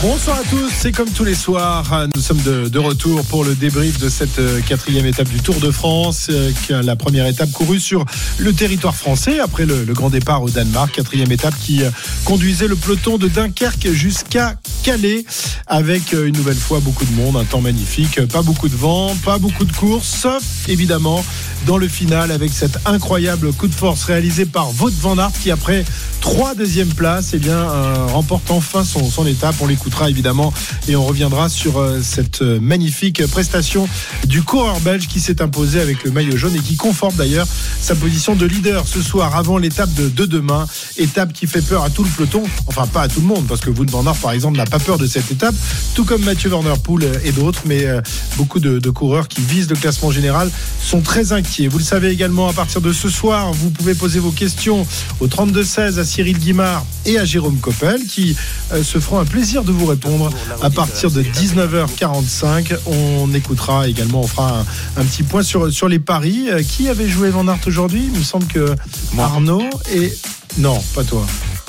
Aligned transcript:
Bonsoir 0.00 0.38
à 0.38 0.44
tous, 0.44 0.70
c'est 0.72 0.92
comme 0.92 1.10
tous 1.10 1.24
les 1.24 1.34
soirs, 1.34 2.06
nous 2.14 2.20
sommes 2.20 2.40
de, 2.42 2.78
retour 2.78 3.24
pour 3.24 3.42
le 3.42 3.56
débrief 3.56 3.98
de 3.98 4.08
cette 4.08 4.38
euh, 4.38 4.60
quatrième 4.60 5.06
étape 5.06 5.28
du 5.28 5.40
Tour 5.40 5.56
de 5.56 5.72
France, 5.72 6.28
euh, 6.30 6.52
la 6.70 6.94
première 6.94 7.26
étape 7.26 7.50
courue 7.50 7.80
sur 7.80 8.04
le 8.38 8.52
territoire 8.52 8.94
français 8.94 9.40
après 9.40 9.66
le, 9.66 9.84
grand 9.86 10.08
départ 10.08 10.44
au 10.44 10.50
Danemark, 10.50 10.92
quatrième 10.94 11.32
étape 11.32 11.54
qui 11.60 11.82
euh, 11.82 11.90
conduisait 12.24 12.68
le 12.68 12.76
peloton 12.76 13.18
de 13.18 13.26
Dunkerque 13.26 13.90
jusqu'à 13.90 14.54
Calais, 14.84 15.24
avec 15.66 16.12
une 16.12 16.36
nouvelle 16.36 16.56
fois 16.56 16.78
beaucoup 16.78 17.04
de 17.04 17.12
monde, 17.14 17.36
un 17.36 17.44
temps 17.44 17.60
magnifique, 17.60 18.24
pas 18.28 18.42
beaucoup 18.42 18.68
de 18.68 18.76
vent, 18.76 19.16
pas 19.24 19.38
beaucoup 19.38 19.64
de 19.64 19.72
courses, 19.72 20.06
sauf 20.06 20.44
évidemment 20.68 21.24
dans 21.66 21.76
le 21.76 21.88
final 21.88 22.30
avec 22.30 22.52
cet 22.52 22.78
incroyable 22.86 23.52
coup 23.52 23.66
de 23.66 23.74
force 23.74 24.04
réalisé 24.04 24.46
par 24.46 24.70
Wout 24.80 24.92
van 25.00 25.18
Aert 25.18 25.32
qui 25.32 25.50
après 25.50 25.84
trois 26.20 26.54
deuxièmes 26.54 26.94
places 26.94 27.30
eh 27.34 27.38
bien, 27.38 27.64
remporte 28.06 28.50
enfin 28.52 28.84
son, 28.84 29.26
étape. 29.26 29.56
L'écoutera 29.68 30.10
évidemment 30.10 30.52
et 30.88 30.96
on 30.96 31.04
reviendra 31.04 31.48
sur 31.48 31.78
euh, 31.78 32.00
cette 32.02 32.42
euh, 32.42 32.58
magnifique 32.60 33.24
prestation 33.26 33.88
du 34.26 34.42
coureur 34.42 34.80
belge 34.80 35.06
qui 35.06 35.20
s'est 35.20 35.42
imposé 35.42 35.80
avec 35.80 36.04
le 36.04 36.10
maillot 36.10 36.36
jaune 36.36 36.56
et 36.56 36.60
qui 36.60 36.76
conforte 36.76 37.16
d'ailleurs 37.16 37.46
sa 37.80 37.94
position 37.94 38.34
de 38.34 38.46
leader 38.46 38.86
ce 38.86 39.02
soir 39.02 39.36
avant 39.36 39.58
l'étape 39.58 39.92
de, 39.94 40.08
de 40.08 40.26
demain. 40.26 40.66
Étape 40.96 41.32
qui 41.32 41.46
fait 41.46 41.62
peur 41.62 41.84
à 41.84 41.90
tout 41.90 42.02
le 42.02 42.10
peloton, 42.10 42.42
enfin 42.66 42.86
pas 42.86 43.02
à 43.02 43.08
tout 43.08 43.20
le 43.20 43.26
monde 43.26 43.46
parce 43.46 43.60
que 43.60 43.70
Wout 43.70 43.90
van 43.90 44.02
par 44.14 44.32
exemple 44.32 44.56
n'a 44.56 44.64
pas 44.64 44.78
peur 44.78 44.98
de 44.98 45.06
cette 45.06 45.30
étape, 45.30 45.54
tout 45.94 46.04
comme 46.04 46.24
Mathieu 46.24 46.50
Werner 46.50 46.74
Poel 46.82 47.20
et 47.24 47.32
d'autres, 47.32 47.62
mais 47.66 47.84
euh, 47.84 48.00
beaucoup 48.36 48.60
de, 48.60 48.78
de 48.78 48.90
coureurs 48.90 49.28
qui 49.28 49.40
visent 49.40 49.68
le 49.68 49.76
classement 49.76 50.10
général 50.10 50.50
sont 50.82 51.00
très 51.00 51.32
inquiets. 51.32 51.68
Vous 51.68 51.78
le 51.78 51.84
savez 51.84 52.10
également, 52.10 52.48
à 52.48 52.52
partir 52.52 52.80
de 52.80 52.92
ce 52.92 53.08
soir, 53.08 53.52
vous 53.52 53.70
pouvez 53.70 53.94
poser 53.94 54.18
vos 54.18 54.30
questions 54.30 54.86
au 55.20 55.26
32-16 55.26 55.98
à 55.98 56.04
Cyril 56.04 56.38
Guimard 56.38 56.84
et 57.06 57.18
à 57.18 57.24
Jérôme 57.24 57.58
Coppel 57.58 58.04
qui 58.06 58.36
euh, 58.72 58.82
se 58.82 58.98
feront 58.98 59.18
un 59.18 59.24
plaisir 59.24 59.57
de 59.64 59.72
vous 59.72 59.86
répondre 59.86 60.30
à 60.62 60.70
partir 60.70 61.10
de 61.10 61.22
19h45. 61.22 62.76
On 62.86 63.32
écoutera 63.34 63.88
également, 63.88 64.20
on 64.20 64.26
fera 64.26 64.60
un, 64.60 65.00
un 65.00 65.04
petit 65.04 65.22
point 65.22 65.42
sur, 65.42 65.72
sur 65.72 65.88
les 65.88 65.98
paris. 65.98 66.46
Euh, 66.50 66.62
Qui 66.62 66.88
avait 66.88 67.08
joué 67.08 67.30
Van 67.30 67.46
Aert 67.48 67.60
aujourd'hui? 67.66 68.08
Il 68.12 68.18
me 68.18 68.22
semble 68.24 68.46
que 68.46 68.74
Arnaud 69.18 69.64
et... 69.92 70.12
Non, 70.58 70.82
pas 70.94 71.04
toi. 71.04 71.26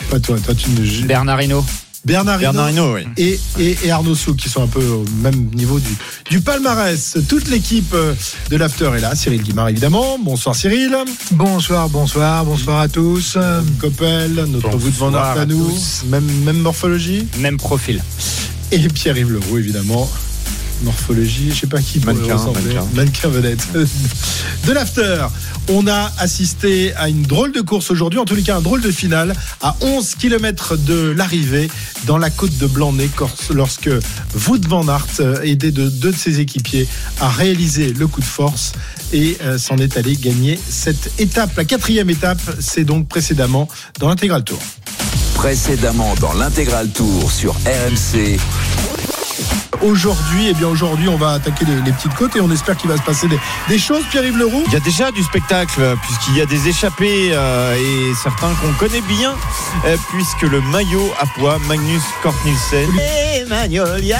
Pas 0.10 0.20
toi, 0.20 0.38
toi 0.40 0.56
tu 0.56 0.70
ne... 0.72 1.06
Bernard 1.06 1.42
Hinault. 1.42 1.66
Bernard 2.06 2.40
Bernard 2.40 2.72
Hinault, 2.72 2.96
oui. 2.96 3.02
et, 3.18 3.40
et, 3.60 3.78
et 3.84 3.92
Arnaud 3.92 4.16
Souk 4.16 4.38
qui 4.38 4.50
sont 4.50 4.64
un 4.64 4.68
peu 4.68 4.84
au 4.86 5.06
même 5.22 5.50
niveau 5.54 5.80
du, 5.80 5.90
du 6.30 6.42
palmarès. 6.42 7.18
Toute 7.28 7.50
l'équipe 7.50 7.94
euh, 7.94 8.14
de 8.50 8.56
l'After 8.58 8.92
est 8.96 9.02
là. 9.02 9.16
Cyril 9.16 9.42
Guimard 9.44 9.70
évidemment. 9.70 10.18
Bonsoir 10.20 10.56
Cyril. 10.56 10.96
Bonsoir, 11.32 11.90
bonsoir, 11.90 12.46
bonsoir 12.46 12.80
à 12.80 12.88
tous. 12.88 13.38
Coppel, 13.80 14.34
notre 14.48 14.76
Wout 14.76 14.92
van 14.98 15.14
Aert 15.14 15.38
à 15.40 15.46
nous. 15.46 15.70
tous. 15.70 16.04
Même, 16.10 16.26
même 16.46 16.60
morphologie. 16.60 17.28
Même 17.40 17.58
profil. 17.58 18.02
Et 18.72 18.80
Pierre-Yves 18.88 19.32
Leroux 19.32 19.58
évidemment. 19.58 20.10
Morphologie, 20.84 21.52
je 21.52 21.62
sais 21.62 21.68
pas 21.68 21.82
qui 21.82 22.00
Mannequin, 22.00 22.38
mannequin. 22.38 22.86
Mannequin 22.94 23.28
vedette. 23.30 23.68
De 24.68 24.72
l'after, 24.72 25.26
on 25.68 25.88
a 25.88 26.12
assisté 26.18 26.94
à 26.96 27.10
une 27.10 27.24
drôle 27.24 27.52
de 27.52 27.62
course 27.62 27.92
aujourd'hui, 27.92 28.20
en 28.20 28.26
tous 28.26 28.36
les 28.36 28.44
cas 28.44 28.58
un 28.58 28.62
drôle 28.62 28.82
de 28.82 28.92
finale, 28.92 29.34
à 29.62 29.76
11 29.82 30.16
km 30.16 30.78
de 30.78 31.12
l'arrivée 31.12 31.70
dans 32.06 32.18
la 32.18 32.30
côte 32.30 32.58
de 32.58 32.68
Blanc-Nez, 32.68 33.10
lorsque 33.52 33.90
Wout 34.48 34.62
van 34.68 34.88
Aert, 34.88 35.08
euh, 35.20 35.42
aidé 35.42 35.72
de 35.72 35.90
deux 35.90 36.12
de 36.12 36.18
ses 36.18 36.40
équipiers, 36.40 36.88
a 37.20 37.30
réalisé 37.30 37.94
le 37.94 38.08
coup 38.08 38.22
de 38.22 38.26
force 38.26 38.74
et 39.14 39.38
euh, 39.42 39.58
s'en 39.58 39.78
est 39.78 39.98
allé 39.98 40.16
gagner 40.16 40.60
cette 40.70 41.20
étape. 41.20 41.56
La 41.58 41.66
quatrième 41.66 42.10
étape, 42.10 42.42
c'est 42.60 42.84
donc 42.84 43.08
précédemment 43.08 43.68
dans 44.00 44.10
l'intégral 44.10 44.44
tour. 44.44 44.60
Précédemment 45.36 46.16
dans 46.20 46.34
l'intégral 46.34 46.90
tour 46.90 47.32
sur 47.32 47.54
RMC. 47.66 48.40
Aujourd'hui, 49.82 50.48
eh 50.50 50.54
bien 50.54 50.68
aujourd'hui, 50.68 51.08
on 51.08 51.16
va 51.16 51.34
attaquer 51.34 51.64
les, 51.66 51.76
les 51.82 51.92
petites 51.94 52.14
côtes 52.16 52.36
et 52.36 52.42
on 52.42 52.52
espère 52.52 52.76
qu'il 52.76 52.90
va 52.90 52.98
se 52.98 53.02
passer 53.02 53.28
des, 53.28 53.40
des 53.70 53.80
choses. 53.80 54.04
Pierre-Yves 54.12 54.38
Leroux. 54.38 54.64
Il 54.68 54.74
y 54.74 54.76
a 54.76 54.82
déjà 54.82 55.12
du 55.12 55.24
spectacle 55.24 55.80
euh, 55.80 55.96
puisqu'il 56.02 56.38
y 56.38 56.42
a 56.42 56.46
des 56.46 56.68
échappés 56.68 57.30
euh, 57.32 57.76
et 57.76 58.14
certains 58.16 58.54
qu'on 58.56 58.74
connaît 58.74 59.02
bien 59.02 59.34
euh, 59.86 59.96
puisque 60.12 60.42
le 60.42 60.62
maillot 60.62 61.14
à 61.20 61.26
poids 61.28 61.58
Magnus 61.68 62.02
Cort 62.24 62.36
Nielsen 62.46 62.90
et 63.00 63.46
Magnolia 63.46 64.18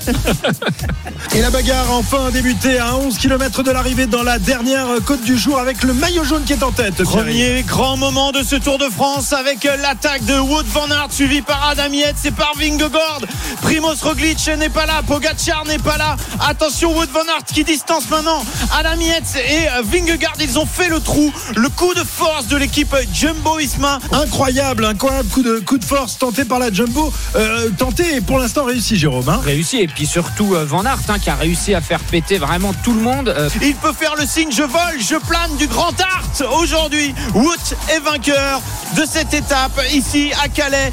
Et 1.34 1.40
la 1.40 1.50
bagarre 1.50 1.90
a 1.90 1.94
enfin 1.94 2.30
débuté 2.30 2.78
à 2.78 2.96
11 2.96 3.18
km 3.18 3.62
de 3.62 3.70
l'arrivée 3.70 4.06
dans 4.06 4.22
la 4.22 4.38
dernière 4.38 4.86
côte 5.04 5.22
du 5.22 5.36
jour 5.38 5.58
avec 5.58 5.82
le 5.82 5.92
maillot 5.92 6.24
jaune 6.24 6.44
qui 6.44 6.54
est 6.54 6.62
en 6.62 6.72
tête. 6.72 7.02
Premier 7.02 7.62
grand 7.62 7.96
moment 7.96 8.32
de 8.32 8.42
ce 8.42 8.56
Tour 8.56 8.78
de 8.78 8.88
France 8.88 9.32
avec 9.32 9.64
l'attaque 9.64 10.24
de 10.24 10.38
Wout 10.38 10.64
van 10.72 10.90
Aert 10.90 11.12
suivi 11.12 11.42
par 11.42 11.68
Adam 11.68 11.92
Yates 11.92 12.24
et 12.24 12.30
par 12.30 12.52
Vingegaard. 12.58 13.20
Primoz 13.62 14.02
Roglic 14.02 14.39
n'est 14.48 14.68
pas 14.70 14.86
là, 14.86 15.02
Pogacar 15.06 15.64
n'est 15.66 15.78
pas 15.78 15.96
là. 15.98 16.16
Attention 16.48 16.92
Wout 16.96 17.06
van 17.12 17.20
Aert 17.20 17.44
qui 17.52 17.62
distance 17.64 18.08
maintenant 18.08 18.42
Adam 18.78 19.00
Yates 19.00 19.36
et 19.36 19.68
euh, 19.68 19.82
Vingegaard. 19.84 20.34
Ils 20.40 20.58
ont 20.58 20.66
fait 20.66 20.88
le 20.88 21.00
trou. 21.00 21.32
Le 21.56 21.68
coup 21.68 21.92
de 21.94 22.02
force 22.02 22.46
de 22.46 22.56
l'équipe 22.56 22.94
Jumbo-Isma. 23.12 23.98
Incroyable, 24.12 24.84
incroyable 24.86 25.28
coup 25.28 25.42
de, 25.42 25.58
coup 25.60 25.78
de 25.78 25.84
force 25.84 26.16
tenté 26.18 26.44
par 26.44 26.58
la 26.58 26.72
Jumbo. 26.72 27.12
Euh, 27.36 27.70
tenté 27.76 28.16
et 28.16 28.20
pour 28.20 28.38
l'instant 28.38 28.64
réussi, 28.64 28.96
Jérôme. 28.96 29.28
hein. 29.28 29.40
Réussi. 29.44 29.78
Et 29.78 29.88
puis 29.88 30.06
surtout 30.06 30.54
euh, 30.54 30.64
Van 30.64 30.84
Aert 30.84 30.98
hein, 31.08 31.18
qui 31.18 31.28
a 31.30 31.34
réussi 31.34 31.74
à 31.74 31.80
faire 31.80 32.00
péter 32.00 32.38
vraiment 32.38 32.72
tout 32.82 32.94
le 32.94 33.00
monde. 33.02 33.28
Euh, 33.28 33.48
Il 33.62 33.74
peut 33.74 33.92
faire 33.92 34.14
le 34.16 34.26
signe 34.26 34.50
je 34.50 34.62
vole, 34.62 34.98
je 35.00 35.16
plane 35.16 35.56
du 35.58 35.66
Grand 35.66 35.94
Art 36.00 36.52
aujourd'hui. 36.60 37.14
Wout 37.34 37.74
est 37.90 38.00
vainqueur 38.00 38.60
de 38.96 39.04
cette 39.04 39.34
étape 39.34 39.80
ici 39.92 40.30
à 40.42 40.48
Calais. 40.48 40.92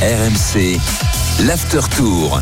RMC. 0.00 0.78
L'after 1.46 1.80
tour. 1.96 2.38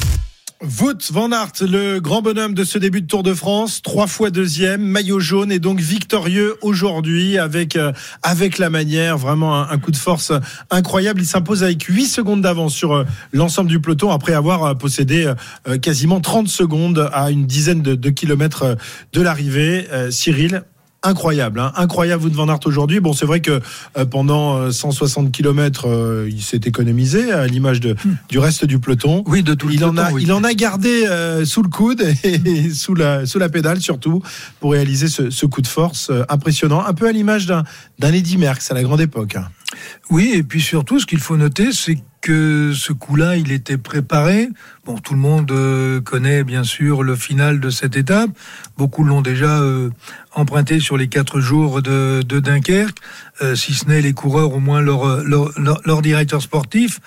Wout 0.61 1.13
van 1.13 1.31
Aert, 1.31 1.53
le 1.61 2.01
grand 2.01 2.21
bonhomme 2.21 2.55
de 2.55 2.65
ce 2.65 2.79
début 2.79 3.01
de 3.01 3.07
Tour 3.07 3.23
de 3.23 3.33
France, 3.33 3.81
trois 3.81 4.09
fois 4.09 4.31
deuxième, 4.31 4.83
maillot 4.83 5.21
jaune 5.21 5.53
et 5.53 5.61
donc 5.61 5.79
victorieux 5.79 6.57
aujourd'hui 6.63 7.39
avec 7.39 7.77
euh, 7.77 7.93
avec 8.25 8.59
la 8.59 8.71
manière, 8.71 9.17
vraiment 9.17 9.57
un, 9.57 9.79
coup 9.79 9.93
de 9.93 9.97
force 9.97 10.33
incroyable. 10.71 11.21
Il 11.21 11.27
s'impose 11.27 11.63
avec 11.63 11.85
8 11.85 12.07
secondes 12.07 12.41
d'avance 12.41 12.75
sur 12.75 12.93
euh, 12.93 13.05
l'ensemble 13.33 13.71
du 13.71 13.79
peloton 13.79 14.11
après 14.11 14.33
avoir 14.33 14.65
euh, 14.65 14.75
possédé 14.75 15.33
quasiment 15.81 16.21
30 16.21 16.49
secondes 16.49 17.09
à 17.13 17.31
une 17.31 17.47
dizaine 17.47 17.83
de, 17.83 18.11
kilomètres 18.11 18.77
de 19.13 19.23
l'arrivée. 19.23 19.87
Cyril. 20.11 20.65
Incroyable, 21.05 21.61
hein 21.61 21.73
incroyable 21.77 22.25
Wout 22.25 22.33
van 22.35 22.49
Aert 22.49 22.59
aujourd'hui. 22.65 22.99
Bon, 22.99 23.13
c'est 23.13 23.25
vrai 23.25 23.41
que 23.41 23.61
euh, 23.97 24.05
pendant 24.05 24.57
euh, 24.57 24.73
160 24.73 25.31
km, 25.31 26.27
il 26.29 26.43
s'est 26.43 26.61
économisé 26.65 27.31
à 27.33 27.47
l'image 27.47 27.79
de 27.79 27.95
du 28.29 28.41
reste 28.41 28.65
du 28.65 28.81
peloton. 28.81 29.23
oui, 29.29 29.45
de 29.45 29.55
tout 29.55 29.69
le 29.69 29.75
Il 29.75 29.85
en, 29.85 29.91
peloton, 29.91 30.09
a, 30.09 30.13
oui. 30.13 30.23
il 30.25 30.33
en 30.33 30.43
a 30.43 30.55
gardé 30.55 31.07
euh, 31.07 31.45
sous 31.45 31.63
le 31.63 31.69
coude 31.69 32.03
et 32.25 32.71
sous 32.71 32.97
la, 32.97 33.27
sous 33.27 33.39
la 33.39 33.49
pédale 33.49 33.81
surtout 33.81 34.23
pour 34.59 34.73
réaliser 34.73 35.07
ce, 35.07 35.31
ce 35.31 35.47
coup 35.47 35.63
de 35.63 35.69
force 35.69 36.11
euh, 36.11 36.25
impressionnant, 36.29 36.85
un 36.85 36.95
peu 36.95 37.07
à 37.07 37.13
l'image 37.13 37.47
d'un 37.47 37.63
d'un 38.01 38.13
Eddy 38.13 38.37
Merckx 38.37 38.69
à 38.71 38.75
la 38.75 38.83
grande 38.83 39.01
époque. 39.01 39.37
hein. 39.37 39.49
Oui, 40.11 40.33
et 40.35 40.43
puis 40.43 40.61
surtout, 40.61 40.99
ce 40.99 41.07
qu'il 41.07 41.19
faut 41.21 41.37
noter, 41.37 41.73
c'est 41.73 41.99
que 42.21 42.73
ce 42.75 42.93
coup-là, 42.93 43.37
il 43.37 43.53
était 43.53 43.79
préparé. 43.79 44.49
Bon, 44.85 44.99
tout 44.99 45.15
le 45.15 45.21
monde 45.21 45.51
euh, 45.53 46.01
connaît 46.01 46.45
bien 46.45 46.65
sûr 46.65 47.03
le 47.03 47.15
final 47.15 47.61
de 47.61 47.71
cette 47.71 47.97
étape. 47.97 48.31
Beaucoup 48.77 49.05
l'ont 49.05 49.23
déjà 49.23 49.61
euh, 49.61 49.91
emprunté 50.35 50.81
sur 50.81 50.97
les 50.97 51.09
quatre 51.09 51.41
jours 51.41 51.83
de, 51.83 52.23
Dunkerque, 52.23 52.99
euh, 53.43 53.55
si 53.55 53.75
ce 53.75 53.87
n'est 53.87 54.01
les 54.01 54.15
coureurs, 54.15 54.53
au 54.53 54.61
moins 54.61 54.81
leur, 54.81 55.23
leur, 55.23 55.59
leur, 55.59 55.81
leur 55.85 56.03
directeur 56.03 56.43
sportif. 56.43 57.01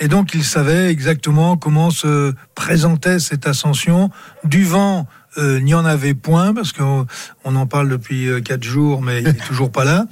Et 0.00 0.08
donc, 0.08 0.34
ils 0.34 0.44
savaient 0.44 0.90
exactement 0.90 1.56
comment 1.56 1.90
se 1.90 2.32
présentait 2.54 3.18
cette 3.18 3.46
ascension. 3.46 4.10
Du 4.44 4.64
vent, 4.64 5.06
euh, 5.38 5.60
n'y 5.60 5.74
en 5.74 5.84
avait 5.84 6.14
point 6.14 6.54
parce 6.54 6.72
qu'on 6.72 7.06
on 7.44 7.56
en 7.56 7.66
parle 7.66 7.88
depuis 7.88 8.28
euh, 8.28 8.40
quatre 8.40 8.64
jours, 8.64 9.02
mais 9.02 9.20
il 9.20 9.28
est 9.28 9.32
toujours 9.46 9.70
pas 9.70 9.84
là. 9.84 10.06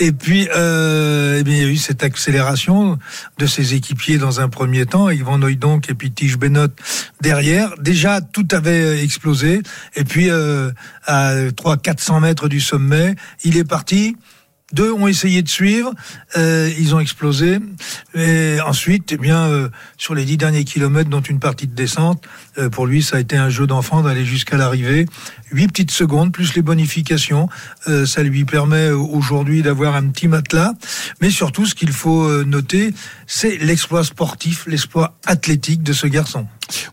Et 0.00 0.12
puis, 0.12 0.48
euh, 0.54 1.38
eh 1.40 1.44
bien, 1.44 1.54
il 1.54 1.62
y 1.62 1.64
a 1.64 1.68
eu 1.68 1.76
cette 1.76 2.02
accélération 2.02 2.98
de 3.38 3.46
ses 3.46 3.74
équipiers 3.74 4.18
dans 4.18 4.40
un 4.40 4.48
premier 4.48 4.86
temps, 4.86 5.06
avec 5.06 5.22
Van 5.22 5.38
donc 5.38 5.90
et 5.90 5.94
puis 5.94 6.10
Tige 6.10 6.38
Bennett 6.38 6.72
derrière. 7.20 7.74
Déjà, 7.78 8.20
tout 8.20 8.46
avait 8.52 8.82
euh, 8.82 9.02
explosé. 9.02 9.62
Et 9.96 10.04
puis, 10.04 10.30
euh, 10.30 10.70
à 11.06 11.34
300-400 11.34 12.20
mètres 12.20 12.48
du 12.48 12.60
sommet, 12.60 13.16
il 13.44 13.56
est 13.56 13.64
parti 13.64 14.16
Deux 14.72 14.92
ont 14.92 15.08
essayé 15.08 15.42
de 15.42 15.48
suivre, 15.48 15.92
euh, 16.36 16.70
ils 16.78 16.94
ont 16.94 17.00
explosé. 17.00 17.58
Et 18.14 18.60
ensuite, 18.60 19.12
eh 19.12 19.16
bien, 19.16 19.46
euh, 19.46 19.68
sur 19.96 20.14
les 20.14 20.24
dix 20.24 20.36
derniers 20.36 20.64
kilomètres, 20.64 21.08
dont 21.08 21.20
une 21.20 21.40
partie 21.40 21.66
de 21.66 21.74
descente, 21.74 22.22
euh, 22.58 22.68
pour 22.68 22.86
lui, 22.86 23.02
ça 23.02 23.16
a 23.16 23.20
été 23.20 23.36
un 23.36 23.50
jeu 23.50 23.66
d'enfant 23.66 24.02
d'aller 24.02 24.24
jusqu'à 24.24 24.56
l'arrivée. 24.56 25.06
Huit 25.52 25.68
petites 25.68 25.90
secondes 25.90 26.32
plus 26.32 26.54
les 26.54 26.62
bonifications, 26.62 27.48
euh, 27.88 28.06
ça 28.06 28.22
lui 28.22 28.44
permet 28.44 28.90
aujourd'hui 28.90 29.62
d'avoir 29.62 29.94
un 29.94 30.08
petit 30.08 30.28
matelas. 30.28 30.72
Mais 31.20 31.30
surtout, 31.30 31.66
ce 31.66 31.74
qu'il 31.74 31.92
faut 31.92 32.24
euh, 32.24 32.44
noter, 32.44 32.92
c'est 33.26 33.56
l'exploit 33.58 34.04
sportif, 34.04 34.64
l'exploit 34.66 35.16
athlétique 35.26 35.82
de 35.82 35.92
ce 35.92 36.06
garçon. 36.06 36.46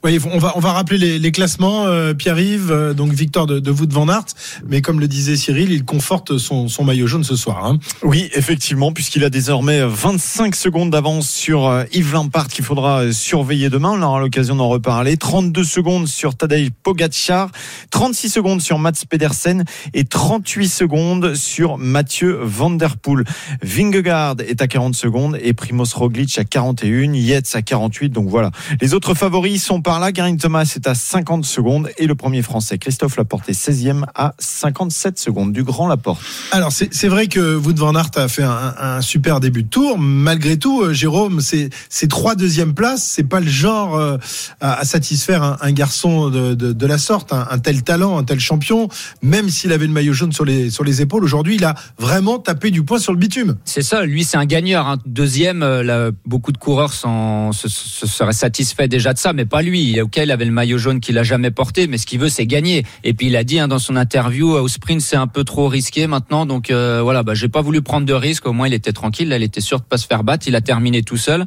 Oui, 0.04 0.20
on 0.32 0.38
va 0.38 0.54
on 0.56 0.60
va 0.60 0.72
rappeler 0.72 0.98
les, 0.98 1.20
les 1.20 1.32
classements. 1.32 1.86
Euh, 1.86 2.14
Pierre-Yves, 2.14 2.72
euh, 2.72 2.94
donc 2.94 3.12
victoire 3.12 3.46
de, 3.46 3.60
de 3.60 3.72
Wout 3.72 3.92
van 3.92 4.08
Aert, 4.08 4.26
mais 4.68 4.82
comme 4.82 5.00
le 5.00 5.08
disait 5.08 5.36
Cyril, 5.36 5.72
il 5.72 5.84
conforte 5.86 6.38
son, 6.38 6.68
son 6.68 6.84
maillot 6.84 7.08
jaune 7.08 7.24
ce 7.24 7.36
soir. 7.36 7.66
Hein. 7.66 7.80
Oui, 8.04 8.30
effectivement, 8.34 8.92
puisqu'il 8.92 9.24
a 9.24 9.30
désormais 9.30 9.86
25 9.86 10.56
secondes 10.56 10.92
d'avance 10.92 11.30
sur 11.30 11.68
euh, 11.68 11.84
Yves 11.92 12.14
Lampard 12.14 12.48
qu'il 12.48 12.64
faudra 12.64 13.02
euh, 13.02 13.12
surveiller 13.12 13.70
demain. 13.70 13.92
On 13.92 14.02
aura 14.02 14.20
l'occasion 14.20 14.56
d'en 14.56 14.70
reparler. 14.70 15.18
32 15.18 15.55
secondes 15.64 16.08
sur 16.08 16.36
Tadej 16.36 16.70
Pogacar, 16.84 17.50
36 17.92 18.30
secondes 18.30 18.62
sur 18.62 18.80
Mats 18.80 19.04
Pedersen 19.10 19.64
et 19.94 20.06
38 20.06 20.68
secondes 20.68 21.36
sur 21.36 21.78
Mathieu 21.78 22.40
Van 22.42 22.72
Der 22.72 22.98
Poel. 22.98 23.24
Vingegaard 23.62 24.36
est 24.48 24.62
à 24.62 24.68
40 24.68 24.96
secondes 24.96 25.38
et 25.42 25.54
Primoz 25.54 25.94
Roglic 25.94 26.38
à 26.38 26.44
41, 26.44 27.14
Yates 27.14 27.56
à 27.56 27.62
48. 27.62 28.10
Donc 28.10 28.30
voilà, 28.30 28.52
les 28.82 28.94
autres 28.94 29.14
favoris 29.14 29.64
sont 29.64 29.82
par 29.82 30.00
là. 30.00 30.12
Garin 30.12 30.36
Thomas 30.38 30.72
est 30.76 30.88
à 30.88 30.96
50 30.96 31.46
secondes 31.46 31.90
et 31.98 32.08
le 32.08 32.16
premier 32.16 32.42
français 32.42 32.78
Christophe 32.78 33.18
Laporte 33.18 33.50
est 33.50 33.70
16e 33.70 34.04
à 34.16 34.34
57 34.40 35.20
secondes 35.20 35.54
du 35.54 35.64
grand 35.64 35.88
Laporte. 35.88 36.22
Alors 36.52 36.72
c'est 36.72 37.08
vrai 37.08 37.28
que 37.28 37.56
Wout 37.56 37.76
van 37.78 37.96
Aert 37.96 38.12
a 38.16 38.28
fait 38.28 38.44
un, 38.44 39.02
super 39.02 39.40
début 39.40 39.64
de 39.64 39.70
tour. 39.70 39.98
Malgré 40.00 40.58
tout, 40.58 40.82
euh, 40.82 40.94
Jérôme, 40.94 41.42
ces 41.42 42.08
trois 42.08 42.36
deuxièmes 42.36 42.74
places, 42.74 43.04
c'est 43.04 43.24
pas 43.24 43.40
le 43.40 43.48
genre 43.48 43.96
euh, 43.96 44.18
à, 44.62 44.80
à 44.80 44.86
satisfaire 44.86 45.44
un, 45.62 45.72
garçon 45.72 46.30
de, 46.30 46.54
de, 46.54 46.86
la 46.88 46.98
sorte, 46.98 47.34
un, 47.34 47.58
tel 47.60 47.84
talent, 47.84 48.18
un 48.18 48.24
tel 48.24 48.40
champion. 48.40 48.88
Même 49.22 49.50
s'il 49.50 49.72
avait 49.72 49.88
le 49.88 49.92
maillot 49.94 50.14
jaune 50.14 50.32
sur 50.32 50.46
les 50.46 50.70
sur 50.70 50.84
les 50.84 51.02
épaules, 51.02 51.24
aujourd'hui, 51.24 51.56
il 51.56 51.64
a 51.66 51.76
vraiment 52.00 52.40
tapé 52.40 52.72
du 52.72 52.84
poing 52.84 53.00
sur 53.00 53.12
le 53.14 53.18
bitume. 53.20 53.58
C'est 53.66 53.82
ça, 53.82 54.06
lui 54.06 54.24
c'est 54.24 54.38
un 54.38 54.46
gagneur. 54.46 54.88
hein. 54.88 54.98
Deuxième, 55.06 55.64
euh, 55.64 56.12
beaucoup 56.26 56.52
de 56.52 56.58
coureurs 56.58 56.94
s'en- 56.94 57.52
se, 57.52 57.68
se 57.68 58.08
seraient 58.08 58.34
satisfaits 58.34 58.88
déjà 58.88 59.14
de 59.14 59.18
ça, 59.20 59.34
mais 59.34 59.46
pas 59.46 59.62
lui. 59.62 60.00
Ok, 60.02 60.18
il 60.18 60.32
avait 60.32 60.46
le 60.46 60.52
maillot 60.52 60.78
jaune 60.78 61.00
qu'il 61.00 61.18
a 61.18 61.24
jamais 61.24 61.52
porté, 61.52 61.88
mais 61.88 61.98
ce 61.98 62.06
qu'il 62.06 62.20
veut 62.20 62.30
c'est 62.30 62.46
gagner. 62.46 62.86
Et 63.04 63.14
puis 63.14 63.28
il 63.28 63.36
a 63.36 63.44
dit 63.44 63.60
hein, 63.60 63.68
dans 63.68 63.80
son 63.80 63.96
interview, 63.96 64.56
euh, 64.56 64.62
au 64.62 64.68
sprint 64.68 65.02
c'est 65.02 65.16
un 65.16 65.28
peu 65.28 65.44
trop 65.44 65.68
risqué 65.68 66.08
maintenant, 66.08 66.46
donc 66.46 66.70
euh, 66.72 67.02
voilà, 67.04 67.24
bah, 67.24 67.34
j'ai 67.34 67.50
pas 67.50 67.62
voulu 67.62 67.82
prendre 67.82 68.06
de 68.06 68.14
risque. 68.14 68.46
Au 68.48 68.54
moins 68.54 68.68
il 68.68 68.74
était 68.74 68.94
tranquille, 68.94 69.30
là, 69.30 69.38
il 69.38 69.44
était 69.44 69.62
sûr 69.62 69.80
de 69.80 69.86
pas 69.86 69.98
se 69.98 70.08
faire 70.08 70.24
battre. 70.24 70.48
Il 70.48 70.56
a 70.56 70.62
terminé 70.62 71.04
tout 71.04 71.18
seul. 71.18 71.46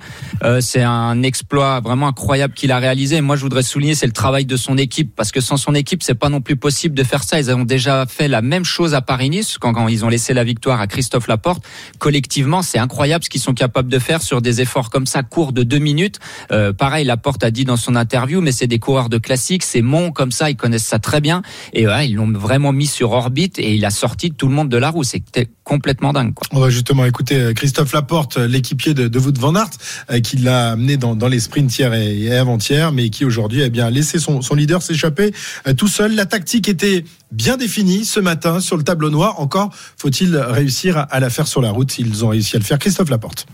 C'est 0.60 0.82
un 0.82 1.22
exploit 1.22 1.80
vraiment 1.80 2.08
incroyable 2.08 2.54
qu'il 2.54 2.72
a 2.72 2.78
réalisé. 2.78 3.20
Moi 3.20 3.36
je 3.36 3.42
voudrais 3.42 3.62
souligner 3.62 3.87
c'est 3.94 4.06
le 4.06 4.12
travail 4.12 4.46
de 4.46 4.56
son 4.56 4.76
équipe, 4.76 5.14
parce 5.14 5.32
que 5.32 5.40
sans 5.40 5.56
son 5.56 5.74
équipe 5.74 6.02
c'est 6.02 6.14
pas 6.14 6.28
non 6.28 6.40
plus 6.40 6.56
possible 6.56 6.94
de 6.94 7.04
faire 7.04 7.24
ça. 7.24 7.38
Ils 7.40 7.50
ont 7.50 7.64
déjà 7.64 8.06
fait 8.06 8.28
la 8.28 8.42
même 8.42 8.64
chose 8.64 8.94
à 8.94 9.00
Paris-Nice 9.00 9.58
quand, 9.58 9.88
ils 9.88 10.04
ont 10.04 10.08
laissé 10.08 10.34
la 10.34 10.44
victoire 10.44 10.80
à 10.80 10.86
Christophe 10.86 11.28
Laporte 11.28 11.64
collectivement, 11.98 12.62
c'est 12.62 12.78
incroyable 12.78 13.24
ce 13.24 13.30
qu'ils 13.30 13.40
sont 13.40 13.54
capables 13.54 13.90
de 13.90 13.98
faire 13.98 14.22
sur 14.22 14.42
des 14.42 14.60
efforts 14.60 14.90
comme 14.90 15.06
ça, 15.06 15.22
courts 15.22 15.52
de 15.52 15.62
deux 15.62 15.78
minutes. 15.78 16.18
Euh, 16.52 16.72
pareil, 16.72 17.04
Laporte 17.04 17.44
a 17.44 17.50
dit 17.50 17.64
dans 17.64 17.76
son 17.76 17.96
interview, 17.96 18.40
mais 18.40 18.52
c'est 18.52 18.66
des 18.66 18.78
coureurs 18.78 19.08
de 19.08 19.18
classique, 19.18 19.62
c'est 19.62 19.82
Mont 19.82 20.10
comme 20.10 20.32
ça, 20.32 20.50
ils 20.50 20.56
connaissent 20.56 20.86
ça 20.86 20.98
très 20.98 21.20
bien. 21.20 21.42
Et 21.72 21.86
ouais, 21.86 22.08
ils 22.08 22.14
l'ont 22.14 22.30
vraiment 22.30 22.72
mis 22.72 22.86
sur 22.86 23.12
orbite 23.12 23.58
et 23.58 23.74
il 23.74 23.84
a 23.84 23.90
sorti 23.90 24.30
tout 24.30 24.48
le 24.48 24.54
monde 24.54 24.68
de 24.68 24.76
la 24.76 24.90
roue. 24.90 25.04
C'était 25.04 25.48
complètement 25.64 26.12
dingue. 26.12 26.32
On 26.52 26.60
va 26.60 26.70
justement 26.70 27.04
écouter 27.04 27.36
euh, 27.36 27.52
Christophe 27.52 27.92
Laporte, 27.92 28.38
euh, 28.38 28.46
l'équipier 28.46 28.94
de, 28.94 29.08
de 29.08 29.18
van 29.18 29.54
Aert, 29.54 29.70
qui 30.22 30.38
l'a 30.38 30.70
amené 30.70 30.96
dans, 30.96 31.28
les 31.28 31.40
sprints 31.40 31.78
hier 31.78 31.92
et, 31.92 32.18
et 32.18 32.34
avant-hier, 32.34 32.92
mais 32.92 33.10
qui 33.10 33.24
aujourd'hui 33.24 33.62
a 33.68 33.70
bien 33.70 33.90
laissé 33.90 34.18
son, 34.18 34.40
leader 34.54 34.82
s'échapper 34.82 35.32
euh, 35.66 35.72
tout 35.74 35.88
seul. 35.88 36.14
La 36.14 36.26
tactique 36.26 36.68
était 36.68 37.04
bien 37.30 37.56
définie 37.56 38.04
ce 38.04 38.20
matin 38.20 38.60
sur 38.60 38.76
le 38.76 38.82
tableau 38.82 39.10
noir. 39.10 39.40
Encore 39.40 39.70
faut-il 39.96 40.36
réussir 40.36 41.06
à, 41.10 41.20
la 41.20 41.30
faire 41.30 41.46
sur 41.46 41.60
la 41.60 41.70
route. 41.70 41.98
Ils 41.98 42.24
ont 42.24 42.28
réussi 42.28 42.56
à 42.56 42.58
le 42.58 42.64
faire. 42.64 42.78
Christophe 42.78 43.10
Laporte. 43.10 43.46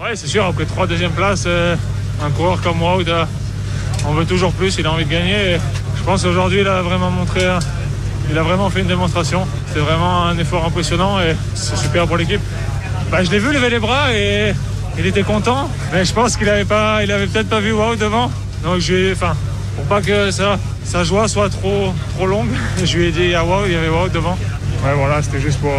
Ouais, 0.00 0.14
c'est 0.14 0.26
sûr, 0.26 0.44
après 0.44 0.66
trois 0.66 0.86
deuxième 0.86 1.12
place, 1.12 1.44
euh, 1.46 1.74
un 2.22 2.30
coureur 2.30 2.60
comme 2.60 2.78
moi, 2.78 2.98
on 4.06 4.12
veut 4.12 4.26
toujours 4.26 4.52
plus, 4.52 4.76
il 4.78 4.86
a 4.86 4.92
envie 4.92 5.06
de 5.06 5.10
gagner. 5.10 5.58
Je 5.96 6.02
pense 6.04 6.22
qu'aujourd'hui, 6.22 6.60
il 6.60 6.68
a 6.68 6.82
vraiment 6.82 7.10
montré, 7.10 7.42
euh, 7.42 7.58
il 8.30 8.36
a 8.36 8.42
vraiment 8.42 8.68
fait 8.68 8.80
une 8.80 8.88
démonstration. 8.88 9.46
C'est 9.72 9.80
vraiment 9.80 10.26
un 10.26 10.38
effort 10.38 10.64
impressionnant 10.64 11.20
et 11.20 11.34
c'est 11.54 11.76
super 11.76 12.06
pour 12.06 12.16
l'équipe. 12.16 12.40
Bah, 13.10 13.24
je 13.24 13.30
l'ai 13.30 13.38
vu 13.38 13.52
lever 13.52 13.70
les 13.70 13.78
bras 13.78 14.14
et 14.14 14.52
il 14.98 15.06
était 15.06 15.22
content, 15.22 15.70
mais 15.92 16.04
je 16.04 16.12
pense 16.12 16.36
qu'il 16.36 16.48
avait 16.48 16.64
pas, 16.64 17.02
il 17.02 17.10
avait 17.10 17.26
peut-être 17.26 17.48
pas 17.48 17.60
vu 17.60 17.72
Wow 17.72 17.96
devant. 17.96 18.30
Donc 18.62 18.80
je 18.80 19.12
enfin, 19.12 19.36
pour 19.76 19.84
pas 19.84 20.00
que 20.00 20.30
sa 20.30 21.04
joie 21.04 21.28
soit 21.28 21.50
trop, 21.50 21.92
trop 22.16 22.26
longue, 22.26 22.48
je 22.84 22.96
lui 22.96 23.06
ai 23.06 23.12
dit 23.12 23.34
à 23.34 23.44
Wow, 23.44 23.66
il 23.66 23.72
y 23.72 23.76
avait 23.76 23.88
Wow 23.88 24.08
devant. 24.08 24.36
Ouais, 24.84 24.94
voilà, 24.96 25.22
c'était 25.22 25.40
juste 25.40 25.60
pour, 25.60 25.72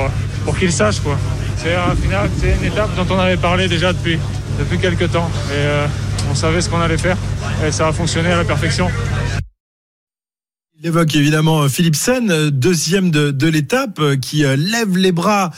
pour 0.46 0.58
qu'il 0.58 0.72
sache 0.72 1.00
quoi. 1.02 1.18
C'est 1.58 1.76
final, 2.02 2.30
c'est 2.40 2.56
une 2.62 2.66
étape 2.72 2.96
dont 2.96 3.16
on 3.16 3.20
avait 3.20 3.38
parlé 3.38 3.68
déjà 3.68 3.92
depuis, 3.92 4.20
depuis 4.60 4.78
quelques 4.78 5.12
temps. 5.12 5.30
Et 5.50 5.56
euh, 5.56 5.88
on 6.32 6.36
savait 6.36 6.62
ce 6.62 6.70
qu'on 6.70 6.80
allait 6.80 6.98
faire. 6.98 7.18
Et 7.66 7.72
ça 7.72 7.88
a 7.88 7.92
fonctionné 7.92 8.32
à 8.32 8.38
la 8.38 8.44
perfection. 8.44 8.90
Il 10.80 10.86
évoque 10.86 11.16
évidemment 11.16 11.64
euh, 11.64 11.70
Philipsen, 11.70 12.30
euh, 12.30 12.52
deuxième 12.52 13.10
de, 13.10 13.32
de 13.32 13.48
l'étape, 13.48 13.98
euh, 14.00 14.16
qui 14.16 14.44
lève 14.44 14.96
les 14.96 15.12
bras 15.12 15.50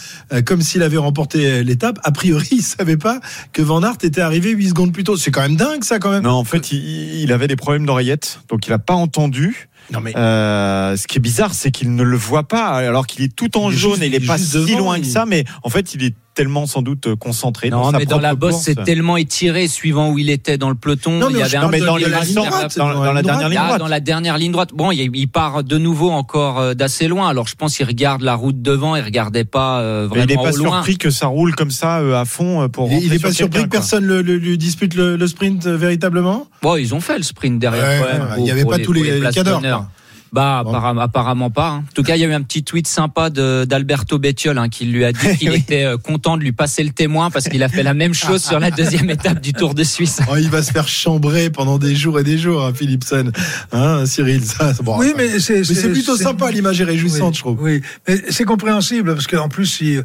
comme 0.45 0.61
s'il 0.61 0.81
avait 0.81 0.97
remporté 0.97 1.61
l'étape. 1.63 1.99
A 2.03 2.11
priori, 2.11 2.47
il 2.51 2.61
savait 2.61 2.95
pas 2.95 3.19
que 3.51 3.61
Van 3.61 3.83
Aert 3.83 3.97
était 4.03 4.21
arrivé 4.21 4.51
8 4.51 4.69
secondes 4.69 4.93
plus 4.93 5.03
tôt. 5.03 5.17
C'est 5.17 5.31
quand 5.31 5.41
même 5.41 5.57
dingue 5.57 5.83
ça 5.83 5.99
quand 5.99 6.11
même. 6.11 6.23
Non, 6.23 6.31
en 6.31 6.43
fait, 6.45 6.71
il, 6.71 7.21
il 7.21 7.33
avait 7.33 7.47
des 7.47 7.57
problèmes 7.57 7.85
d'oreillette, 7.85 8.39
donc 8.49 8.65
il 8.67 8.69
n'a 8.69 8.79
pas 8.79 8.93
entendu. 8.93 9.67
Non 9.91 9.99
mais 10.01 10.15
Euh, 10.15 10.95
ce 10.95 11.07
qui 11.07 11.17
est 11.17 11.21
bizarre, 11.21 11.53
c'est 11.53 11.71
qu'il 11.71 11.93
ne 11.95 12.03
le 12.03 12.15
voit 12.17 12.47
pas, 12.47 12.67
alors 12.67 13.07
qu'il 13.07 13.25
est 13.25 13.35
tout 13.35 13.57
en 13.57 13.69
Il 13.71 13.73
est 13.73 13.77
jaune 13.77 13.91
juste- 13.93 14.03
et 14.03 14.07
il 14.07 14.15
est 14.15 14.25
pas 14.25 14.37
si 14.37 14.53
devant, 14.53 14.77
loin 14.77 14.99
que 14.99 15.05
ça, 15.07 15.25
mais 15.25 15.43
en 15.63 15.69
fait, 15.69 15.95
il 15.95 16.03
est 16.03 16.13
tellement 16.39 16.65
sans 16.65 16.81
doute 16.81 17.15
concentré 17.15 17.69
Non, 17.69 17.81
dans 17.83 17.91
sa 17.91 17.97
mais 17.99 18.05
dans 18.05 18.19
la 18.19 18.33
bosse, 18.35 18.61
c'est 18.61 18.83
tellement 18.83 19.17
étiré 19.17 19.67
suivant 19.67 20.09
où 20.11 20.17
il 20.19 20.29
était 20.29 20.57
dans 20.57 20.69
le 20.69 20.75
peloton. 20.75 21.11
Non, 21.19 21.27
mais 21.27 21.33
il 21.33 21.39
y 21.39 21.43
avait 21.43 21.57
un 21.57 21.67
mais 21.67 21.79
dans 21.79 21.97
la 21.97 22.07
ligne 22.21 22.35
droite, 22.35 22.77
dans- 22.77 22.93
dans 22.93 23.13
la 23.13 23.21
dernière 23.21 23.49
ligne 23.49 23.57
Ah, 23.61 23.65
droite. 23.65 23.79
dans 23.79 23.87
la 23.87 23.99
dernière 23.99 24.37
ligne 24.37 24.51
droite. 24.51 24.69
Bon, 24.73 24.91
il, 24.91 25.09
il 25.13 25.27
part 25.27 25.63
de 25.63 25.77
nouveau 25.77 26.09
encore 26.11 26.59
euh, 26.59 26.73
d'assez 26.73 27.07
loin. 27.07 27.27
Alors 27.29 27.47
je 27.47 27.55
pense 27.55 27.77
qu'il 27.77 27.85
regarde 27.85 28.21
la 28.21 28.35
route 28.35 28.61
devant, 28.61 28.95
il 28.95 29.03
regardait 29.03 29.43
pas 29.43 29.79
euh, 29.81 30.03
Mais 30.03 30.07
vraiment 30.07 30.23
il 30.23 30.27
n'est 30.29 30.43
pas 30.43 30.53
au 30.53 30.63
loin. 30.63 30.71
surpris 30.77 30.97
que 30.97 31.09
ça 31.09 31.27
roule 31.27 31.55
comme 31.55 31.71
ça 31.71 31.99
euh, 31.99 32.15
à 32.19 32.25
fond 32.25 32.61
euh, 32.63 32.67
pour 32.67 32.87
il, 32.89 32.93
est- 32.93 32.97
il 32.97 33.01
rentrer 33.03 33.15
est 33.15 33.19
pas 33.19 33.27
sur 33.29 33.37
surpris 33.37 33.63
que 33.63 33.67
personne 33.69 34.05
le, 34.05 34.21
le- 34.21 34.37
lui 34.37 34.57
dispute 34.57 34.95
le, 34.95 35.15
le 35.17 35.27
sprint 35.27 35.65
euh, 35.67 35.75
véritablement? 35.77 36.47
Bon, 36.61 36.75
ils 36.77 36.93
ont 36.95 37.01
fait 37.01 37.17
le 37.17 37.23
sprint 37.23 37.59
derrière. 37.59 37.83
Ouais, 37.83 37.99
quand 37.99 38.13
même, 38.13 38.21
ouais, 38.29 38.35
pour- 38.35 38.45
il 38.45 38.47
y 38.47 38.51
avait 38.51 38.65
pas 38.65 38.79
tous 38.79 38.93
les 38.93 39.01
quoi. 39.19 39.89
Bah 40.31 40.59
apparemment, 40.59 41.01
apparemment 41.01 41.49
pas. 41.49 41.69
hein. 41.69 41.83
En 41.89 41.93
tout 41.93 42.03
cas, 42.03 42.15
il 42.15 42.21
y 42.21 42.25
a 42.25 42.27
eu 42.27 42.33
un 42.33 42.41
petit 42.43 42.63
tweet 42.63 42.87
sympa 42.87 43.29
d'Alberto 43.29 44.19
Bettiol 44.19 44.57
hein, 44.57 44.69
qui 44.69 44.85
lui 44.85 45.03
a 45.05 45.11
dit 45.11 45.19
qu'il 45.37 45.49
Oui. 45.49 45.57
était 45.57 45.85
euh, 45.85 45.97
content 45.97 46.37
de 46.37 46.43
lui 46.43 46.51
passer 46.51 46.83
le 46.83 46.91
témoin 46.91 47.29
parce 47.31 47.49
qu'il 47.49 47.63
a 47.63 47.69
fait 47.69 47.83
la 47.83 47.93
même 47.93 48.13
chose 48.13 48.43
sur 48.43 48.59
la 48.59 48.71
deuxième 48.71 49.09
étape 49.09 49.41
du 49.41 49.53
Tour 49.53 49.73
de 49.73 49.83
Suisse. 49.83 50.19
Oh, 50.31 50.35
il 50.37 50.49
va 50.49 50.61
se 50.63 50.71
faire 50.71 50.87
chambrer 50.87 51.49
pendant 51.49 51.77
des 51.77 51.95
jours 51.95 52.19
et 52.19 52.23
des 52.23 52.37
jours, 52.37 52.63
hein, 52.65 52.73
Philipsen. 52.73 53.31
Hein, 53.71 54.05
Cyril, 54.05 54.43
ça, 54.43 54.73
bon, 54.83 54.97
oui, 54.99 55.13
mais 55.17 55.39
c'est 55.39 55.63
plutôt 55.91 56.15
sympa, 56.17 56.51
l'image 56.51 56.79
est 56.81 56.85
réjouissante, 56.85 57.29
oui, 57.31 57.35
je 57.35 57.39
trouve. 57.39 57.61
Oui, 57.61 57.81
mais 58.07 58.21
c'est 58.29 58.43
compréhensible 58.45 59.13
parce 59.15 59.27
qu'en 59.27 59.49
plus, 59.49 59.65
si, 59.65 59.97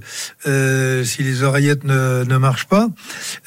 euh, 0.47 1.05
si 1.05 1.23
les 1.23 1.43
oreillettes 1.43 1.85
ne, 1.85 2.25
ne 2.25 2.37
marchent 2.37 2.67
pas, 2.67 2.89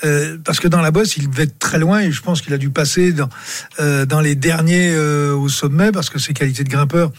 euh, 0.06 0.38
parce 0.44 0.60
que 0.60 0.68
dans 0.68 0.82
la 0.82 0.92
bosse, 0.92 1.18
il 1.18 1.30
devait 1.30 1.44
être 1.44 1.60
très 1.60 1.80
loin 1.80 2.00
et 2.02 2.12
je 2.12 2.22
pense 2.22 2.42
qu'il 2.42 2.54
a 2.54 2.58
dû 2.58 2.70
passer 2.70 3.14
dans, 3.14 3.30
euh, 3.80 4.06
dans 4.06 4.22
les 4.22 4.36
derniers 4.36 4.92
euh, 4.92 5.34
au 5.36 5.50
sommet 5.50 5.92
parce 5.92 6.10
que 6.10 6.20
ses 6.20 6.34
qualités 6.34 6.64
de 6.68 6.72
grimpeur 6.72 7.12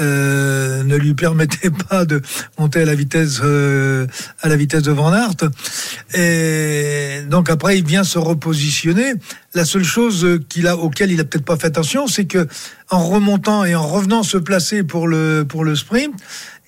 euh, 0.00 0.84
ne 0.84 0.96
lui 0.96 1.14
permettaient 1.14 1.70
pas 1.88 2.04
de 2.04 2.22
monter 2.58 2.82
à 2.82 2.84
la 2.84 2.94
vitesse 2.94 3.40
euh, 3.42 4.06
à 4.42 4.48
la 4.48 4.56
vitesse 4.56 4.82
de 4.82 4.92
Van 4.92 5.12
Aert. 5.12 5.50
Et 6.14 7.22
donc 7.28 7.50
après, 7.50 7.78
il 7.78 7.84
vient 7.84 8.04
se 8.04 8.18
repositionner. 8.18 9.14
La 9.54 9.64
seule 9.64 9.82
chose 9.82 10.40
qu'il 10.48 10.68
a, 10.68 10.76
auquel 10.76 11.10
il 11.10 11.20
a 11.20 11.24
peut-être 11.24 11.44
pas 11.44 11.56
fait 11.56 11.66
attention, 11.66 12.06
c'est 12.06 12.26
que 12.26 12.46
en 12.90 13.04
remontant 13.08 13.64
et 13.64 13.74
en 13.74 13.86
revenant 13.86 14.22
se 14.22 14.38
placer 14.38 14.84
pour 14.84 15.08
le 15.08 15.44
pour 15.48 15.64
le 15.64 15.74
sprint, 15.74 16.14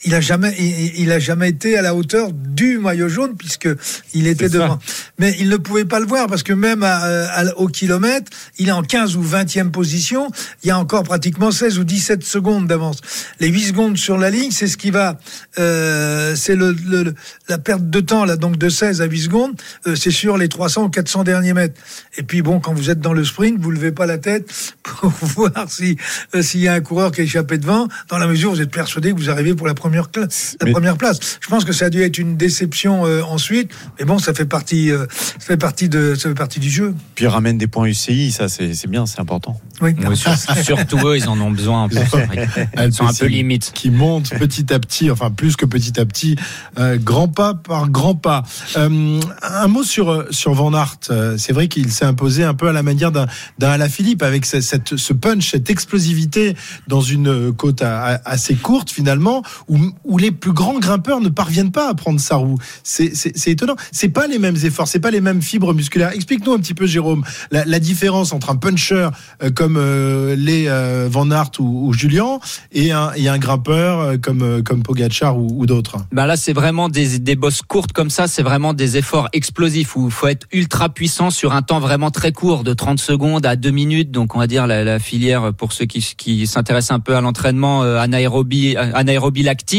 il 0.04 0.14
a 0.14 0.20
jamais 0.20 0.54
il, 0.58 1.02
il 1.02 1.12
a 1.12 1.18
jamais 1.18 1.48
été 1.50 1.76
à 1.76 1.82
la 1.82 1.94
hauteur 1.94 2.32
du 2.32 2.78
maillot 2.78 3.08
jaune 3.08 3.36
puisque 3.36 3.68
il 4.14 4.26
était 4.26 4.48
devant. 4.48 4.78
mais 5.18 5.36
il 5.38 5.48
ne 5.50 5.56
pouvait 5.56 5.84
pas 5.84 6.00
le 6.00 6.06
voir 6.06 6.26
parce 6.26 6.42
que 6.42 6.52
même 6.54 6.82
à, 6.82 6.96
à- 6.98 7.54
au 7.56 7.68
kilomètre, 7.68 8.30
il 8.58 8.68
est 8.68 8.72
en 8.72 8.82
15 8.82 9.16
ou 9.16 9.22
20e 9.22 9.70
position. 9.70 10.30
Il 10.62 10.68
y 10.68 10.70
a 10.70 10.78
encore 10.78 11.02
pratiquement 11.02 11.50
16 11.50 11.78
ou 11.78 11.84
17 11.84 12.22
secondes 12.24 12.66
d'avance. 12.66 12.98
Les 13.40 13.48
8 13.48 13.60
secondes 13.68 13.96
sur 13.98 14.16
la 14.16 14.30
ligne, 14.30 14.50
c'est 14.50 14.68
ce 14.68 14.76
qui 14.78 14.90
va, 14.90 15.18
euh, 15.58 16.34
c'est 16.34 16.56
le, 16.56 16.72
le- 16.72 17.02
le- 17.02 17.14
la 17.48 17.58
perte 17.58 17.88
de 17.90 18.00
temps 18.00 18.24
là, 18.24 18.36
donc 18.36 18.56
de 18.56 18.68
16 18.68 19.02
à 19.02 19.04
8 19.04 19.20
secondes, 19.20 19.52
euh, 19.86 19.94
c'est 19.96 20.10
sur 20.10 20.38
les 20.38 20.48
300 20.48 20.84
ou 20.84 20.88
400 20.88 21.24
derniers 21.24 21.52
mètres. 21.52 21.78
Et 22.16 22.22
puis 22.22 22.40
bon, 22.42 22.58
quand 22.60 22.72
vous 22.72 22.88
êtes 22.90 23.00
dans 23.00 23.12
le 23.12 23.24
sprint, 23.24 23.58
vous 23.60 23.70
levez 23.70 23.92
pas 23.92 24.06
la 24.06 24.16
tête 24.18 24.50
pour 24.82 25.10
voir 25.22 25.66
si 25.68 25.96
euh, 26.34 26.42
s'il 26.42 26.60
y 26.60 26.68
a 26.68 26.72
un 26.74 26.80
coureur 26.80 27.12
qui 27.12 27.20
a 27.20 27.24
échappé 27.24 27.58
devant, 27.58 27.88
dans 28.08 28.18
la 28.18 28.26
mesure 28.26 28.50
où 28.52 28.54
vous 28.54 28.62
êtes 28.62 28.70
persuadé 28.70 29.12
que 29.12 29.16
vous 29.18 29.28
arrivez 29.30 29.54
pour 29.54 29.66
la 29.66 29.74
première 29.74 29.89
classe, 30.10 30.56
la 30.60 30.66
Mais- 30.66 30.72
première 30.72 30.96
place. 30.96 31.18
Je 31.40 31.48
pense 31.48 31.64
que 31.64 31.72
ça 31.72 31.86
a 31.86 31.90
dû 31.90 32.02
être 32.02 32.18
une 32.18 32.36
déception 32.36 33.04
euh, 33.06 33.22
ensuite, 33.22 33.70
mais 33.98 34.04
bon, 34.06 34.18
ça 34.18 34.32
fait 34.34 34.44
partie, 34.46 34.90
euh, 34.90 35.06
ça 35.38 35.46
fait 35.46 35.56
partie 35.56 35.88
de, 35.88 36.14
ça 36.14 36.28
fait 36.28 36.34
partie 36.34 36.60
du 36.60 36.70
jeu. 36.70 36.94
Puis 37.14 37.24
il 37.24 37.28
ramène 37.28 37.58
des 37.58 37.66
points 37.66 37.86
UCI, 37.86 38.32
ça 38.32 38.48
c'est 38.48 38.74
c'est 38.74 38.88
bien, 38.88 39.06
c'est 39.06 39.20
important. 39.20 39.60
Oui. 39.82 39.94
Oui, 40.06 40.16
sur- 40.16 40.36
surtout 40.36 40.98
eux, 41.08 41.16
ils 41.16 41.28
en 41.28 41.40
ont 41.40 41.50
besoin. 41.50 41.88
plus. 41.88 41.98
Ils 42.78 42.92
sont 42.92 43.06
un 43.06 43.12
peu 43.14 43.26
limites. 43.26 43.72
qui 43.74 43.90
monte 43.90 44.30
petit 44.30 44.72
à 44.72 44.78
petit, 44.78 45.10
enfin 45.10 45.30
plus 45.30 45.56
que 45.56 45.66
petit 45.66 45.98
à 46.00 46.04
petit, 46.06 46.36
euh, 46.78 46.96
grand 46.98 47.28
pas 47.28 47.54
par 47.54 47.88
grand 47.88 48.14
pas. 48.14 48.42
Euh, 48.76 49.20
un 49.42 49.66
mot 49.68 49.82
sur 49.82 50.24
sur 50.30 50.54
Van. 50.54 50.70
Euh, 51.10 51.36
C'est 51.38 51.52
vrai 51.52 51.66
qu'il 51.68 51.90
s'est 51.90 52.04
imposé 52.04 52.44
un 52.44 52.54
peu 52.54 52.68
à 52.68 52.72
la 52.72 52.82
manière 52.82 53.10
d'un 53.12 53.26
d'un 53.58 53.70
Alaphilippe 53.70 54.22
avec 54.22 54.46
ce- 54.46 54.60
cette, 54.60 54.96
ce 54.96 55.12
punch, 55.12 55.50
cette 55.50 55.68
explosivité 55.70 56.54
dans 56.86 57.00
une 57.00 57.52
côte 57.52 57.82
à- 57.82 58.04
à- 58.04 58.30
assez 58.30 58.54
courte 58.54 58.90
finalement, 58.90 59.42
où, 59.68 59.78
où 60.04 60.18
les 60.18 60.30
plus 60.30 60.52
grands 60.52 60.78
grimpeurs 60.78 61.20
ne 61.20 61.28
parviennent 61.28 61.72
pas 61.72 61.88
à 61.88 61.94
prendre 61.94 62.20
sa 62.20 62.36
roue. 62.36 62.58
C'est 62.82 63.48
étonnant. 63.48 63.76
C'est 63.92 64.08
pas 64.08 64.26
les 64.26 64.38
mêmes 64.38 64.56
efforts, 64.62 64.88
c'est 64.88 65.00
pas 65.00 65.10
les 65.10 65.20
mêmes 65.20 65.42
fibres 65.42 65.74
musculaires. 65.74 66.12
Explique-nous 66.12 66.52
un 66.52 66.58
petit 66.58 66.74
peu, 66.74 66.86
Jérôme, 66.86 67.24
la, 67.50 67.80
différence 67.80 68.32
entre 68.32 68.50
un 68.50 68.56
puncher 68.56 69.08
euh, 69.42 69.50
comme 69.50 69.76
euh, 69.78 70.36
les 70.36 70.66
euh, 70.68 71.08
Van 71.10 71.30
Aert 71.30 71.52
ou, 71.58 71.88
ou 71.88 71.92
Julien 71.94 72.38
et 72.72 72.92
un, 72.92 73.38
grimpeur 73.38 74.00
euh, 74.00 74.16
comme 74.18 74.62
comme 74.62 74.82
Pogacar 74.82 75.38
ou, 75.38 75.64
d'autres. 75.66 75.96
Ben 76.12 76.26
là, 76.26 76.36
c'est 76.36 76.52
vraiment 76.52 76.88
des, 76.88 77.18
des 77.18 77.36
bosses 77.36 77.62
courtes 77.62 77.92
comme 77.92 78.10
ça. 78.10 78.28
C'est 78.28 78.42
vraiment 78.42 78.74
des 78.74 78.96
efforts 78.96 79.28
explosifs 79.32 79.96
où 79.96 80.06
il 80.06 80.12
faut 80.12 80.26
être 80.26 80.46
ultra 80.52 80.88
puissant 80.88 81.30
sur 81.30 81.54
un 81.54 81.62
temps 81.62 81.80
vraiment 81.80 82.10
très 82.10 82.32
court, 82.32 82.64
de 82.64 82.74
30 82.74 83.00
secondes 83.00 83.46
à 83.46 83.56
2 83.56 83.70
minutes. 83.70 84.10
Donc, 84.10 84.36
on 84.36 84.38
va 84.38 84.46
dire 84.46 84.66
la, 84.66 84.98
filière 84.98 85.52
pour 85.54 85.72
ceux 85.72 85.86
qui, 85.86 86.14
qui 86.16 86.46
s'intéressent 86.46 86.96
un 86.96 87.00
peu 87.00 87.16
à 87.16 87.20
l'entraînement 87.20 87.82
anaérobie, 87.82 88.76
anaérobie 88.76 89.42
lactique. 89.42 89.69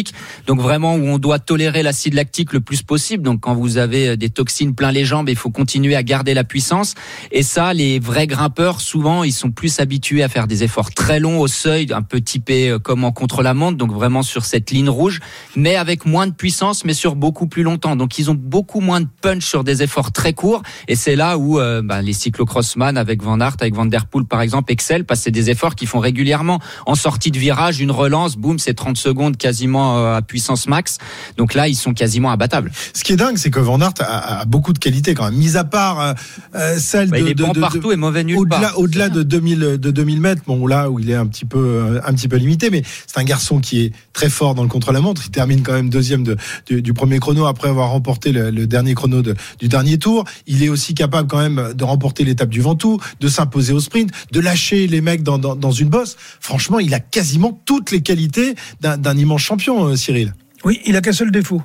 Donc, 0.48 0.60
vraiment 0.60 0.96
où 0.96 1.06
on 1.06 1.18
doit 1.18 1.40
tolérer 1.40 1.84
l'acide 1.84 2.14
lactique 2.14 2.54
le 2.54 2.62
plus 2.62 2.82
possible. 2.82 3.24
Donc, 3.24 3.42
quand 3.42 3.54
vous 3.54 3.78
avez 3.78 4.10
euh, 4.10 4.16
des 4.16 4.30
toxines 4.30 4.74
plein 4.76 4.92
les 4.92 5.06
jambes, 5.06 5.30
il 5.30 5.36
faut 5.36 5.50
continuer 5.50 5.96
à 5.96 6.04
garder 6.04 6.34
la 6.34 6.44
puissance. 6.44 6.96
Et 7.32 7.44
ça, 7.44 7.74
les 7.74 8.00
vrais 8.00 8.28
grimpeurs, 8.28 8.82
souvent, 8.82 9.24
ils 9.24 9.34
sont 9.34 9.52
plus 9.52 9.80
habitués 9.80 10.24
à 10.24 10.30
faire 10.30 10.48
des 10.48 10.64
efforts 10.64 10.92
très 10.92 11.20
longs 11.20 11.40
au 11.40 11.48
seuil, 11.48 11.88
un 11.94 12.02
peu 12.02 12.22
typé 12.22 12.70
euh, 12.70 12.80
comme 12.80 13.04
en 13.04 13.12
contre-la-montre, 13.12 13.78
donc 13.78 13.92
vraiment 13.92 14.24
sur 14.24 14.46
cette 14.46 14.72
ligne 14.72 14.90
rouge, 14.90 15.20
mais 15.56 15.76
avec 15.76 16.06
moins 16.06 16.28
de 16.28 16.34
puissance, 16.34 16.86
mais 16.86 16.94
sur 16.94 17.16
beaucoup 17.16 17.48
plus 17.48 17.64
longtemps. 17.64 17.96
Donc 17.96 18.18
ils 18.20 18.30
ont 18.30 18.36
beaucoup 18.36 18.80
moins 18.80 19.02
de 19.02 19.08
punch 19.22 19.46
sur 19.46 19.64
des 19.64 19.84
efforts 19.84 20.12
très 20.12 20.34
courts, 20.34 20.62
et 20.88 20.96
c'est 20.96 21.16
là 21.16 21.38
où 21.38 21.60
euh, 21.60 21.82
bah, 21.82 22.02
les 22.02 22.14
cyclocrossman 22.14 22.98
avec 22.98 23.24
Van 23.24 23.40
Aert, 23.40 23.58
avec 23.60 23.76
Van 23.76 23.86
Der 23.86 24.06
Poel 24.06 24.26
par 24.26 24.42
exemple, 24.42 24.72
excellent, 24.72 25.06
parce 25.08 25.22
que 25.22 25.24
c'est 25.26 25.32
des 25.32 25.50
efforts 25.50 25.76
qu'ils 25.76 25.88
font 25.88 26.00
régulièrement. 26.00 26.60
En 26.86 26.96
sortie 26.96 27.32
de 27.32 27.40
virage, 27.40 27.80
une 27.80 27.92
relance, 27.92 28.36
boum, 28.36 28.60
c'est 28.60 28.74
30 28.74 28.98
secondes 28.98 29.38
quasiment 29.38 29.81
euh, 29.98 30.16
à 30.18 30.22
puissance 30.22 30.68
max. 30.68 30.98
Donc 31.38 31.54
là, 31.54 31.68
ils 31.68 31.76
sont 31.76 31.94
quasiment 31.94 32.32
abattables. 32.32 32.72
Ce 32.94 33.04
qui 33.04 33.14
est 33.14 33.18
dingue, 33.18 33.38
c'est 33.38 33.52
que 33.52 33.60
Van 33.60 33.80
Aert 33.82 33.94
a, 34.00 34.42
a 34.42 34.46
beaucoup 34.46 34.74
de 34.74 34.80
qualités 34.80 35.14
quand 35.14 35.26
même, 35.26 35.36
mis 35.40 35.58
à 35.58 35.64
part 35.64 36.00
euh, 36.00 36.14
euh, 36.56 36.78
celle 36.80 37.10
Bah, 37.10 37.18
de, 37.20 37.24
il 37.26 37.30
est 37.30 37.34
de- 37.36 37.44
bon 37.44 37.52
de- 37.54 37.60
partout 37.60 37.92
et 37.92 37.96
mauvais 37.96 38.24
nulle 38.24 38.38
au-delà, 38.38 38.60
part. 38.60 38.80
au-delà 38.80 39.10
de 39.10 39.24
2000 39.24 39.60
de 39.60 39.92
2000 39.92 40.22
mètres, 40.22 40.42
bon 40.46 40.66
là 40.68 40.90
où 40.90 41.00
il 41.00 41.10
est 41.10 41.16
un 41.16 41.28
petit 41.28 41.46
peu 41.46 42.00
un 42.06 42.14
petit 42.14 42.28
peu 42.28 42.38
limité, 42.38 42.70
mais 42.70 42.84
c'est 43.08 43.20
un 43.20 43.24
garçon 43.24 43.60
qui 43.60 43.82
est 43.82 43.94
très 44.14 44.30
fort 44.30 44.56
dans 44.56 44.64
le 44.64 44.70
contre-la-montre. 44.70 45.22
Il 45.26 45.32
termine 45.32 45.62
quand 45.64 45.74
même 45.74 45.90
deuxième 45.90 46.24
de, 46.24 46.38
du, 46.68 46.82
du 46.82 46.94
premier 46.94 47.20
chrono 47.20 47.46
après 47.46 47.70
avoir 47.70 47.90
remporté 47.92 48.32
le, 48.32 48.52
le 48.52 48.68
dernier 48.68 48.94
chrono 48.94 49.22
de- 49.22 49.36
du 49.60 49.68
dernier 49.68 49.98
tour. 49.98 50.26
Il 50.48 50.64
est 50.64 50.70
aussi 50.70 50.94
capable 50.94 51.28
quand 51.28 51.40
même 51.40 51.74
de 51.74 51.84
remporter 51.84 52.24
l'étape 52.24 52.50
du 52.50 52.62
Ventoux, 52.62 53.00
de 53.20 53.28
s'imposer 53.28 53.74
au 53.74 53.80
sprint, 53.80 54.12
de 54.32 54.40
lâcher 54.40 54.88
les 54.88 55.02
mecs 55.02 55.24
dans, 55.24 55.38
dans, 55.38 55.56
dans 55.56 55.72
une 55.72 55.90
bosse. 55.90 56.18
Franchement, 56.40 56.80
il 56.80 56.94
a 56.94 57.00
quasiment 57.00 57.60
toutes 57.66 57.92
les 57.92 58.02
qualités 58.02 58.56
d'un, 58.82 58.98
d'un 58.98 59.18
immense 59.18 59.42
champion, 59.42 59.71
euh, 59.88 59.96
Cyril. 59.96 60.34
Oui, 60.64 60.80
il 60.86 60.96
a 60.96 61.02
qu'un 61.02 61.14
seul 61.14 61.32
défaut. 61.32 61.62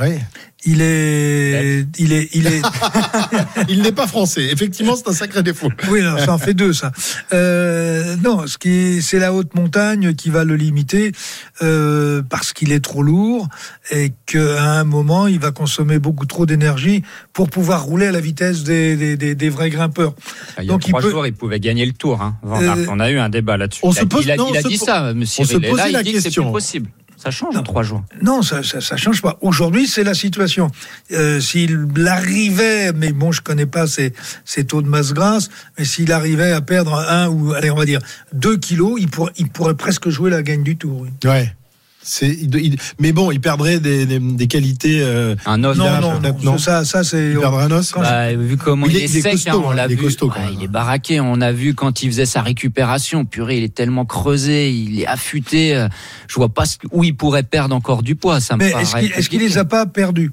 Oui. 0.00 0.10
Il 0.66 0.82
est, 0.82 1.86
il 1.98 2.12
est, 2.12 2.28
il 2.34 2.46
est. 2.46 2.60
Il 3.70 3.80
n'est 3.82 3.92
pas 3.92 4.06
français. 4.06 4.44
Effectivement, 4.52 4.94
c'est 4.94 5.08
un 5.08 5.12
sacré 5.14 5.42
défaut. 5.42 5.68
Oui, 5.90 6.02
non, 6.02 6.18
ça 6.18 6.32
en 6.34 6.38
fait 6.38 6.52
deux, 6.52 6.72
ça. 6.74 6.92
Euh, 7.32 8.14
non, 8.22 8.46
ce 8.46 8.58
qui 8.58 8.68
est, 8.68 9.00
c'est 9.00 9.18
la 9.18 9.32
haute 9.32 9.54
montagne 9.54 10.14
qui 10.14 10.28
va 10.28 10.44
le 10.44 10.56
limiter 10.56 11.12
euh, 11.62 12.22
parce 12.28 12.52
qu'il 12.52 12.72
est 12.72 12.80
trop 12.84 13.02
lourd 13.02 13.48
et 13.90 14.12
qu'à 14.26 14.62
un 14.62 14.84
moment, 14.84 15.26
il 15.26 15.38
va 15.38 15.50
consommer 15.50 15.98
beaucoup 15.98 16.26
trop 16.26 16.44
d'énergie 16.44 17.02
pour 17.32 17.48
pouvoir 17.48 17.84
rouler 17.84 18.06
à 18.08 18.12
la 18.12 18.20
vitesse 18.20 18.62
des, 18.62 18.96
des, 18.96 19.16
des, 19.16 19.34
des 19.34 19.48
vrais 19.48 19.70
grimpeurs. 19.70 20.14
Il 20.58 20.64
y 20.64 20.68
a 20.68 20.72
Donc, 20.72 20.86
il 20.86 20.90
trois 20.90 21.00
peut- 21.00 21.10
jours, 21.10 21.26
il 21.26 21.32
pouvait 21.34 21.60
gagner 21.60 21.86
le 21.86 21.92
tour. 21.92 22.20
Hein, 22.20 22.36
Van. 22.42 22.60
Euh, 22.60 22.86
on 22.90 23.00
a 23.00 23.10
eu 23.10 23.18
un 23.18 23.30
débat 23.30 23.56
là-dessus. 23.56 23.80
on 23.82 23.92
il 23.92 23.98
a, 23.98 24.00
se 24.02 24.06
pose- 24.06 24.24
il 24.24 24.30
a- 24.30 24.36
non, 24.36 24.48
il 24.50 24.56
a 24.56 24.60
on 24.60 24.62
se 24.62 24.68
dit 24.68 24.76
ça, 24.76 25.14
monsieur. 25.14 25.42
on 25.42 25.46
se 25.46 25.50
Cyril. 25.54 25.70
Posait 25.70 25.82
là, 25.82 25.88
il 25.88 25.92
la 25.92 26.02
dit 26.02 26.12
que 26.12 26.18
c'est 26.18 26.24
question. 26.24 26.44
plus 26.44 26.52
possible. 26.52 26.90
Ça 27.22 27.30
change 27.30 27.54
en 27.54 27.62
trois 27.62 27.82
jours. 27.82 28.02
Non, 28.22 28.40
ça, 28.40 28.62
ça, 28.62 28.80
ça 28.80 28.96
change 28.96 29.20
pas. 29.20 29.36
Aujourd'hui, 29.42 29.86
c'est 29.86 30.04
la 30.04 30.14
situation. 30.14 30.70
Euh, 31.12 31.38
s'il 31.38 31.86
arrivait, 32.06 32.92
mais 32.94 33.12
bon, 33.12 33.30
je 33.30 33.42
connais 33.42 33.66
pas 33.66 33.86
ses, 33.86 34.14
ses 34.46 34.64
taux 34.64 34.80
de 34.80 34.88
masse 34.88 35.12
grasse, 35.12 35.50
mais 35.78 35.84
s'il 35.84 36.12
arrivait 36.12 36.52
à 36.52 36.62
perdre 36.62 36.94
un 36.94 37.28
ou, 37.28 37.52
allez, 37.52 37.70
on 37.70 37.76
va 37.76 37.84
dire 37.84 38.00
deux 38.32 38.56
kilos, 38.56 38.98
il 38.98 39.08
pourrait, 39.08 39.32
il 39.36 39.50
pourrait 39.50 39.74
presque 39.74 40.08
jouer 40.08 40.30
la 40.30 40.42
gagne 40.42 40.62
du 40.62 40.76
tour. 40.76 41.02
oui. 41.02 41.10
Ouais. 41.28 41.54
C'est, 42.12 42.28
il- 42.28 42.52
il- 42.56 42.76
mais 42.98 43.12
bon, 43.12 43.30
il 43.30 43.40
perdrait 43.40 43.78
des, 43.78 44.04
des, 44.04 44.18
des 44.18 44.46
qualités. 44.48 45.00
euh, 45.00 45.36
Un 45.46 45.62
os. 45.62 45.76
Non, 45.76 46.00
non, 46.00 46.18
peut-être 46.20 46.42
non, 46.42 46.52
non. 46.52 46.58
ça, 46.58 46.84
ça 46.84 47.04
c'est. 47.04 47.30
il 47.30 47.38
perdrait 47.38 47.62
un 47.62 47.70
os. 47.70 47.92
Bah, 47.96 48.34
vu 48.34 48.56
comment 48.56 48.86
Il 48.86 48.96
il, 48.96 49.04
est- 49.04 49.06
sec, 49.06 49.30
costaud, 49.32 49.50
hein, 49.50 49.62
on 49.64 49.70
hein, 49.70 49.74
l'a 49.76 49.86
il 49.86 49.92
est 49.92 49.94
vu. 49.94 50.02
costaud, 50.02 50.28
quand 50.28 50.40
Ouais, 50.40 50.46
même. 50.46 50.54
il 50.58 50.64
est 50.64 50.68
baraqué. 50.68 51.20
On 51.20 51.40
a 51.40 51.52
vu 51.52 51.74
quand 51.74 52.02
il 52.02 52.10
faisait 52.10 52.26
sa 52.26 52.42
récupération. 52.42 53.24
Purée, 53.24 53.58
il 53.58 53.62
est 53.62 53.72
tellement 53.74 54.06
creusé, 54.06 54.72
il 54.72 55.00
est 55.00 55.06
affûté. 55.06 55.76
euh, 55.76 55.86
Je 56.26 56.34
vois 56.34 56.48
pas 56.48 56.64
où 56.90 57.04
il 57.04 57.14
pourrait 57.16 57.44
perdre 57.44 57.76
encore 57.76 58.02
du 58.02 58.16
poids. 58.16 58.40
Ça 58.40 58.56
me 58.56 58.64
Mais 58.64 58.70
paraît 58.72 58.82
est-ce 58.82 58.96
qu'il 58.96 59.04
est-ce 59.12 59.28
qu'il 59.28 59.38
compliqué. 59.38 59.48
les 59.54 59.58
a 59.58 59.64
pas 59.64 59.86
perdus 59.86 60.32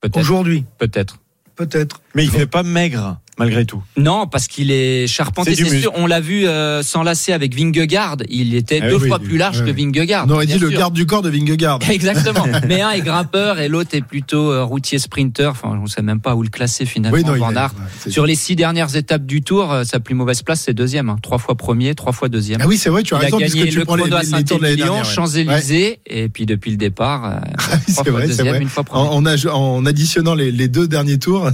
Peut-être. 0.00 0.16
aujourd'hui? 0.16 0.64
Peut-être. 0.78 1.18
Peut-être. 1.56 2.00
Mais 2.14 2.22
il 2.22 2.30
fait 2.30 2.46
pas 2.46 2.62
maigre 2.62 3.18
malgré 3.38 3.64
tout. 3.64 3.82
Non, 3.96 4.26
parce 4.26 4.46
qu'il 4.48 4.70
est 4.70 5.06
charpenté. 5.06 5.54
C'est 5.54 5.80
sûr. 5.80 5.92
On 5.94 6.06
l'a 6.06 6.20
vu 6.20 6.46
euh, 6.46 6.82
s'enlacer 6.82 7.32
avec 7.32 7.54
Vingegaard. 7.54 8.16
Il 8.28 8.54
était 8.54 8.80
Ah 8.82 8.88
deux 8.90 8.96
oui, 8.96 9.08
fois 9.08 9.18
oui, 9.20 9.28
plus 9.28 9.36
large 9.38 9.60
oui. 9.64 9.72
que 9.72 9.76
Vingegaard. 9.76 10.26
On 10.28 10.30
aurait 10.32 10.46
dit 10.46 10.54
bien 10.54 10.62
le 10.62 10.70
sûr. 10.70 10.78
garde 10.78 10.94
du 10.94 11.06
corps 11.06 11.22
de 11.22 11.30
Vingegaard. 11.30 11.78
Exactement. 11.90 12.46
Mais 12.68 12.80
un 12.82 12.90
est 12.90 13.00
grimpeur 13.00 13.58
et 13.58 13.68
l'autre 13.68 13.90
est 13.94 14.02
plutôt 14.02 14.50
euh, 14.52 14.64
routier 14.64 14.98
sprinter. 14.98 15.50
Enfin, 15.50 15.70
on 15.72 15.82
ne 15.82 15.86
sait 15.88 16.02
même 16.02 16.20
pas 16.20 16.34
où 16.34 16.42
le 16.42 16.48
classer 16.48 16.84
finalement. 16.86 17.16
Oui, 17.16 17.24
non, 17.24 17.34
il 17.34 17.38
Van 17.40 17.52
est- 17.52 17.56
Aert. 17.56 17.74
ouais, 17.78 17.84
c'est- 18.00 18.10
Sur 18.10 18.26
les 18.26 18.34
six 18.34 18.56
dernières 18.56 18.94
étapes 18.96 19.24
du 19.26 19.42
Tour, 19.42 19.72
euh, 19.72 19.84
sa 19.84 20.00
plus 20.00 20.14
mauvaise 20.14 20.42
place 20.42 20.62
c'est 20.62 20.74
deuxième. 20.74 21.08
hein. 21.08 21.16
Trois 21.22 21.38
fois 21.38 21.54
premier, 21.56 21.94
trois 21.94 22.12
fois 22.12 22.28
deuxième. 22.28 22.60
Ah 22.62 22.66
oui, 22.66 22.76
c'est 22.78 22.90
vrai, 22.90 23.02
tu 23.02 23.14
as 23.14 23.18
Il 23.18 23.20
a 23.20 23.24
raison, 23.26 23.38
puisque 23.38 23.56
gagné 23.56 23.70
tu 23.70 23.78
le 23.78 23.84
prends 23.84 23.96
chrono 23.96 24.16
à 24.16 24.20
les 24.22 24.26
Saint-Émilion, 24.26 24.98
ouais. 24.98 25.04
Champs-Élysées, 25.04 26.00
et 26.06 26.28
puis 26.28 26.46
depuis 26.46 26.70
le 26.70 26.76
départ, 26.76 27.24
euh, 27.24 27.38
Ah 27.72 27.78
trois 27.92 28.04
fois 28.04 28.12
vrai, 28.12 28.26
deuxième, 28.26 28.62
une 28.62 28.68
fois 28.68 28.84
premier. 28.84 29.08
En, 29.52 29.86
additionnant 29.86 30.34
les, 30.34 30.68
deux 30.68 30.88
derniers 30.88 31.18
tours, 31.18 31.48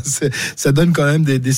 ça 0.56 0.72
donne 0.72 0.92
quand 0.92 1.04
même 1.04 1.24
des, 1.24 1.38
des 1.38 1.52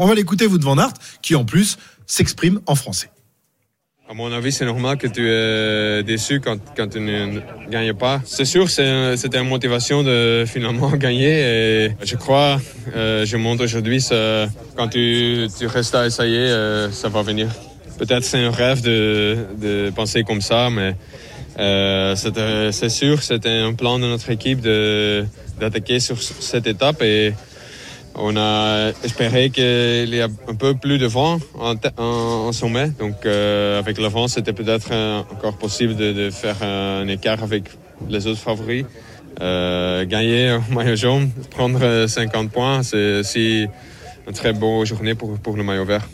On 0.00 0.06
va 0.06 0.14
l'écouter, 0.14 0.46
vous, 0.46 0.58
de 0.58 0.64
Van 0.64 0.76
qui 1.22 1.34
en 1.34 1.44
plus 1.44 1.78
s'exprime 2.06 2.60
en 2.66 2.74
français. 2.74 3.10
À 4.08 4.14
mon 4.14 4.30
avis, 4.30 4.52
c'est 4.52 4.64
normal 4.64 4.98
que 4.98 5.08
tu 5.08 5.28
es 5.28 6.04
déçu 6.04 6.40
quand, 6.40 6.58
quand 6.76 6.86
tu 6.86 7.00
ne 7.00 7.40
gagnes 7.68 7.92
pas. 7.92 8.20
C'est 8.24 8.44
sûr, 8.44 8.70
c'était 8.70 9.38
une 9.38 9.48
motivation 9.48 10.04
de 10.04 10.44
finalement 10.46 10.90
gagner. 10.96 11.40
Et 11.40 11.90
je 12.04 12.14
crois, 12.14 12.60
euh, 12.94 13.26
je 13.26 13.36
montre 13.36 13.64
aujourd'hui, 13.64 14.06
quand 14.76 14.88
tu, 14.88 15.48
restes 15.62 15.96
à 15.96 16.06
essayer, 16.06 16.38
euh, 16.38 16.92
ça 16.92 17.08
va 17.08 17.22
venir. 17.22 17.48
Peut-être 17.98 18.22
c'est 18.22 18.38
un 18.38 18.52
rêve 18.52 18.80
de, 18.80 19.38
de 19.60 19.90
penser 19.90 20.22
comme 20.22 20.40
ça, 20.40 20.70
mais 20.70 20.94
euh, 21.58 22.14
c'est 22.70 22.88
sûr, 22.88 23.22
c'était 23.22 23.58
un 23.58 23.72
plan 23.72 23.98
de 23.98 24.04
notre 24.04 24.30
équipe 24.30 24.60
d'attaquer 25.58 25.98
sur 25.98 26.22
cette 26.22 26.66
étape. 26.66 27.02
Et 27.02 27.34
on 28.18 28.36
a 28.36 28.92
espéré 29.04 29.50
qu'il 29.50 30.14
y 30.14 30.20
a 30.20 30.28
un 30.48 30.54
peu 30.54 30.74
plus 30.74 30.98
de 30.98 31.06
vent 31.06 31.38
en, 31.58 32.52
sommet. 32.52 32.88
Donc, 32.98 33.26
euh, 33.26 33.78
avec 33.78 33.98
le 33.98 34.08
vent, 34.08 34.28
c'était 34.28 34.52
peut-être 34.52 34.88
euh, 34.92 35.20
encore 35.20 35.56
possible 35.56 35.96
de, 35.96 36.30
faire 36.30 36.62
un 36.62 37.06
écart 37.08 37.42
avec 37.42 37.64
les 38.08 38.26
autres 38.26 38.40
favoris. 38.40 38.84
Euh, 39.40 40.06
gagner 40.06 40.48
un 40.48 40.62
maillot 40.70 40.96
jaune, 40.96 41.30
prendre 41.50 41.82
euh, 41.82 42.06
50 42.06 42.50
points, 42.50 42.82
c'est 42.82 43.18
aussi 43.18 43.66
une 44.26 44.32
très 44.32 44.52
bonne 44.52 44.86
journée 44.86 45.14
pour, 45.14 45.38
pour 45.38 45.56
le 45.56 45.62
maillot 45.62 45.84
vert. 45.84 46.08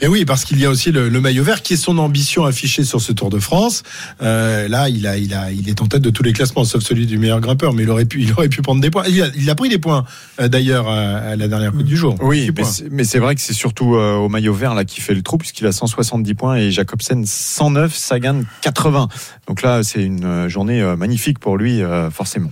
Et 0.00 0.08
oui, 0.08 0.24
parce 0.24 0.44
qu'il 0.44 0.60
y 0.60 0.66
a 0.66 0.70
aussi 0.70 0.92
le, 0.92 1.08
le, 1.08 1.20
maillot 1.20 1.42
vert 1.42 1.62
qui 1.62 1.74
est 1.74 1.76
son 1.76 1.98
ambition 1.98 2.44
affichée 2.44 2.84
sur 2.84 3.00
ce 3.00 3.12
Tour 3.12 3.30
de 3.30 3.38
France. 3.38 3.82
Euh, 4.22 4.68
là, 4.68 4.88
il 4.88 5.06
a, 5.06 5.16
il 5.16 5.34
a, 5.34 5.50
il 5.50 5.68
est 5.68 5.80
en 5.80 5.86
tête 5.86 6.02
de 6.02 6.10
tous 6.10 6.22
les 6.22 6.32
classements, 6.32 6.64
sauf 6.64 6.82
celui 6.82 7.06
du 7.06 7.18
meilleur 7.18 7.40
grimpeur, 7.40 7.72
mais 7.72 7.84
il 7.84 7.90
aurait 7.90 8.04
pu, 8.04 8.22
il 8.22 8.32
aurait 8.32 8.48
pu 8.48 8.62
prendre 8.62 8.80
des 8.80 8.90
points. 8.90 9.04
Il 9.08 9.22
a, 9.22 9.28
il 9.36 9.48
a 9.48 9.54
pris 9.54 9.68
des 9.68 9.78
points 9.78 10.04
euh, 10.40 10.48
d'ailleurs 10.48 10.88
à, 10.88 11.36
la 11.36 11.48
dernière 11.48 11.72
Coupe 11.72 11.82
du 11.82 11.96
jour. 11.96 12.16
Oui, 12.20 12.50
mais 12.90 13.04
c'est 13.04 13.18
vrai 13.18 13.34
que 13.34 13.40
c'est 13.40 13.52
surtout 13.52 13.94
euh, 13.94 14.14
au 14.14 14.28
maillot 14.28 14.54
vert 14.54 14.74
là 14.74 14.84
qui 14.84 15.00
fait 15.00 15.14
le 15.14 15.22
trou 15.22 15.38
puisqu'il 15.38 15.66
a 15.66 15.72
170 15.72 16.34
points 16.34 16.56
et 16.56 16.70
Jacobsen 16.70 17.24
109, 17.24 17.94
Sagan 17.94 18.42
80. 18.62 19.08
Donc 19.48 19.62
là, 19.62 19.82
c'est 19.82 20.02
une 20.02 20.48
journée 20.48 20.82
magnifique 20.96 21.38
pour 21.38 21.56
lui, 21.56 21.82
euh, 21.82 22.10
forcément. 22.10 22.50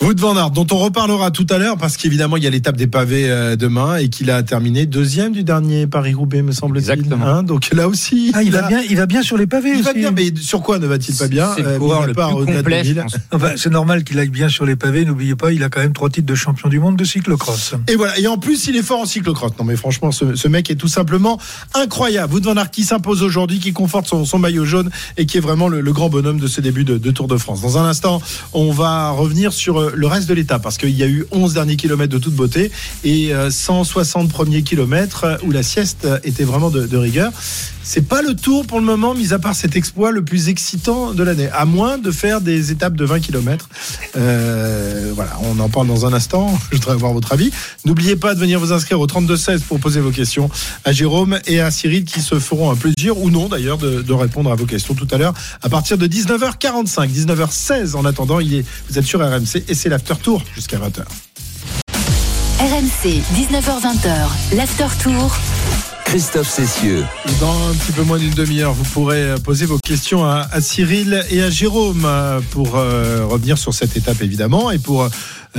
Wout 0.00 0.14
van 0.18 0.36
Aert, 0.36 0.50
dont 0.50 0.66
on 0.70 0.78
reparlera 0.78 1.30
tout 1.30 1.46
à 1.50 1.58
l'heure, 1.58 1.76
parce 1.76 1.96
qu'évidemment, 1.96 2.36
il 2.36 2.44
y 2.44 2.46
a 2.46 2.50
l'étape 2.50 2.76
des 2.76 2.86
pavés 2.86 3.56
demain 3.56 3.96
et 3.96 4.08
qu'il 4.08 4.30
a 4.30 4.44
terminé 4.44 4.86
deuxième 4.86 5.32
du 5.32 5.42
dernier 5.42 5.88
Paris-Roubaix, 5.88 6.42
me 6.42 6.52
semble-t-il. 6.58 6.90
Exactement. 6.90 7.26
Hein, 7.26 7.42
donc 7.42 7.70
là 7.72 7.88
aussi. 7.88 8.32
Ah, 8.34 8.42
il, 8.42 8.52
va 8.52 8.62
bien, 8.62 8.80
il 8.88 8.96
va 8.96 9.06
bien 9.06 9.22
sur 9.22 9.36
les 9.36 9.46
pavés. 9.46 9.70
Il 9.70 9.74
aussi. 9.76 9.84
va 9.84 9.92
bien, 9.92 10.10
mais 10.10 10.32
sur 10.36 10.62
quoi 10.62 10.78
ne 10.78 10.86
va-t-il 10.86 11.16
pas 11.16 11.28
bien 11.28 11.50
C'est 11.56 11.62
pense. 12.94 13.16
Enfin, 13.32 13.52
c'est 13.56 13.70
normal 13.70 14.04
qu'il 14.04 14.18
aille 14.18 14.30
bien 14.30 14.48
sur 14.48 14.64
les 14.64 14.76
pavés. 14.76 15.04
N'oubliez 15.04 15.36
pas, 15.36 15.52
il 15.52 15.62
a 15.62 15.68
quand 15.68 15.80
même 15.80 15.92
trois 15.92 16.10
titres 16.10 16.26
de 16.26 16.34
champion 16.34 16.68
du 16.68 16.80
monde 16.80 16.96
de 16.96 17.04
cyclocross. 17.04 17.74
Et 17.88 17.96
voilà. 17.96 18.18
Et 18.18 18.26
en 18.26 18.38
plus, 18.38 18.66
il 18.66 18.76
est 18.76 18.82
fort 18.82 19.00
en 19.00 19.06
cyclocross. 19.06 19.52
Non, 19.58 19.64
mais 19.64 19.76
franchement, 19.76 20.12
ce, 20.12 20.34
ce 20.34 20.48
mec 20.48 20.70
est 20.70 20.76
tout 20.76 20.88
simplement 20.88 21.38
incroyable. 21.74 22.34
Wout 22.34 22.44
van 22.44 22.56
Aert 22.56 22.70
qui 22.70 22.84
s'impose 22.84 23.22
aujourd'hui, 23.22 23.58
qui 23.58 23.72
conforte 23.72 24.06
son, 24.06 24.24
son, 24.24 24.38
maillot 24.38 24.64
jaune 24.64 24.90
et 25.16 25.26
qui 25.26 25.36
est 25.36 25.40
vraiment 25.40 25.68
le, 25.68 25.80
le 25.80 25.92
grand 25.92 26.08
bonhomme 26.08 26.38
de 26.38 26.46
ce 26.46 26.60
début 26.60 26.84
de, 26.84 26.98
de, 26.98 27.10
Tour 27.10 27.28
de 27.28 27.36
France. 27.36 27.60
Dans 27.62 27.78
un 27.78 27.84
instant, 27.84 28.20
on 28.52 28.70
va 28.70 29.10
revenir 29.10 29.52
sur 29.52 29.80
euh, 29.80 29.92
le 29.94 30.06
reste 30.06 30.28
de 30.28 30.34
l'étape 30.34 30.62
parce 30.62 30.78
qu'il 30.78 30.96
y 30.96 31.02
a 31.02 31.08
eu 31.08 31.26
11 31.30 31.54
derniers 31.54 31.76
kilomètres 31.76 32.12
de 32.12 32.18
toute 32.18 32.34
beauté 32.34 32.70
et 33.04 33.32
160 33.50 34.30
premiers 34.30 34.62
kilomètres 34.62 35.38
où 35.42 35.50
la 35.50 35.62
sieste 35.62 36.06
était 36.24 36.44
vraiment 36.48 36.70
de, 36.70 36.86
de 36.86 36.96
rigueur. 36.96 37.32
C'est 37.90 38.06
pas 38.06 38.20
le 38.20 38.34
tour 38.34 38.66
pour 38.66 38.80
le 38.80 38.84
moment, 38.84 39.14
mis 39.14 39.32
à 39.32 39.38
part 39.38 39.54
cet 39.54 39.74
exploit 39.74 40.10
le 40.10 40.22
plus 40.22 40.50
excitant 40.50 41.14
de 41.14 41.22
l'année, 41.22 41.48
à 41.54 41.64
moins 41.64 41.96
de 41.96 42.10
faire 42.10 42.42
des 42.42 42.70
étapes 42.70 42.94
de 42.94 43.06
20 43.06 43.20
km. 43.20 43.70
Euh, 44.14 45.10
voilà, 45.14 45.38
on 45.44 45.58
en 45.58 45.70
parle 45.70 45.86
dans 45.86 46.04
un 46.04 46.12
instant. 46.12 46.58
Je 46.70 46.76
voudrais 46.76 46.92
avoir 46.92 47.14
votre 47.14 47.32
avis. 47.32 47.50
N'oubliez 47.86 48.14
pas 48.16 48.34
de 48.34 48.40
venir 48.40 48.60
vous 48.60 48.74
inscrire 48.74 49.00
au 49.00 49.06
32-16 49.06 49.60
pour 49.60 49.80
poser 49.80 50.00
vos 50.00 50.10
questions 50.10 50.50
à 50.84 50.92
Jérôme 50.92 51.38
et 51.46 51.60
à 51.60 51.70
Cyril 51.70 52.04
qui 52.04 52.20
se 52.20 52.38
feront 52.38 52.70
un 52.70 52.76
plaisir, 52.76 53.16
ou 53.16 53.30
non 53.30 53.48
d'ailleurs, 53.48 53.78
de, 53.78 54.12
répondre 54.12 54.52
à 54.52 54.54
vos 54.54 54.66
questions 54.66 54.92
tout 54.92 55.08
à 55.10 55.16
l'heure 55.16 55.32
à 55.62 55.70
partir 55.70 55.96
de 55.96 56.06
19h45, 56.06 57.08
19h16 57.08 57.96
en 57.96 58.04
attendant. 58.04 58.38
Il 58.38 58.52
est, 58.52 58.66
vous 58.90 58.98
êtes 58.98 59.06
sur 59.06 59.20
RMC 59.20 59.64
et 59.66 59.74
c'est 59.74 59.88
l'after 59.88 60.16
tour 60.22 60.44
jusqu'à 60.54 60.76
20h. 60.76 61.04
RMC, 62.60 63.22
19h20h, 63.34 64.56
l'after 64.56 64.88
tour. 65.02 65.34
Christophe 66.08 66.48
Cessieux. 66.48 67.04
Dans 67.38 67.68
un 67.68 67.74
petit 67.74 67.92
peu 67.92 68.02
moins 68.02 68.16
d'une 68.16 68.32
demi-heure, 68.32 68.72
vous 68.72 68.84
pourrez 68.84 69.34
poser 69.44 69.66
vos 69.66 69.78
questions 69.78 70.24
à, 70.24 70.48
Cyril 70.62 71.22
et 71.30 71.42
à 71.42 71.50
Jérôme 71.50 72.08
pour 72.50 72.76
euh, 72.76 73.26
revenir 73.26 73.58
sur 73.58 73.74
cette 73.74 73.94
étape 73.94 74.22
évidemment 74.22 74.70
et 74.70 74.78
pour 74.78 75.02
euh, 75.02 75.08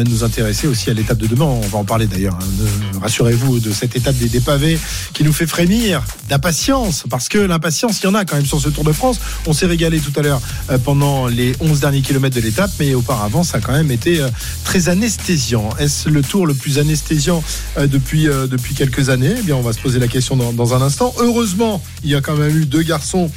nous 0.03 0.23
intéresser 0.23 0.67
aussi 0.67 0.89
à 0.89 0.93
l'étape 0.93 1.17
de 1.17 1.27
demain. 1.27 1.45
On 1.45 1.67
va 1.67 1.77
en 1.79 1.83
parler 1.83 2.07
d'ailleurs. 2.07 2.35
Hein. 2.35 2.99
Rassurez-vous 3.01 3.59
de 3.59 3.71
cette 3.71 3.95
étape 3.95 4.15
des, 4.15 4.29
des, 4.29 4.39
pavés 4.39 4.79
qui 5.13 5.23
nous 5.23 5.33
fait 5.33 5.47
frémir 5.47 6.03
d'impatience 6.29 7.03
parce 7.09 7.29
que 7.29 7.37
l'impatience, 7.37 7.99
il 8.01 8.05
y 8.05 8.07
en 8.07 8.15
a 8.15 8.25
quand 8.25 8.35
même 8.35 8.45
sur 8.45 8.59
ce 8.59 8.69
Tour 8.69 8.83
de 8.83 8.91
France. 8.91 9.19
On 9.45 9.53
s'est 9.53 9.65
régalé 9.65 9.99
tout 9.99 10.17
à 10.17 10.21
l'heure 10.21 10.41
euh, 10.69 10.77
pendant 10.77 11.27
les 11.27 11.53
11 11.59 11.79
derniers 11.79 12.01
kilomètres 12.01 12.35
de 12.35 12.41
l'étape, 12.41 12.71
mais 12.79 12.93
auparavant, 12.93 13.43
ça 13.43 13.57
a 13.57 13.61
quand 13.61 13.73
même 13.73 13.91
été 13.91 14.21
euh, 14.21 14.29
très 14.63 14.89
anesthésiant. 14.89 15.69
Est-ce 15.79 16.09
le 16.09 16.21
tour 16.21 16.47
le 16.47 16.53
plus 16.53 16.77
anesthésiant 16.79 17.43
euh, 17.77 17.87
depuis, 17.87 18.25
depuis 18.25 18.75
quelques 18.75 19.09
années? 19.09 19.35
Eh 19.37 19.41
bien, 19.41 19.55
on 19.55 19.61
va 19.61 19.73
se 19.73 19.79
poser 19.79 19.99
la 19.99 20.07
question 20.07 20.35
dans, 20.35 20.53
dans, 20.53 20.73
un 20.73 20.81
instant. 20.81 21.13
Heureusement, 21.19 21.81
il 22.03 22.09
y 22.09 22.15
a 22.15 22.21
quand 22.21 22.35
même 22.35 22.55
eu 22.55 22.65
deux 22.65 22.83
garçons 22.83 23.31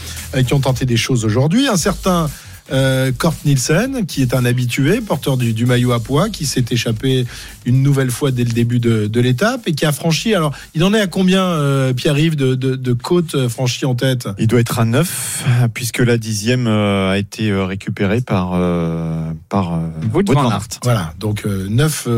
qui 0.46 0.54
ont 0.54 0.60
tenté 0.60 0.84
des 0.84 0.96
choses 0.96 1.24
aujourd'hui. 1.24 1.68
Un 1.68 1.76
certain 1.76 2.28
euh, 2.70 3.10
Kort 3.16 3.34
Nielsen, 3.44 4.06
qui 4.06 4.22
est 4.22 4.34
un 4.34 4.44
habitué, 4.44 5.00
porteur 5.00 5.36
du, 5.36 5.52
du 5.52 5.66
maillot 5.66 5.92
à 5.92 6.00
poids, 6.00 6.28
qui 6.28 6.46
s'est 6.46 6.64
échappé 6.70 7.26
une 7.64 7.82
nouvelle 7.82 8.10
fois 8.10 8.30
dès 8.30 8.44
le 8.44 8.52
début 8.52 8.78
de, 8.78 9.06
de 9.06 9.20
l'étape 9.20 9.66
et 9.66 9.72
qui 9.72 9.84
a 9.84 9.92
franchi. 9.92 10.34
Alors, 10.34 10.52
il 10.74 10.84
en 10.84 10.94
est 10.94 11.00
à 11.00 11.06
combien, 11.06 11.42
euh, 11.42 11.92
Pierre-Yves, 11.92 12.36
de, 12.36 12.54
de, 12.54 12.76
de 12.76 12.92
côtes 12.92 13.48
franchies 13.48 13.86
en 13.86 13.94
tête? 13.94 14.28
Il 14.38 14.46
doit 14.46 14.60
être 14.60 14.78
à 14.78 14.84
9, 14.84 15.44
puisque 15.74 15.98
la 15.98 16.18
dixième 16.18 16.66
euh, 16.66 17.10
a 17.12 17.18
été 17.18 17.52
récupérée 17.52 18.20
par, 18.20 18.52
euh, 18.54 19.30
par 19.48 19.78
Wout 20.12 20.24
van 20.32 20.50
Aert. 20.50 20.68
Voilà, 20.82 21.14
donc 21.18 21.44
9 21.44 22.08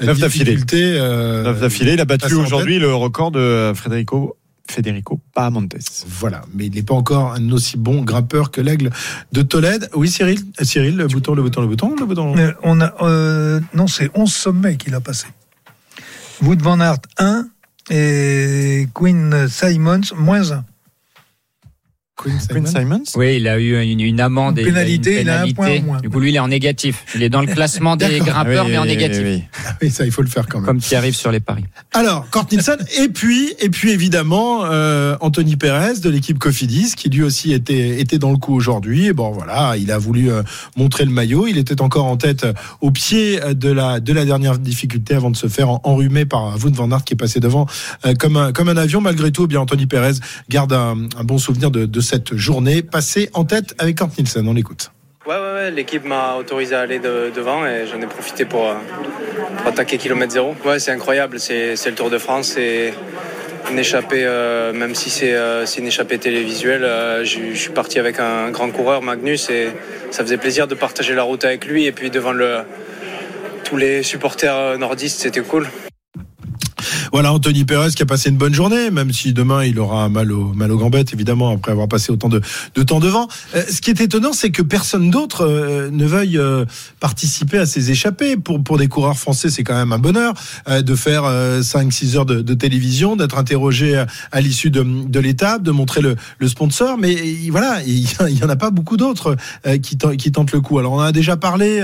9 0.00 0.18
d'affilée. 0.18 0.56
9 0.56 1.60
d'affilée. 1.60 1.92
Il 1.94 2.00
a 2.00 2.04
battu 2.04 2.34
aujourd'hui 2.34 2.78
le 2.78 2.94
record 2.94 3.30
de 3.30 3.72
Federico 3.74 4.36
Federico 4.68 5.20
Pamontes. 5.34 6.04
Voilà, 6.06 6.42
mais 6.54 6.66
il 6.66 6.74
n'est 6.74 6.82
pas 6.82 6.94
encore 6.94 7.32
un 7.32 7.52
aussi 7.52 7.76
bon 7.76 8.02
grimpeur 8.02 8.50
que 8.50 8.60
l'aigle 8.60 8.90
de 9.32 9.42
Tolède. 9.42 9.88
Oui, 9.94 10.08
Cyril, 10.08 10.40
Cyril, 10.62 10.96
le 10.96 11.06
bouton, 11.06 11.34
le 11.34 11.42
bouton, 11.42 11.60
le 11.60 11.66
bouton, 11.68 11.94
le 11.96 12.06
bouton. 12.06 12.36
Euh, 12.36 12.52
on 12.62 12.80
a, 12.80 12.94
euh, 13.02 13.60
non, 13.74 13.86
c'est 13.86 14.10
11 14.14 14.32
sommets 14.32 14.76
qu'il 14.76 14.94
a 14.94 15.00
passé. 15.00 15.26
Wood 16.42 16.62
Van 16.62 16.80
Aert 16.80 17.00
1 17.18 17.46
et 17.90 18.88
Queen 18.94 19.46
Simons 19.48 20.00
moins 20.16 20.50
1. 20.50 20.64
Queen 22.16 22.38
Simons. 22.38 22.54
Queen 22.62 22.66
Simons 22.66 23.02
Oui, 23.16 23.36
il 23.36 23.48
a 23.48 23.58
eu 23.58 23.80
une, 23.82 24.00
une 24.00 24.20
amende 24.20 24.58
une 24.58 24.66
pénalité, 24.66 25.14
et 25.16 25.20
une 25.22 25.26
pénalité. 25.26 25.52
il 25.54 25.60
a 25.60 25.64
un 25.64 25.66
point 25.66 25.78
en 25.78 25.82
moins. 25.82 26.00
Du 26.00 26.08
coup, 26.10 26.20
lui, 26.20 26.30
il 26.30 26.36
est 26.36 26.40
en 26.40 26.46
négatif. 26.48 27.04
Il 27.16 27.22
est 27.24 27.28
dans 27.28 27.40
le 27.40 27.48
classement 27.48 27.96
des 27.96 28.18
grimpeurs, 28.20 28.66
oui, 28.66 28.70
mais 28.70 28.78
en 28.78 28.82
oui, 28.82 28.88
négatif. 28.88 29.22
oui, 29.24 29.42
Ah 29.66 29.76
oui, 29.82 29.90
ça, 29.90 30.04
il 30.06 30.12
faut 30.12 30.22
le 30.22 30.28
faire 30.28 30.46
quand 30.46 30.58
même. 30.58 30.66
Comme 30.66 30.78
qui 30.80 30.94
arrive 30.94 31.14
sur 31.16 31.32
les 31.32 31.40
paris. 31.40 31.64
Alors, 31.92 32.28
Kort 32.30 32.46
Nielsen, 32.52 32.76
et 33.02 33.08
puis, 33.08 33.52
et 33.58 33.68
puis 33.68 33.90
évidemment, 33.90 34.64
euh, 34.64 35.16
Anthony 35.20 35.56
Perez 35.56 35.98
de 36.00 36.08
l'équipe 36.08 36.38
Cofidis, 36.38 36.94
qui 36.96 37.08
lui 37.08 37.22
aussi 37.24 37.52
était, 37.52 38.00
était 38.00 38.18
dans 38.18 38.30
le 38.30 38.38
coup 38.38 38.54
aujourd'hui. 38.54 39.06
Et 39.06 39.12
bon, 39.12 39.32
voilà, 39.32 39.74
il 39.76 39.90
a 39.90 39.98
voulu 39.98 40.30
euh, 40.30 40.42
montrer 40.76 41.04
le 41.04 41.10
maillot. 41.10 41.48
Il 41.48 41.58
était 41.58 41.82
encore 41.82 42.04
en 42.06 42.16
tête 42.16 42.44
euh, 42.44 42.52
au 42.80 42.92
pied 42.92 43.40
de 43.54 43.70
la, 43.72 43.98
de 43.98 44.12
la 44.12 44.24
dernière 44.24 44.58
difficulté 44.60 45.14
avant 45.14 45.30
de 45.30 45.36
se 45.36 45.48
faire 45.48 45.68
enrhumer 45.84 46.26
par 46.26 46.56
Wout 46.62 46.70
van 46.74 46.92
Aert 46.92 47.02
qui 47.02 47.14
est 47.14 47.16
passé 47.16 47.40
devant 47.40 47.66
euh, 48.06 48.14
comme, 48.14 48.36
un, 48.36 48.52
comme 48.52 48.68
un 48.68 48.76
avion. 48.76 49.00
Malgré 49.00 49.32
tout, 49.32 49.44
eh 49.44 49.48
bien, 49.48 49.60
Anthony 49.60 49.86
Perez 49.86 50.12
garde 50.48 50.72
un, 50.72 50.96
un 51.18 51.24
bon 51.24 51.38
souvenir 51.38 51.72
de, 51.72 51.86
de 51.86 52.00
cette 52.04 52.36
journée 52.36 52.82
passée 52.82 53.30
en 53.32 53.44
tête 53.44 53.74
avec 53.78 53.98
Kort 53.98 54.10
Nielsen. 54.16 54.46
On 54.46 54.54
l'écoute. 54.54 54.92
Ouais, 55.26 55.70
l'équipe 55.70 56.04
m'a 56.04 56.36
autorisé 56.36 56.74
à 56.74 56.80
aller 56.80 56.98
de, 56.98 57.32
devant 57.34 57.66
et 57.66 57.86
j'en 57.90 57.98
ai 58.00 58.06
profité 58.06 58.44
pour, 58.44 58.68
euh, 58.68 58.74
attaquer 59.64 59.96
kilomètre 59.96 60.32
zéro. 60.32 60.54
Ouais, 60.66 60.78
c'est 60.78 60.90
incroyable, 60.90 61.40
c'est 61.40 61.74
le 61.86 61.94
Tour 61.94 62.10
de 62.10 62.18
France. 62.18 62.52
C'est 62.54 62.92
une 63.70 63.78
échappée, 63.78 64.24
euh, 64.26 64.74
même 64.74 64.94
si 64.94 65.08
c'est 65.08 65.32
euh, 65.32 65.64
une 65.64 65.86
échappée 65.86 66.18
télévisuelle, 66.18 67.24
je 67.24 67.54
suis 67.54 67.72
parti 67.72 67.98
avec 67.98 68.20
un 68.20 68.50
grand 68.50 68.70
coureur, 68.70 69.00
Magnus, 69.00 69.48
et 69.48 69.68
ça 70.10 70.22
faisait 70.22 70.36
plaisir 70.36 70.66
de 70.66 70.74
partager 70.74 71.14
la 71.14 71.22
route 71.22 71.44
avec 71.44 71.64
lui. 71.64 71.86
Et 71.86 71.92
puis 71.92 72.10
devant 72.10 72.32
le, 72.32 72.58
tous 73.64 73.78
les 73.78 74.02
supporters 74.02 74.78
nordistes, 74.78 75.20
c'était 75.20 75.40
cool. 75.40 75.66
Voilà 77.14 77.32
Anthony 77.32 77.64
Perez 77.64 77.90
qui 77.94 78.02
a 78.02 78.06
passé 78.06 78.28
une 78.28 78.38
bonne 78.38 78.54
journée, 78.54 78.90
même 78.90 79.12
si 79.12 79.32
demain 79.32 79.62
il 79.62 79.78
aura 79.78 80.08
mal 80.08 80.32
au 80.32 80.52
mal 80.52 80.72
aux 80.72 80.78
gambettes 80.78 81.14
évidemment 81.14 81.52
après 81.52 81.70
avoir 81.70 81.86
passé 81.86 82.10
autant 82.10 82.28
de, 82.28 82.40
de 82.74 82.82
temps 82.82 82.98
devant. 82.98 83.28
Euh, 83.54 83.62
ce 83.70 83.80
qui 83.80 83.90
est 83.90 84.00
étonnant, 84.00 84.32
c'est 84.32 84.50
que 84.50 84.62
personne 84.62 85.10
d'autre 85.10 85.42
euh, 85.42 85.90
ne 85.92 86.06
veuille 86.06 86.38
euh, 86.38 86.64
participer 86.98 87.58
à 87.58 87.66
ces 87.66 87.92
échappées. 87.92 88.36
Pour 88.36 88.60
pour 88.64 88.78
des 88.78 88.88
coureurs 88.88 89.16
français, 89.16 89.48
c'est 89.48 89.62
quand 89.62 89.76
même 89.76 89.92
un 89.92 90.00
bonheur 90.00 90.34
de 90.68 90.94
faire 90.96 91.22
5-6 91.22 92.16
heures 92.16 92.26
de, 92.26 92.54
télévision, 92.54 93.14
d'être 93.14 93.38
interrogé 93.38 94.04
à, 94.32 94.40
l'issue 94.40 94.70
de, 94.70 94.82
de 94.82 95.20
l'étape, 95.20 95.62
de 95.62 95.70
montrer 95.70 96.00
le, 96.00 96.16
le 96.38 96.48
sponsor. 96.48 96.98
Mais 96.98 97.14
voilà, 97.48 97.80
il 97.86 98.38
y 98.38 98.42
en 98.42 98.48
a 98.48 98.56
pas 98.56 98.70
beaucoup 98.70 98.96
d'autres 98.96 99.36
qui, 99.82 99.96
qui 100.18 100.32
tentent 100.32 100.50
le 100.50 100.60
coup. 100.60 100.80
Alors 100.80 100.94
on 100.94 100.98
en 100.98 101.02
a 101.02 101.12
déjà 101.12 101.36
parlé. 101.36 101.80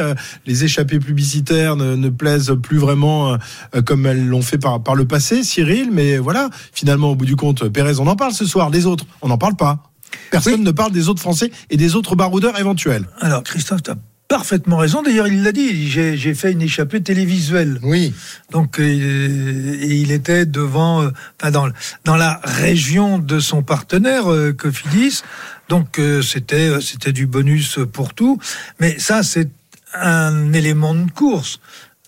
les 0.47 0.65
échappées 0.65 0.99
publicitaires 0.99 1.77
ne, 1.77 1.95
ne 1.95 2.09
plaisent 2.09 2.57
plus 2.61 2.79
vraiment 2.79 3.39
comme 3.85 4.07
elles 4.07 4.27
l'ont 4.27 4.43
fait 4.43 4.59
par 4.59 4.83
par 4.83 4.97
le 4.97 5.05
passé, 5.05 5.20
Cyril, 5.21 5.91
mais 5.93 6.19
voilà, 6.19 6.51
finalement, 6.73 7.11
au 7.11 7.15
bout 7.15 7.27
du 7.27 7.37
compte, 7.37 7.69
Pérez, 7.69 8.01
on 8.01 8.07
en 8.07 8.17
parle 8.17 8.33
ce 8.33 8.47
soir. 8.47 8.71
Les 8.71 8.87
autres, 8.87 9.05
on 9.23 9.29
n'en 9.29 9.39
parle 9.39 9.57
pas. 9.57 9.91
Personne 10.31 10.55
oui. 10.55 10.61
ne 10.61 10.71
parle 10.71 10.93
des 10.93 11.09
autres 11.09 11.21
Français 11.21 11.51
et 11.71 11.77
des 11.77 11.95
autres 11.95 12.17
baroudeurs 12.17 12.59
éventuels. 12.59 13.09
Alors, 13.21 13.43
Christophe, 13.43 13.83
tu 13.83 13.91
as 13.91 13.97
parfaitement 14.31 14.77
raison. 14.77 15.03
D'ailleurs, 15.03 15.27
il 15.27 15.43
l'a 15.43 15.53
dit, 15.53 15.91
j'ai 15.91 16.35
fait 16.35 16.53
une 16.53 16.63
échappée 16.63 17.03
télévisuelle. 17.03 17.81
Oui. 17.83 18.15
Donc, 18.53 18.79
euh, 18.79 19.77
et 19.81 19.97
il 19.97 20.13
était 20.13 20.47
devant, 20.47 21.03
euh, 21.03 21.11
dans, 21.51 21.69
dans 22.05 22.17
la 22.17 22.41
région 22.45 23.19
de 23.19 23.41
son 23.41 23.63
partenaire, 23.63 24.31
euh, 24.31 24.53
Cofidis. 24.53 25.23
Donc, 25.69 25.99
euh, 25.99 26.23
c'était 26.23 26.81
c'était 26.81 27.13
du 27.13 27.27
bonus 27.27 27.81
pour 27.93 28.15
tout. 28.15 28.39
Mais 28.79 28.99
ça, 29.01 29.25
c'est 29.25 29.51
un 29.95 30.53
élément 30.53 30.95
de 30.95 31.11
course 31.11 31.59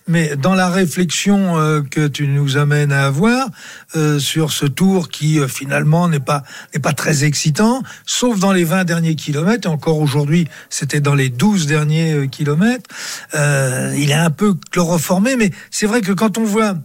mais 0.07 0.35
dans 0.35 0.53
la 0.53 0.69
réflexion 0.69 1.57
euh, 1.57 1.81
que 1.81 2.07
tu 2.07 2.27
nous 2.27 2.57
amènes 2.57 2.91
à 2.91 3.05
avoir 3.05 3.49
euh, 3.95 4.19
sur 4.19 4.51
ce 4.51 4.65
tour 4.65 5.09
qui 5.09 5.39
euh, 5.39 5.47
finalement 5.47 6.07
n'est 6.07 6.19
pas 6.19 6.43
n'est 6.73 6.81
pas 6.81 6.93
très 6.93 7.23
excitant, 7.23 7.83
sauf 8.05 8.39
dans 8.39 8.51
les 8.51 8.63
20 8.63 8.83
derniers 8.83 9.15
kilomètres, 9.15 9.67
et 9.67 9.71
encore 9.71 9.99
aujourd'hui 9.99 10.47
c'était 10.69 11.01
dans 11.01 11.15
les 11.15 11.29
12 11.29 11.67
derniers 11.67 12.13
euh, 12.13 12.27
kilomètres, 12.27 12.89
il 13.33 14.09
est 14.09 14.13
un 14.13 14.29
peu 14.29 14.55
chloroformé, 14.71 15.35
mais 15.35 15.51
c'est 15.71 15.85
vrai 15.85 16.01
que 16.01 16.11
quand 16.11 16.37
on 16.37 16.43
voit 16.43 16.75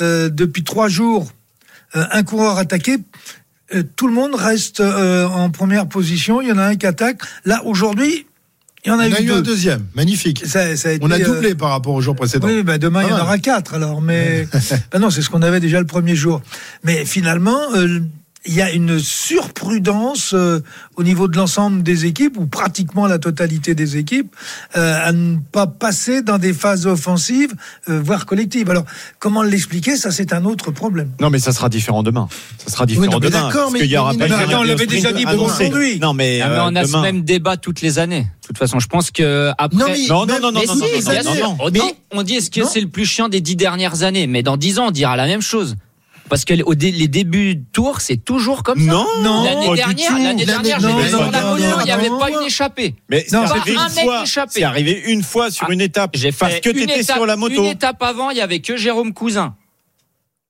depuis 0.00 0.64
trois 0.64 0.88
jours 0.88 1.32
un 1.94 2.22
coureur 2.22 2.58
attaqué, 2.58 2.98
euh, 3.74 3.82
tout 3.96 4.06
le 4.06 4.14
monde 4.14 4.34
reste 4.34 4.80
euh, 4.80 5.26
en 5.26 5.50
première 5.50 5.86
position. 5.86 6.40
Il 6.40 6.48
y 6.48 6.52
en 6.52 6.58
a 6.58 6.64
un 6.64 6.76
qui 6.76 6.86
attaque. 6.86 7.20
Là, 7.44 7.62
aujourd'hui, 7.64 8.26
il 8.84 8.88
y 8.88 8.90
en 8.92 8.98
a, 8.98 9.08
On 9.08 9.12
a 9.12 9.20
eu, 9.20 9.24
deux. 9.26 9.34
un 9.38 9.40
deuxième, 9.42 9.84
magnifique. 9.94 10.42
Ça- 10.46 10.76
ça 10.76 10.90
a 10.90 10.92
été, 10.92 11.04
On 11.04 11.10
a 11.10 11.18
euh, 11.18 11.24
doublé 11.24 11.54
par 11.54 11.70
rapport 11.70 11.94
au 11.94 12.00
jour 12.00 12.14
précédent. 12.14 12.46
Oui, 12.46 12.62
bah 12.62 12.78
demain, 12.78 13.02
il 13.02 13.08
y 13.10 13.12
en 13.12 13.18
aura 13.20 13.38
quatre, 13.38 13.74
alors. 13.74 14.00
Mais 14.02 14.46
bah 14.92 14.98
non, 15.00 15.10
c'est 15.10 15.22
ce 15.22 15.30
qu'on 15.30 15.42
avait 15.42 15.60
déjà 15.60 15.80
le 15.80 15.86
premier 15.86 16.14
jour. 16.14 16.40
Mais 16.84 17.04
finalement, 17.04 17.58
euh, 17.76 18.00
il 18.46 18.54
y 18.54 18.62
a 18.62 18.70
une 18.72 18.98
surprudence 18.98 20.32
euh, 20.32 20.60
au 20.96 21.02
niveau 21.02 21.28
de 21.28 21.36
l'ensemble 21.36 21.82
des 21.82 22.06
équipes, 22.06 22.36
ou 22.38 22.46
pratiquement 22.46 23.06
la 23.06 23.18
totalité 23.18 23.74
des 23.74 23.96
équipes, 23.96 24.34
euh, 24.76 24.98
à 25.04 25.12
ne 25.12 25.36
pas 25.52 25.66
passer 25.66 26.22
dans 26.22 26.38
des 26.38 26.52
phases 26.52 26.86
offensives, 26.86 27.52
euh, 27.88 28.00
voire 28.02 28.26
collectives. 28.26 28.70
Alors, 28.70 28.84
comment 29.18 29.42
l'expliquer? 29.42 29.96
Ça, 29.96 30.10
c'est 30.10 30.32
un 30.32 30.44
autre 30.44 30.70
problème. 30.70 31.10
Non, 31.20 31.30
mais 31.30 31.38
ça 31.38 31.52
sera 31.52 31.68
différent 31.68 32.02
demain. 32.02 32.28
Ça 32.64 32.70
sera 32.72 32.86
différent 32.86 33.06
Oui, 33.06 33.12
non, 33.12 33.18
mais 33.20 33.28
demain. 33.28 33.42
d'accord, 33.48 33.60
parce 33.62 33.72
mais- 33.74 33.78
qu'il 33.80 33.90
y 33.90 33.96
aura 33.96 34.12
mais- 34.14 34.28
mais 34.28 34.54
on 34.54 34.62
l'avait 34.62 34.86
de 34.86 34.90
déjà 34.90 35.12
dit 35.12 35.24
pour 35.24 35.42
aujourd'hui. 35.42 35.98
Non, 35.98 36.14
mais, 36.14 36.40
Ah, 36.40 36.48
mais 36.48 36.54
euh, 36.56 36.64
on 36.64 36.76
a 36.76 36.84
demain. 36.84 36.98
ce 36.98 37.02
même 37.02 37.22
débat 37.22 37.56
toutes 37.56 37.80
les 37.80 37.98
années. 37.98 38.22
De 38.42 38.46
toute 38.48 38.58
façon, 38.58 38.78
je 38.78 38.86
pense 38.88 39.10
que 39.10 39.50
après. 39.58 39.76
Non, 39.78 39.86
mais- 39.88 40.06
Non, 40.08 40.26
non, 40.26 40.34
non, 40.40 40.52
non, 40.52 40.52
non, 40.52 40.74
non, 40.74 40.74
non, 40.76 41.10
bien 41.10 41.22
non, 41.22 41.34
non. 41.34 41.56
On 42.12 42.22
dit, 42.22 42.34
est-ce 42.34 42.50
que 42.50 42.64
c'est 42.64 42.80
le 42.80 42.88
plus 42.88 43.04
chiant 43.04 43.28
des 43.28 43.40
dix 43.42 43.56
dernières 43.56 44.02
années? 44.04 44.26
Mais 44.26 44.42
dans 44.42 44.56
dix 44.56 44.78
ans, 44.78 44.86
on 44.88 44.90
dira 44.90 45.16
la 45.16 45.26
même 45.26 45.42
chose. 45.42 45.76
Parce 46.28 46.44
que 46.44 46.54
au 46.64 46.74
dé- 46.74 46.90
les 46.92 47.08
débuts 47.08 47.54
de 47.56 47.64
tour, 47.72 48.00
c'est 48.00 48.16
toujours 48.16 48.62
comme 48.62 48.78
ça. 48.78 48.84
Non, 48.90 49.06
Non, 49.22 49.44
L'année 49.44 49.74
dernière, 49.74 50.12
l'année 50.18 50.44
dernière, 50.44 50.78
il 50.78 51.84
n'y 51.84 51.90
avait 51.90 52.08
pas 52.08 52.30
une 52.30 52.46
échappée. 52.46 52.94
Mais 53.08 53.24
c'est 53.28 53.36
Non, 53.36 53.44
Pas 53.44 53.50
arrivé 53.56 53.76
un 53.76 53.88
une 53.88 53.94
mec 53.94 54.04
fois. 54.04 54.22
échappé. 54.22 54.50
C'est 54.54 54.62
arrivé 54.64 55.02
une 55.06 55.22
fois 55.22 55.50
sur 55.50 55.66
Ah, 55.68 55.72
une 55.72 55.80
étape. 55.80 56.10
J'ai 56.14 56.32
Parce 56.32 56.54
fait 56.54 56.60
que 56.60 56.70
tu 56.70 56.76
une 56.82 56.90
étais 56.90 57.00
étape- 57.00 57.16
sur 57.16 57.26
la 57.26 57.36
moto. 57.36 57.54
Une 57.54 57.64
étape 57.70 58.02
avant, 58.02 58.30
il 58.30 58.36
y 58.36 58.40
avait 58.40 58.60
que 58.60 58.76
Jérôme 58.76 59.12
Cousin. 59.12 59.54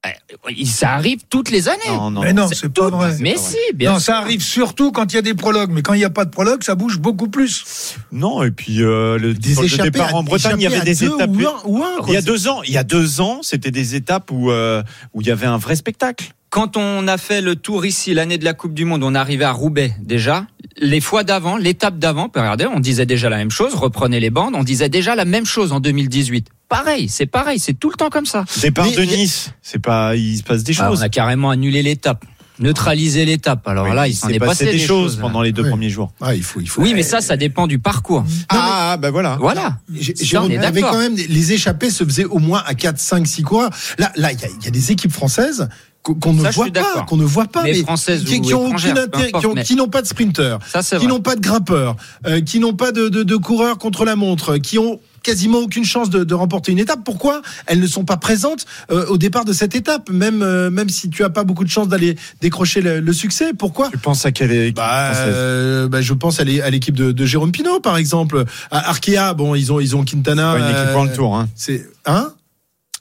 Eh, 0.07 0.65
Ça 0.65 0.93
arrive 0.93 1.21
toutes 1.29 1.51
les 1.51 1.69
années. 1.69 1.79
Non, 1.89 2.11
non, 2.11 2.21
mais 2.23 2.33
non, 2.33 2.49
c'est 2.53 2.73
pas 2.73 2.89
vrai. 2.89 3.17
Mais 3.21 3.37
si, 3.37 3.57
bien 3.75 3.93
Non, 3.93 3.99
sûr. 3.99 4.07
ça 4.15 4.19
arrive 4.19 4.41
surtout 4.43 4.93
quand 4.93 5.13
il 5.13 5.17
y 5.17 5.19
a 5.19 5.23
des 5.23 5.35
prologues. 5.35 5.71
Mais 5.73 5.83
quand 5.83 5.93
il 5.93 5.99
n'y 5.99 6.05
a 6.05 6.11
pas 6.11 6.25
de 6.25 6.31
prologue, 6.31 6.63
ça 6.63 6.77
bouge 6.77 6.99
beaucoup 6.99 7.29
plus. 7.29 7.97
Non, 8.13 8.43
et 8.45 8.51
puis 8.53 8.81
euh, 8.83 9.19
le, 9.19 9.35
Des 9.35 9.55
le 9.55 9.83
départ 9.83 10.15
à- 10.15 10.19
en 10.19 10.23
Bretagne, 10.23 10.55
il 10.59 10.63
y 10.63 10.67
avait 10.67 10.81
des 10.83 10.95
deux 10.95 11.13
étapes. 11.15 11.31
ou 11.35 11.47
un, 11.47 11.55
ou 11.65 11.83
un, 11.85 11.91
Il 12.07 12.15
y 12.15 12.17
a 12.17 12.23
deux 12.23 12.47
ans, 12.49 12.63
il 12.63 12.73
y 12.73 12.79
a 12.79 12.85
deux 12.85 13.21
ans, 13.21 13.41
c'était 13.43 13.73
des 13.73 13.97
étapes 13.97 14.31
où 14.31 14.51
euh, 14.53 14.83
où 15.15 15.21
il 15.21 15.27
y 15.27 15.31
avait 15.33 15.47
un 15.47 15.59
vrai 15.59 15.75
spectacle. 15.75 16.33
Quand 16.51 16.77
on 16.79 17.07
a 17.09 17.19
fait 17.19 17.41
le 17.43 17.57
tour 17.57 17.85
ici 17.85 18.15
l'année 18.15 18.39
de 18.39 18.45
la 18.45 18.55
Coupe 18.55 18.73
du 18.75 18.85
Monde, 18.87 19.03
on 19.03 19.15
arrivait 19.15 19.45
à 19.45 19.53
Roubaix 19.53 19.95
déjà. 20.01 20.47
Les 20.79 21.01
fois 21.01 21.25
d'avant, 21.25 21.57
l'étape 21.57 21.99
d'avant, 21.99 22.31
regardez, 22.35 22.67
on 22.67 22.81
disait 22.81 23.05
déjà 23.05 23.29
la 23.29 23.37
même 23.37 23.51
chose. 23.51 23.75
Reprenez 23.75 24.21
les 24.21 24.31
bandes, 24.31 24.55
on 24.55 24.63
disait 24.65 24.89
déjà 24.89 25.15
la 25.17 25.25
même 25.27 25.45
chose 25.45 25.73
en 25.73 25.81
2018. 25.81 26.47
Pareil, 26.69 27.09
c'est 27.09 27.27
pareil, 27.27 27.59
c'est 27.59 27.75
tout 27.75 27.89
le 27.91 27.97
temps 27.97 28.11
comme 28.11 28.27
ça. 28.27 28.45
Départ 28.61 28.87
Mais 28.87 28.95
de 28.97 29.03
Nice, 29.03 29.53
c'est 29.63 29.79
pas, 29.79 30.15
il 30.17 30.37
se 30.37 30.43
passe 30.43 30.63
des 30.65 30.75
Ah, 30.79 30.89
choses. 30.89 31.01
on 31.01 31.03
a 31.03 31.09
carrément 31.09 31.49
annulé 31.49 31.83
l'étape, 31.83 32.25
neutralisé 32.59 33.25
l'étape. 33.25 33.67
Alors 33.67 33.87
Oui, 33.89 33.95
là, 33.95 34.07
il 34.07 34.15
s'en 34.15 34.29
s'est 34.29 34.35
est 34.35 34.39
passé 34.39 34.67
passé 34.67 34.77
des 34.77 34.85
choses 34.85 35.17
pendant 35.17 35.41
les 35.41 35.53
deux 35.53 35.67
premiers 35.67 35.89
jours. 35.89 36.13
Ah, 36.21 36.35
il 36.35 36.43
faut, 36.43 36.61
il 36.61 36.69
faut. 36.69 36.83
Oui, 36.83 36.93
mais 36.95 37.03
ça, 37.03 37.23
ça 37.23 37.39
dépend 37.39 37.67
du 37.67 37.79
parcours. 37.79 38.23
Ah, 38.51 38.99
bah 39.01 39.11
voilà. 39.11 39.37
Voilà. 39.41 39.79
Jérôme, 39.91 40.51
avait 40.53 40.59
d'accord. 40.59 40.91
quand 40.93 40.99
même 40.99 41.15
des- 41.15 41.27
les 41.27 41.53
échappées 41.53 41.91
se 41.91 42.05
faisaient 42.05 42.27
au 42.27 42.39
moins 42.39 42.63
à 42.67 42.75
4, 42.75 42.99
5, 42.99 43.27
6 43.27 43.43
coureurs. 43.43 43.71
Là, 43.97 44.13
là, 44.17 44.33
il 44.33 44.39
y, 44.41 44.45
a- 44.45 44.49
il 44.61 44.65
y 44.65 44.69
a 44.69 44.71
des 44.71 44.93
équipes 44.93 45.13
françaises 45.13 45.69
qu'on 46.03 46.33
ne 46.35 46.41
voit 46.41 46.53
suis 46.53 46.61
pas, 46.71 46.71
d'accord. 46.71 47.07
qu'on 47.07 47.17
ne 47.17 47.25
voit 47.25 47.47
pas, 47.47 47.65
Mais 47.65 47.73
mais 47.73 47.83
françaises 47.83 48.25
qui, 48.25 48.39
ou 48.39 48.41
qui 48.43 48.55
ont 48.55 48.67
étrangères, 48.67 48.93
aucun 48.93 48.95
peu 48.95 49.07
intérêt, 49.09 49.29
importe, 49.29 49.41
qui 49.43 49.47
ont- 49.47 49.55
mais- 49.55 49.65
qui 49.65 49.75
n'ont 49.77 49.89
pas 49.89 50.03
de 50.03 50.07
sprinteurs, 50.07 50.59
Ça, 50.71 50.83
c'est 50.83 50.99
qui 50.99 51.07
n'ont 51.07 51.21
pas 51.21 51.35
de 51.35 51.41
grimpeurs, 51.41 51.97
euh, 52.27 52.41
qui 52.41 52.61
n'ont 52.61 52.73
pas 52.75 52.93
de, 52.93 53.09
de, 53.09 53.23
de 53.23 53.37
coureurs 53.37 53.79
contre 53.79 54.05
la 54.07 54.17
montre, 54.17 54.57
qui 54.59 54.79
ont 54.79 55.01
quasiment 55.23 55.59
aucune 55.59 55.85
chance 55.85 56.11
de, 56.11 56.25
de 56.25 56.35
remporter 56.35 56.73
une 56.73 56.79
étape. 56.79 57.01
Pourquoi 57.05 57.43
elles 57.67 57.81
ne 57.81 57.87
sont 57.87 58.05
pas 58.05 58.17
présentes 58.17 58.67
euh, 58.91 59.07
au 59.07 59.19
départ 59.19 59.45
de 59.45 59.53
cette 59.53 59.75
étape, 59.75 60.11
même 60.11 60.43
euh, 60.43 60.71
même 60.71 60.89
si 60.89 61.11
tu 61.11 61.25
as 61.25 61.31
pas 61.31 61.45
beaucoup 61.45 61.65
de 61.65 61.71
chance 61.71 61.89
d'aller 61.89 62.17
décrocher 62.41 62.81
le, 62.81 63.01
le 63.01 63.13
succès 63.13 63.53
Pourquoi 63.59 63.91
Tu 63.91 63.99
penses 63.99 64.25
à 64.27 64.33
quelle 64.33 64.53
équipe 64.53 64.77
bah, 64.77 65.13
euh, 65.17 65.89
bah, 65.89 66.01
je 66.01 66.13
pense 66.15 66.41
à 66.41 66.45
l'é- 66.45 66.63
à 66.63 66.71
l'équipe 66.71 66.95
de, 66.97 67.13
de 67.13 67.25
Jérôme 67.27 67.53
Pinault, 67.53 67.81
par 67.81 67.97
exemple. 67.97 68.45
À 68.71 68.89
Arkea, 68.91 69.35
bon, 69.35 69.55
ils 69.55 69.73
ont 69.73 69.81
ils 69.81 69.97
ont 69.97 70.05
Quintana. 70.05 70.53
Pas 70.53 70.59
une 70.59 70.65
équipe 70.67 70.77
euh, 70.79 70.93
pour 70.93 71.05
le 71.05 71.13
tour. 71.13 71.37
Hein. 71.37 71.49
C'est 71.55 71.87
hein? 72.07 72.33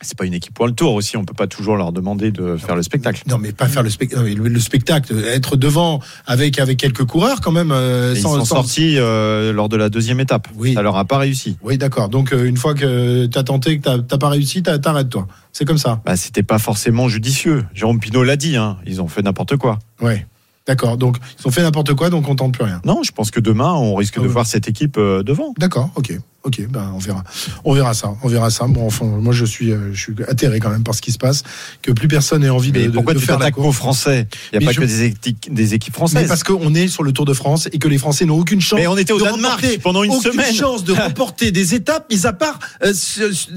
C'est 0.02 0.16
pas 0.18 0.26
une 0.26 0.34
équipe 0.36 0.54
pour 0.54 0.68
le 0.68 0.74
tour 0.74 0.94
aussi. 0.94 1.18
On 1.18 1.26
peut 1.26 1.34
pas 1.34 1.48
toujours 1.48 1.76
leur 1.76 1.92
demander 1.92 2.32
de 2.32 2.56
faire 2.56 2.76
le 2.76 2.84
spectacle. 2.84 3.24
Non, 3.28 3.40
mais 3.40 3.52
pas 3.52 3.68
faire 3.68 3.82
le, 3.82 3.90
spec- 3.90 4.16
non, 4.16 4.22
mais 4.24 4.36
le, 4.36 4.48
le 4.48 4.60
spectacle, 4.60 5.16
être 5.26 5.56
devant 5.56 6.02
avec 6.28 6.60
avec 6.60 6.78
quelques 6.78 7.04
coureurs 7.06 7.42
quand 7.42 7.52
même. 7.52 7.72
euh, 7.72 8.14
Et 8.14 8.18
ils 8.18 8.22
sans- 8.22 8.36
sont 8.36 8.46
sans- 8.46 8.56
sortis 8.58 8.98
euh, 9.00 9.52
lors 9.52 9.70
de 9.70 9.76
la 9.78 9.90
deuxième 9.90 10.20
étape. 10.20 10.48
Oui. 10.56 10.76
Ça 10.76 10.84
leur 10.84 10.98
a 10.98 11.06
pas 11.06 11.18
réussi. 11.18 11.58
Oui, 11.64 11.80
d'accord. 11.80 12.10
Donc 12.10 12.32
euh, 12.32 12.46
une 12.46 12.58
fois 12.58 12.76
que 12.76 13.26
t'as 13.26 13.44
tenté, 13.44 13.80
que 13.80 13.98
t'as- 14.00 14.18
pas 14.20 14.30
réussi, 14.30 14.62
t'arrêtes 14.62 15.10
toi. 15.10 15.28
C'est 15.52 15.66
comme 15.66 15.80
ça. 15.80 16.00
Bah, 16.06 16.16
c'était 16.16 16.44
pas 16.44 16.60
forcément 16.60 17.10
judicieux. 17.10 17.66
Jérôme 17.74 18.00
Pinot 18.00 18.24
l'a 18.24 18.36
dit. 18.36 18.56
Hein. 18.56 18.78
Ils 18.86 19.02
ont 19.02 19.08
fait 19.08 19.24
n'importe 19.24 19.58
quoi. 19.58 19.80
Ouais. 20.00 20.28
D'accord. 20.68 20.98
Donc 20.98 21.18
ils 21.40 21.48
ont 21.48 21.52
fait 21.52 21.64
n'importe 21.64 21.94
quoi, 21.96 22.10
donc 22.12 22.28
on 22.30 22.36
tente 22.36 22.54
plus 22.54 22.66
rien. 22.66 22.82
Non, 22.86 23.02
je 23.04 23.12
pense 23.14 23.32
que 23.32 23.40
demain, 23.40 23.74
on 23.74 23.96
risque 23.96 24.16
Ah 24.18 24.22
de 24.22 24.28
ouais. 24.28 24.32
voir 24.32 24.46
cette 24.46 24.68
équipe 24.68 24.98
euh, 24.98 25.24
devant. 25.24 25.54
D'accord. 25.58 25.90
Ok. 25.96 26.14
Ok. 26.48 26.62
Ben 26.70 26.92
on 26.96 27.00
verra. 27.00 27.24
On 27.66 27.74
verra 27.74 27.94
ça. 27.94 28.14
On 28.24 28.28
verra 28.30 28.50
ça. 28.50 28.66
Bon, 28.68 28.88
enfin, 28.88 29.06
moi 29.06 29.34
je 29.34 29.44
suis 29.46 29.72
euh, 29.72 29.90
je 29.94 30.00
suis 30.00 30.16
atterré 30.28 30.60
quand 30.60 30.70
même 30.70 30.84
par 30.84 30.96
ce 30.96 31.02
qui 31.02 31.12
se 31.12 31.18
passe, 31.18 31.44
que 31.82 31.92
plus 31.92 32.08
personne 32.08 32.42
n'ait 32.42 32.50
envie 32.50 32.72
de, 32.72 32.80
Mais 32.80 32.86
de- 32.88 32.92
pourquoi 32.92 33.14
de 33.14 33.20
tu 33.20 33.26
faire 33.26 33.38
la 33.38 33.50
aux 33.58 33.72
Français? 33.72 34.28
Il 34.54 34.60
n'y 34.60 34.66
Mais 34.66 34.66
a 34.66 34.68
pas 34.70 34.74
je- 34.74 34.80
que 34.82 34.86
des 34.86 35.04
équipes, 35.04 35.54
des 35.54 35.74
équipes 35.74 35.94
Mais 35.94 35.98
françaises. 35.98 36.28
parce 36.30 36.44
qu'on 36.44 36.74
est 36.74 36.88
sur 36.88 37.04
le 37.04 37.12
Tour 37.12 37.26
de 37.26 37.34
France 37.34 37.68
et 37.72 37.80
que 37.80 37.88
les 37.88 37.98
Français 37.98 38.26
n'ont 38.26 38.38
aucune 38.40 38.62
chance. 38.62 38.80
Mais 38.80 38.88
on 38.88 38.98
était 38.98 39.14
au 39.14 39.20
de 39.20 39.26
Danemark 39.26 39.60
remporter- 39.62 39.78
pendant 39.80 40.04
une 40.04 40.12
aucune 40.12 40.32
semaine. 40.32 40.54
chance 40.56 40.84
de 40.84 40.94
remporter 40.94 41.52
des 41.52 41.74
étapes, 41.76 42.06
mis 42.12 42.26
à 42.26 42.34
part 42.34 42.60
euh, 42.84 42.94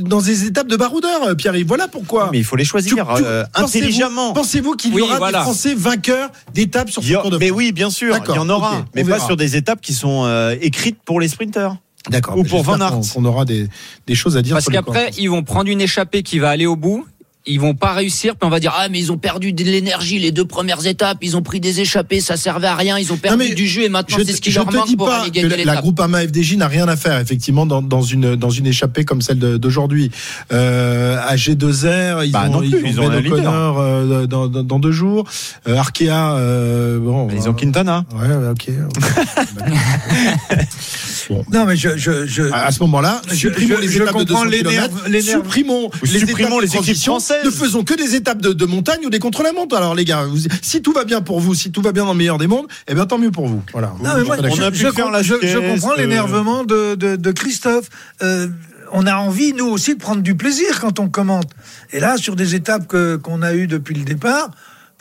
dans 0.01 0.21
des 0.21 0.45
étapes 0.47 0.67
de 0.69 0.77
baroudeur, 0.77 1.23
euh, 1.29 1.35
Pierre-Yves. 1.35 1.67
Voilà 1.69 1.87
pourquoi. 1.89 2.31
Mais 2.33 2.39
il 2.39 2.45
faut 2.45 2.57
les 2.57 2.65
choisir 2.65 2.91
Tu- 2.97 3.23
tu- 3.23 3.27
euh, 3.27 3.45
pensez-vous- 3.55 3.67
intelligemment. 3.85 4.33
Pensez-vous 4.33 4.75
qu'il 4.75 4.95
y 4.95 5.01
aura 5.01 5.19
voilà. 5.19 5.39
des 5.39 5.45
Français 5.45 5.75
vainqueurs 5.75 6.31
d'étapes 6.55 6.91
sur 6.91 7.03
ce 7.05 7.15
a- 7.15 7.21
Tour 7.21 7.31
de 7.31 7.39
mais 7.39 7.49
France 7.49 7.59
oui, 7.59 7.73
bien 7.73 7.91
sûr, 7.91 8.17
il 8.29 8.35
y 8.35 8.39
en 8.39 8.49
aura, 8.49 8.85
mais 8.95 9.03
pas 9.03 9.15
verra. 9.15 9.27
sur 9.27 9.37
des 9.37 9.57
étapes 9.57 9.81
qui 9.81 9.93
sont 9.95 10.25
euh, 10.25 10.57
écrites 10.61 10.99
pour 11.05 11.21
les 11.21 11.29
sprinteurs. 11.29 11.77
D'accord. 12.09 12.39
Ou 12.39 12.45
pour 12.45 12.63
Van 12.63 12.81
Aert. 12.81 12.93
qu'on- 12.93 13.01
qu'on 13.03 13.25
aura 13.27 13.45
des, 13.45 13.69
des 14.07 14.15
choses 14.15 14.37
à 14.37 14.43
dire. 14.43 14.55
Parce 14.55 14.67
qu'après, 14.67 15.11
ils 15.19 15.29
vont 15.29 15.43
prendre 15.43 15.69
une 15.69 15.81
échappée 15.81 16.23
qui 16.23 16.39
va 16.39 16.51
aller 16.51 16.67
au 16.67 16.77
bout. 16.77 17.07
Ils 17.47 17.59
vont 17.59 17.75
pas 17.75 17.95
réussir, 17.95 18.37
puis 18.37 18.47
on 18.47 18.51
va 18.51 18.61
dire 18.61 18.75
ah 18.77 18.89
mais 18.91 18.99
ils 18.99 19.11
ont 19.13 19.17
perdu 19.17 19.55
de 19.55 19.65
l'énergie 19.65 20.19
les 20.19 20.31
deux 20.31 20.45
premières 20.45 20.87
étapes, 20.87 21.17
ils 21.23 21.39
ont 21.39 21.43
pris 21.43 21.59
des 21.59 21.81
échappées, 21.81 22.21
ça 22.21 22.37
servait 22.37 22.67
à 22.67 22.75
rien, 22.77 22.99
ils 22.99 23.13
ont 23.15 23.17
perdu 23.17 23.39
mais 23.39 23.55
du 23.55 23.67
jus 23.67 23.83
et 23.85 23.89
maintenant 23.89 24.19
je, 24.19 24.25
c'est 24.25 24.33
ce 24.35 24.41
qui 24.43 24.53
leur 24.53 24.71
manque 24.71 24.87
dis 24.89 24.97
pour 24.97 25.09
aller 25.11 25.31
gagner 25.31 25.49
la 25.49 25.57
l'étape. 25.57 25.79
Groupama 25.81 26.21
FDJ 26.21 26.57
n'a 26.57 26.69
rien 26.69 26.87
à 26.87 26.97
faire 26.97 27.19
effectivement 27.19 27.65
dans, 27.65 27.81
dans 27.81 28.03
une 28.03 28.37
dans 28.37 28.51
une 28.51 28.67
échappée 28.67 29.05
comme 29.07 29.23
celle 29.23 29.39
d'aujourd'hui. 29.39 30.11
Euh, 30.53 31.17
à 31.27 31.37
G2R, 31.37 32.27
ils 32.27 32.33
Bah, 32.33 32.45
ont 32.49 32.53
non 32.53 32.59
plus, 32.61 32.83
ils 32.85 33.01
ont 33.01 33.09
un 33.09 33.21
leader. 33.21 33.39
O'Connor, 33.39 33.79
euh, 33.81 34.27
dans, 34.27 34.47
dans, 34.47 34.63
dans 34.63 34.79
deux 34.79 34.93
jours. 34.93 35.27
Euh, 35.67 35.77
Arkea, 35.77 36.11
euh, 36.37 36.99
bon, 36.99 37.29
Ils 37.35 37.49
ont 37.49 37.55
Quintana. 37.55 38.05
Ouais, 38.15 38.51
ok. 38.51 38.69
Bon. 41.29 41.45
Non, 41.53 41.65
mais 41.65 41.77
je, 41.77 41.97
je, 41.97 42.27
je, 42.27 42.43
À 42.53 42.67
à 42.67 42.73
ce 42.73 42.81
moment-là, 42.81 43.23
Je- 43.29 43.35
supprimons 43.37 43.77
je- 43.77 43.81
les 43.83 43.89
je 43.89 44.03
étapes 44.03 44.19
de 44.19 44.25
200 44.25 44.41
comprends 44.41 44.45
les 44.51 44.59
km, 44.59 44.95
supprimons, 45.23 45.91
les 46.03 46.19
supprimons 46.19 46.61
équipes 46.61 46.97
Ne 47.45 47.51
faisons 47.51 47.85
que 47.85 47.95
des 47.95 48.15
étapes 48.15 48.41
de, 48.43 48.53
de 48.53 48.67
montagne 48.67 49.01
ou 49.05 49.11
des 49.11 49.19
contre-la-montre. 49.19 49.77
Alors 49.77 49.95
les 49.95 50.05
gars, 50.05 50.25
vous- 50.25 50.39
si 50.63 50.83
tout 50.83 50.93
va 50.93 51.05
bien 51.05 51.21
pour 51.21 51.41
vous, 51.41 51.55
si 51.55 51.71
tout 51.73 51.83
va 51.83 51.93
bien 51.93 52.05
dans 52.05 52.13
le 52.13 52.19
meilleur 52.19 52.39
des 52.39 52.47
mondes, 52.47 52.67
eh 52.89 52.95
bien 52.95 53.07
tant 53.07 53.19
mieux 53.19 53.31
pour 53.31 53.47
vous. 53.47 53.63
Voilà. 53.73 53.93
Non, 54.03 54.11
mais 54.17 54.25
moi, 54.25 54.37
Je- 54.37 54.49
je, 54.49 54.61
on 54.61 54.65
a 54.65 54.71
pu 54.71 54.77
je 54.79 54.91
faire 54.91 55.05
com- 55.05 55.13
la 55.13 55.23
je- 55.23 55.35
je 55.43 55.47
sieste, 55.47 55.69
comprends 55.75 55.93
euh. 55.93 55.97
l'énervement 55.99 56.65
de, 56.65 56.95
de, 56.95 57.17
de 57.17 57.31
Christophe. 57.33 57.89
Euh, 58.23 58.49
on 58.93 59.07
a 59.07 59.15
envie, 59.17 59.53
nous 59.53 59.67
aussi, 59.67 59.95
de 59.95 60.01
prendre 60.01 60.21
du 60.23 60.35
plaisir 60.35 60.81
quand 60.81 60.99
on 60.99 61.09
commente. 61.09 61.51
Et 61.93 62.01
là, 62.01 62.17
sur 62.17 62.35
des 62.37 62.55
étapes 62.57 62.89
que, 62.89 63.17
qu'on 63.17 63.43
a 63.43 63.55
eues 63.55 63.67
depuis 63.69 63.95
le 63.95 64.03
départ, 64.05 64.51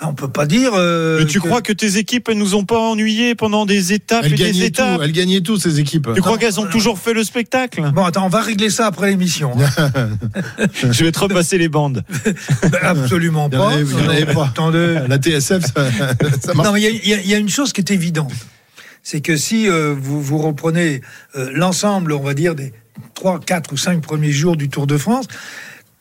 on 0.02 0.14
peut 0.14 0.28
pas 0.30 0.46
dire. 0.46 0.72
euh, 0.76 1.20
Mais 1.20 1.26
tu 1.26 1.40
que- 1.40 1.48
crois 1.48 1.62
que 1.62 1.74
tes 1.74 1.98
équipes 1.98 2.30
elles 2.30 2.38
nous 2.38 2.56
ont 2.56 2.64
pas 2.66 2.78
ennuyés 2.80 3.36
pendant 3.36 3.66
des 3.66 3.94
étapes 3.94 4.22
Elles 4.26 4.34
et 4.34 4.36
des 4.36 4.44
gagnaient 4.44 4.60
tout, 4.60 4.66
étapes 4.84 5.02
elles 5.04 5.12
gagnaient 5.12 5.42
tout 5.42 5.58
ces 5.58 5.80
équipes. 5.80 6.10
Tu 6.16 6.22
crois 6.22 6.38
qu'elles 6.38 6.60
ont 6.60 6.68
toujours 6.68 6.98
fait 7.00 7.14
le 7.14 7.24
spectacle? 7.24 7.82
Bon, 7.94 8.06
attends, 8.06 8.26
on 8.26 8.30
va 8.30 8.42
régler 8.42 8.70
ça 8.70 8.86
après 8.88 9.10
l'émission. 9.10 9.52
hein. 9.78 10.00
Je 10.92 11.04
vais 11.04 11.12
te 11.12 11.20
repasser 11.20 11.58
les 11.58 11.70
bandes. 11.70 12.04
Ben, 12.72 12.80
Absolument 12.82 13.50
Il 13.52 13.56
y 13.56 13.58
en 13.58 13.62
pas. 13.68 13.74
avait- 13.74 13.84
il 13.84 13.92
y 13.92 14.08
en 14.08 14.10
avait 14.10 14.26
pas. 14.34 14.54
La 15.08 15.18
TSF, 15.18 15.64
ça, 15.74 15.90
ça 16.42 16.54
marche. 16.54 16.68
Non, 16.70 16.76
il 16.76 16.84
y 16.84 16.88
a- 16.88 16.90
il 16.90 17.08
y, 17.08 17.14
a- 17.14 17.22
il 17.22 17.30
y 17.30 17.34
a 17.34 17.38
une 17.38 17.50
chose 17.50 17.74
qui 17.74 17.82
est 17.82 17.92
évidente. 17.92 18.32
C'est 19.04 19.22
que 19.22 19.38
si 19.38 19.68
euh, 19.70 19.96
vous, 19.98 20.22
vous 20.22 20.38
reprenez 20.38 21.02
euh, 21.36 21.50
l'ensemble, 21.54 22.12
on 22.12 22.20
va 22.22 22.34
dire, 22.34 22.54
des 22.56 22.74
3, 23.16 23.40
4 23.40 23.74
ou 23.74 23.78
5 23.78 24.02
premiers 24.02 24.32
jours 24.32 24.56
du 24.58 24.70
Tour 24.70 24.88
de 24.88 24.98
France, 24.98 25.26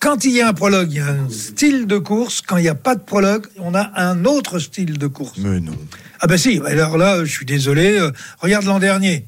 quand 0.00 0.24
il 0.24 0.32
y 0.32 0.40
a 0.40 0.48
un 0.48 0.52
prologue, 0.52 0.90
il 0.90 0.96
y 0.96 1.00
a 1.00 1.08
un 1.08 1.28
style 1.28 1.87
de 1.87 1.98
course. 1.98 2.40
Quand 2.40 2.56
il 2.56 2.62
n'y 2.62 2.68
a 2.68 2.74
pas 2.74 2.94
de 2.94 3.00
prologue, 3.00 3.46
on 3.58 3.74
a 3.74 3.90
un 3.96 4.24
autre 4.24 4.58
style 4.58 4.98
de 4.98 5.06
course. 5.06 5.38
Mais 5.38 5.61
non. 5.61 5.76
Ah 6.20 6.26
ben 6.26 6.37
si, 6.37 6.61
alors 6.66 6.98
là, 6.98 7.24
je 7.24 7.30
suis 7.32 7.46
désolé. 7.46 7.98
euh, 7.98 8.11
regarde 8.38 8.64
l'an 8.64 8.78
dernier. 8.78 9.26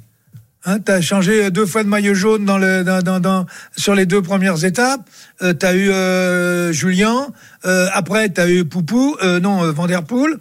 Hein, 0.66 0.78
t'as 0.78 1.00
changé 1.00 1.50
deux 1.50 1.64
fois 1.64 1.82
de 1.84 1.88
maillot 1.88 2.12
jaune 2.12 2.44
dans 2.44 2.58
le, 2.58 2.84
dans, 2.84 3.00
dans, 3.00 3.18
dans- 3.18 3.46
sur 3.78 3.94
les 3.94 4.04
deux 4.04 4.20
premières 4.20 4.62
étapes. 4.62 5.00
Euh, 5.40 5.54
t'as 5.54 5.72
eu 5.74 5.90
euh, 5.90 6.70
Julien. 6.70 7.28
Euh, 7.64 7.88
après, 7.94 8.28
t'as 8.28 8.46
eu 8.46 8.66
Poupou. 8.66 9.16
Euh, 9.22 9.40
non, 9.40 9.64
euh, 9.64 9.72
Van 9.72 9.86
Der 9.86 10.02
Poel. 10.04 10.34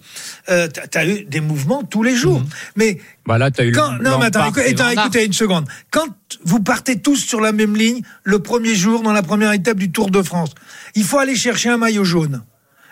Euh, 0.49 0.67
t'as, 0.67 0.87
t'as 0.87 1.05
eu 1.07 1.23
des 1.23 1.39
mouvements 1.39 1.83
tous 1.83 2.03
les 2.03 2.17
jours. 2.17 2.43
Mais 2.75 2.99
Bah 3.25 3.37
là, 3.37 3.49
t'as 3.49 3.63
eu 3.63 3.71
quand, 3.71 3.93
non, 4.01 4.19
mais 4.19 4.25
attends, 4.25 4.47
écoute- 4.49 4.63
attends, 4.67 4.89
écoutez 5.03 5.25
une 5.25 5.31
seconde. 5.33 5.65
Quand 5.89 6.07
vous 6.43 6.59
partez 6.59 6.99
tous 6.99 7.15
sur 7.17 7.39
la 7.39 7.53
même 7.53 7.77
ligne 7.77 8.01
le 8.23 8.39
premier 8.39 8.75
jour 8.75 9.01
dans 9.03 9.13
la 9.13 9.21
première 9.23 9.53
étape 9.53 9.77
du 9.77 9.89
Tour 9.89 10.11
de 10.11 10.21
France, 10.21 10.49
il 10.95 11.05
faut 11.05 11.17
aller 11.19 11.35
chercher 11.37 11.69
un 11.69 11.77
maillot 11.77 12.03
jaune. 12.03 12.41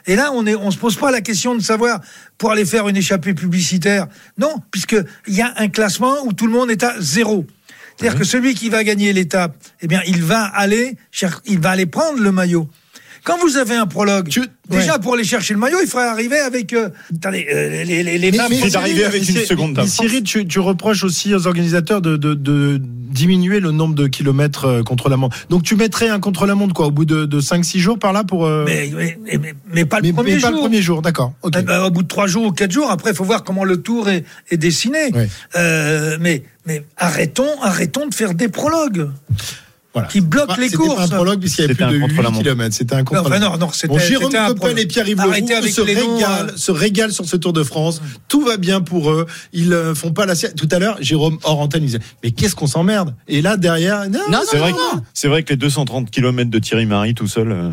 Et 0.07 0.15
là, 0.15 0.31
on 0.33 0.47
on 0.47 0.71
se 0.71 0.77
pose 0.77 0.95
pas 0.95 1.11
la 1.11 1.21
question 1.21 1.53
de 1.53 1.61
savoir 1.61 1.99
pour 2.37 2.51
aller 2.51 2.65
faire 2.65 2.87
une 2.87 2.95
échappée 2.95 3.33
publicitaire. 3.33 4.07
Non, 4.37 4.55
puisque 4.71 4.95
il 5.27 5.35
y 5.35 5.41
a 5.41 5.53
un 5.57 5.67
classement 5.67 6.25
où 6.25 6.33
tout 6.33 6.47
le 6.47 6.53
monde 6.53 6.71
est 6.71 6.83
à 6.83 6.95
zéro. 6.99 7.45
C'est-à-dire 7.97 8.17
que 8.17 8.25
celui 8.25 8.53
qui 8.53 8.69
va 8.69 8.83
gagner 8.83 9.11
l'étape, 9.11 9.55
eh 9.81 9.87
bien, 9.87 10.01
il 10.07 10.23
va 10.23 10.43
aller, 10.45 10.95
il 11.45 11.59
va 11.59 11.71
aller 11.71 11.87
prendre 11.87 12.21
le 12.21 12.31
maillot. 12.31 12.69
Quand 13.27 13.37
vous 13.41 13.57
avez 13.57 13.75
un 13.75 13.85
prologue, 13.87 14.29
déjà 14.69 14.99
pour 14.99 15.13
aller 15.15 15.25
chercher 15.25 15.53
le 15.53 15.59
maillot, 15.59 15.79
il 15.83 15.87
faudrait 15.87 16.07
arriver 16.07 16.39
avec 16.39 16.71
euh, 16.71 16.87
attendez, 17.13 17.45
euh, 17.53 17.83
les, 17.83 18.01
les, 18.03 18.17
les 18.17 18.31
maps. 18.31 18.47
Cyril, 18.47 19.03
mais 19.75 19.85
Cyril, 19.87 20.23
tu, 20.23 20.47
tu 20.47 20.59
reproches 20.59 21.03
aussi 21.03 21.35
aux 21.35 21.45
organisateurs 21.45 22.01
de, 22.01 22.15
de, 22.15 22.33
de 22.33 22.79
diminuer 22.81 23.59
le 23.59 23.71
nombre 23.71 23.95
de 23.95 24.07
kilomètres 24.07 24.65
euh, 24.65 24.83
contre 24.83 25.09
la 25.09 25.17
montre. 25.17 25.35
Donc 25.49 25.63
tu 25.63 25.75
mettrais 25.75 26.07
un 26.07 26.21
contre 26.21 26.45
la 26.45 26.55
montre 26.55 26.73
quoi 26.73 26.87
au 26.87 26.91
bout 26.91 27.03
de, 27.05 27.25
de 27.25 27.41
5-6 27.41 27.79
jours 27.79 27.99
par 27.99 28.13
là 28.13 28.23
pour. 28.23 28.45
euh, 28.45 28.63
Mais, 28.65 28.89
mais, 28.95 29.17
mais, 29.39 29.53
mais 29.73 29.85
pas 29.85 29.97
le 29.99 30.03
mais- 30.07 30.13
premier 30.13 30.35
mais 30.35 30.39
pas 30.41 30.47
jour. 30.47 30.55
le 30.55 30.61
premier 30.61 30.81
jour, 30.81 31.01
d'accord. 31.01 31.33
Eh 31.45 31.61
ben, 31.63 31.81
au 31.83 31.91
bout 31.91 32.03
de 32.03 32.07
trois 32.07 32.27
jours 32.27 32.45
ou 32.45 32.51
quatre 32.53 32.71
jours, 32.71 32.89
après, 32.89 33.11
il 33.11 33.15
faut 33.15 33.25
voir 33.25 33.43
comment 33.43 33.65
le 33.65 33.77
tour 33.81 34.09
est, 34.09 34.23
est 34.51 34.57
dessiné. 34.57 35.11
Euh, 35.57 36.17
mais, 36.21 36.43
mais 36.65 36.83
arrêtons, 36.95 37.61
arrêtons 37.61 38.07
de 38.07 38.13
faire 38.15 38.33
des 38.33 38.47
prologues. 38.47 39.09
Voilà. 39.97 40.07
Qui 40.09 40.21
bloquent 40.21 40.47
Bah, 40.47 40.55
les 40.59 40.65
c'était 40.69 40.77
courses. 40.77 40.95
pas 40.95 41.03
un 41.03 41.07
prologue 41.07 41.39
puisqu'il 41.39 41.61
y 41.61 41.63
avait 41.65 41.73
C'était 41.73 41.85
plus 41.85 41.91
de 41.93 41.97
un 42.03 42.07
8 42.07 42.09
contre-la-montre. 42.15 42.43
km. 42.43 42.75
C'était 42.75 42.95
un 42.95 43.03
contre 43.03 43.21
Non, 43.21 43.27
enfin, 43.27 43.39
non, 43.39 43.57
non, 43.57 43.69
c'était- 43.71 43.87
Bon, 43.87 43.97
Jérôme 43.99 44.31
c'était 44.31 44.45
Coppel 44.47 44.79
et 44.79 44.85
Pierre-Yves 44.85 45.17
Leroux 45.17 45.67
se 45.67 45.81
régalent, 45.81 46.19
euh. 46.21 46.47
se 46.55 46.71
régalent 46.71 47.13
sur 47.13 47.25
ce 47.25 47.37
Tour 47.37 47.53
de 47.53 47.63
France. 47.63 48.01
Tout 48.27 48.41
va 48.45 48.57
bien 48.57 48.81
pour 48.81 49.09
eux. 49.11 49.25
Ils 49.53 49.73
euh, 49.73 49.95
font 49.95 50.11
pas 50.11 50.25
la 50.25 50.35
sieste. 50.35 50.55
Tout 50.55 50.69
à 50.71 50.79
l'heure, 50.79 50.97
Jérôme 51.01 51.37
hors 51.43 51.59
antenne, 51.59 51.83
il 51.83 51.87
disait 51.87 51.99
Mais 52.23 52.31
qu'est-ce 52.31 52.55
qu'on 52.55 52.67
s'emmerde? 52.67 53.15
Et 53.27 53.41
là, 53.41 53.57
derrière, 53.57 54.09
non, 54.09 54.19
C'est 54.49 54.57
vrai, 54.57 54.71
que- 54.71 54.77
c'est 55.13 55.27
vrai 55.27 55.43
que 55.43 55.49
les 55.53 55.57
230 55.57 56.11
km 56.11 56.49
de 56.49 56.59
Thierry 56.59 56.85
Marie 56.85 57.13
tout 57.13 57.27
seul, 57.27 57.51
euh, 57.51 57.69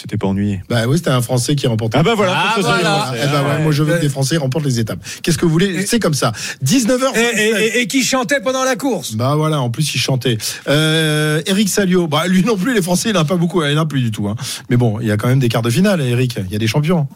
c'était 0.00 0.16
pas 0.16 0.26
ennuyé. 0.26 0.62
Bah 0.68 0.82
oui, 0.86 0.96
c'était 0.98 1.10
un 1.10 1.20
Français 1.22 1.54
qui 1.56 1.66
remportait. 1.66 1.98
Ah 1.98 2.02
bah 2.02 2.14
voilà, 2.14 2.32
Ah, 2.36 2.54
voilà. 2.60 2.90
Français. 3.00 3.20
Eh 3.24 3.26
ben 3.26 3.42
ouais, 3.42 3.62
moi 3.62 3.72
je 3.72 3.82
veux 3.82 3.94
que 3.96 4.00
des 4.00 4.08
Français 4.08 4.36
remportent 4.36 4.64
les 4.64 4.78
étapes. 4.78 4.98
Qu'est-ce 5.22 5.38
que 5.38 5.44
vous 5.44 5.50
voulez? 5.52 5.86
C'est 5.86 5.98
comme 6.00 6.14
ça. 6.14 6.32
19h. 6.64 7.16
Et, 7.16 7.20
et- 7.20 7.48
et- 7.78 7.80
et 7.80 7.86
qui 7.86 8.02
chantait 8.04 8.40
pendant 8.40 8.64
la 8.64 8.76
course? 8.76 9.14
Bah 9.14 9.34
voilà, 9.36 9.60
en 9.60 9.70
plus 9.70 9.94
il 9.94 9.98
chantait. 9.98 10.38
Euh, 10.68 11.42
Eric 11.46 11.68
Salio, 11.68 12.06
bah 12.06 12.26
lui 12.28 12.44
non 12.44 12.56
plus, 12.56 12.74
les 12.74 12.82
Français, 12.82 13.10
il 13.10 13.14
n'en 13.14 13.20
a 13.20 13.24
pas 13.24 13.36
beaucoup, 13.36 13.62
il 13.64 13.74
n'en 13.74 13.82
a 13.82 13.86
plus 13.86 14.00
du 14.02 14.10
tout. 14.10 14.28
hein. 14.28 14.36
Mais 14.70 14.76
bon, 14.76 14.98
il 15.00 15.06
y 15.06 15.10
a 15.10 15.16
quand 15.16 15.28
même 15.28 15.40
des 15.40 15.48
quarts 15.48 15.62
de 15.62 15.70
finale, 15.70 16.00
Eric. 16.00 16.36
Il 16.46 16.52
y 16.52 16.56
a 16.56 16.58
des 16.58 16.66
champions. 16.68 17.08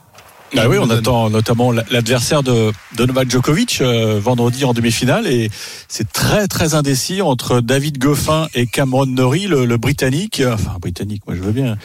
Bah 0.54 0.64
oui, 0.68 0.76
on 0.78 0.90
attend 0.90 1.30
notamment 1.30 1.72
l'adversaire 1.72 2.42
de, 2.42 2.72
de 2.98 3.06
Novak 3.06 3.30
Djokovic 3.30 3.78
euh, 3.80 4.20
vendredi 4.22 4.66
en 4.66 4.74
demi-finale 4.74 5.26
et 5.26 5.50
c'est 5.88 6.12
très 6.12 6.46
très 6.46 6.74
indécis 6.74 7.22
entre 7.22 7.60
David 7.62 7.96
Goffin 7.96 8.48
et 8.54 8.66
Cameron 8.66 9.06
Norrie, 9.06 9.46
le, 9.46 9.64
le 9.64 9.76
britannique. 9.78 10.40
euh, 10.40 10.52
Enfin, 10.52 10.76
britannique, 10.78 11.22
moi 11.26 11.36
je 11.36 11.40
veux 11.42 11.52
bien. 11.52 11.78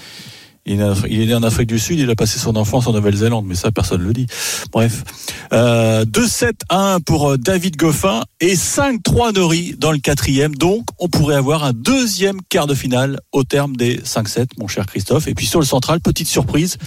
Il 0.70 0.82
est, 0.82 1.26
né 1.26 1.34
en 1.34 1.44
Afrique 1.44 1.68
du 1.68 1.80
Sud, 1.80 1.98
il 1.98 2.10
a 2.10 2.16
passé 2.16 2.40
son 2.40 2.58
enfance 2.58 2.88
en 2.88 2.92
Nouvelle-Zélande, 2.92 3.46
mais 3.48 3.56
ça 3.56 3.72
personne 3.72 4.02
ne 4.02 4.08
le 4.08 4.14
dit. 4.14 4.28
Bref, 4.74 5.06
euh, 5.54 6.04
2-7-1 6.04 7.00
pour 7.02 7.32
euh, 7.32 7.38
David 7.38 7.78
Goffin 7.78 8.24
et 8.42 8.56
5-3 8.56 9.34
Norrie 9.34 9.76
dans 9.78 9.94
le 9.94 10.00
quatrième. 10.00 10.56
Donc, 10.56 10.86
on 11.00 11.08
pourrait 11.08 11.38
avoir 11.38 11.64
un 11.64 11.72
deuxième 11.72 12.42
quart 12.50 12.68
de 12.68 12.76
finale 12.76 13.22
au 13.32 13.46
terme 13.46 13.78
des 13.78 14.00
5-7, 14.00 14.48
mon 14.58 14.68
cher 14.68 14.86
Christophe. 14.86 15.30
Et 15.30 15.34
puis 15.34 15.46
sur 15.46 15.62
le 15.62 15.66
central, 15.66 16.02
petite 16.02 16.28
surprise, 16.28 16.78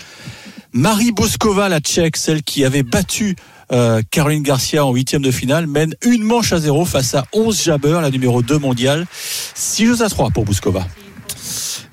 Marie 0.75 1.13
Boskova, 1.13 1.71
la 1.71 1.81
Tchèque, 1.81 2.19
celle 2.19 2.43
qui 2.43 2.67
avait 2.67 2.83
battu 2.83 3.35
euh, 3.73 4.03
Caroline 4.11 4.43
Garcia 4.43 4.85
en 4.85 4.93
huitième 4.93 5.23
de 5.23 5.31
finale, 5.31 5.67
mène 5.67 5.95
une 6.05 6.23
manche 6.23 6.53
à 6.53 6.61
zéro 6.61 6.85
face 6.85 7.15
à 7.15 7.25
11 7.33 7.63
Jabber, 7.63 8.01
la 8.03 8.11
numéro 8.11 8.43
2 8.43 8.59
mondiale. 8.59 9.07
6 9.55 9.87
jeux 9.87 10.03
à 10.03 10.11
3 10.11 10.31
pour 10.31 10.45
Boskova. 10.45 10.87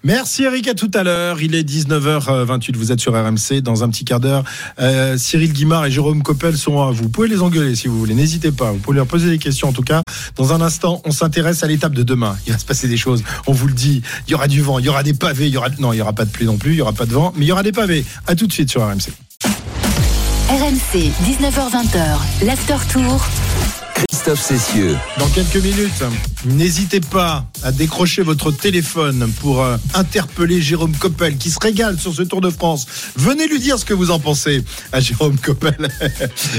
Merci 0.07 0.43
Eric, 0.43 0.69
à 0.69 0.73
tout 0.73 0.89
à 0.93 1.03
l'heure. 1.03 1.41
Il 1.41 1.53
est 1.53 1.69
19h28, 1.69 2.77
vous 2.77 2.93
êtes 2.93 3.01
sur 3.01 3.11
RMC. 3.11 3.59
Dans 3.61 3.83
un 3.83 3.89
petit 3.89 4.05
quart 4.05 4.21
d'heure, 4.21 4.45
euh, 4.79 5.17
Cyril 5.17 5.51
Guimard 5.51 5.85
et 5.85 5.91
Jérôme 5.91 6.23
Coppel 6.23 6.57
seront 6.57 6.81
à 6.81 6.91
vous. 6.91 7.03
Vous 7.03 7.09
pouvez 7.09 7.27
les 7.27 7.41
engueuler 7.41 7.75
si 7.75 7.89
vous 7.89 7.99
voulez, 7.99 8.13
n'hésitez 8.13 8.53
pas. 8.53 8.71
Vous 8.71 8.77
pouvez 8.77 8.95
leur 8.95 9.05
poser 9.05 9.29
des 9.29 9.37
questions 9.37 9.67
en 9.67 9.73
tout 9.73 9.81
cas. 9.81 10.03
Dans 10.37 10.53
un 10.53 10.61
instant, 10.61 11.01
on 11.03 11.11
s'intéresse 11.11 11.61
à 11.65 11.67
l'étape 11.67 11.91
de 11.91 12.03
demain. 12.03 12.37
Il 12.47 12.53
va 12.53 12.57
se 12.57 12.63
passer 12.63 12.87
des 12.87 12.95
choses, 12.95 13.21
on 13.47 13.51
vous 13.51 13.67
le 13.67 13.73
dit. 13.73 14.01
Il 14.29 14.31
y 14.31 14.33
aura 14.33 14.47
du 14.47 14.61
vent, 14.61 14.79
il 14.79 14.85
y 14.85 14.89
aura 14.89 15.03
des 15.03 15.13
pavés, 15.13 15.47
il 15.47 15.53
y 15.53 15.57
aura... 15.57 15.67
Non, 15.77 15.91
il 15.91 15.97
y 15.97 16.01
aura 16.01 16.13
pas 16.13 16.23
de 16.23 16.31
pluie 16.31 16.45
non 16.45 16.55
plus, 16.55 16.71
il 16.71 16.77
y 16.77 16.81
aura 16.81 16.93
pas 16.93 17.05
de 17.05 17.11
vent, 17.11 17.33
mais 17.35 17.43
il 17.43 17.49
y 17.49 17.51
aura 17.51 17.63
des 17.63 17.73
pavés. 17.73 18.05
À 18.27 18.35
tout 18.35 18.47
de 18.47 18.53
suite 18.53 18.69
sur 18.69 18.81
RMC. 18.87 19.11
RMC, 20.47 21.11
19h20, 21.25 22.45
l'after 22.45 22.77
tour. 22.89 23.27
Christophe 24.07 24.41
Cessieux. 24.41 24.95
Dans 25.17 25.27
quelques 25.27 25.57
minutes, 25.57 26.03
n'hésitez 26.47 26.99
pas 26.99 27.45
à 27.63 27.71
décrocher 27.71 28.21
votre 28.21 28.51
téléphone 28.51 29.29
pour 29.41 29.62
euh, 29.63 29.77
interpeller 29.93 30.62
Jérôme 30.62 30.95
Coppel 30.95 31.38
qui 31.38 31.49
se 31.49 31.60
régale 31.62 31.99
sur 31.99 32.13
ce 32.13 32.21
Tour 32.23 32.41
de 32.41 32.49
France. 32.49 32.86
Venez 33.15 33.47
lui 33.47 33.60
dire 33.60 33.77
ce 33.79 33.86
que 33.86 33.93
vous 33.93 34.12
en 34.12 34.19
pensez 34.19 34.63
à 34.91 34.99
Jérôme 34.99 35.38
Coppel. 35.38 35.75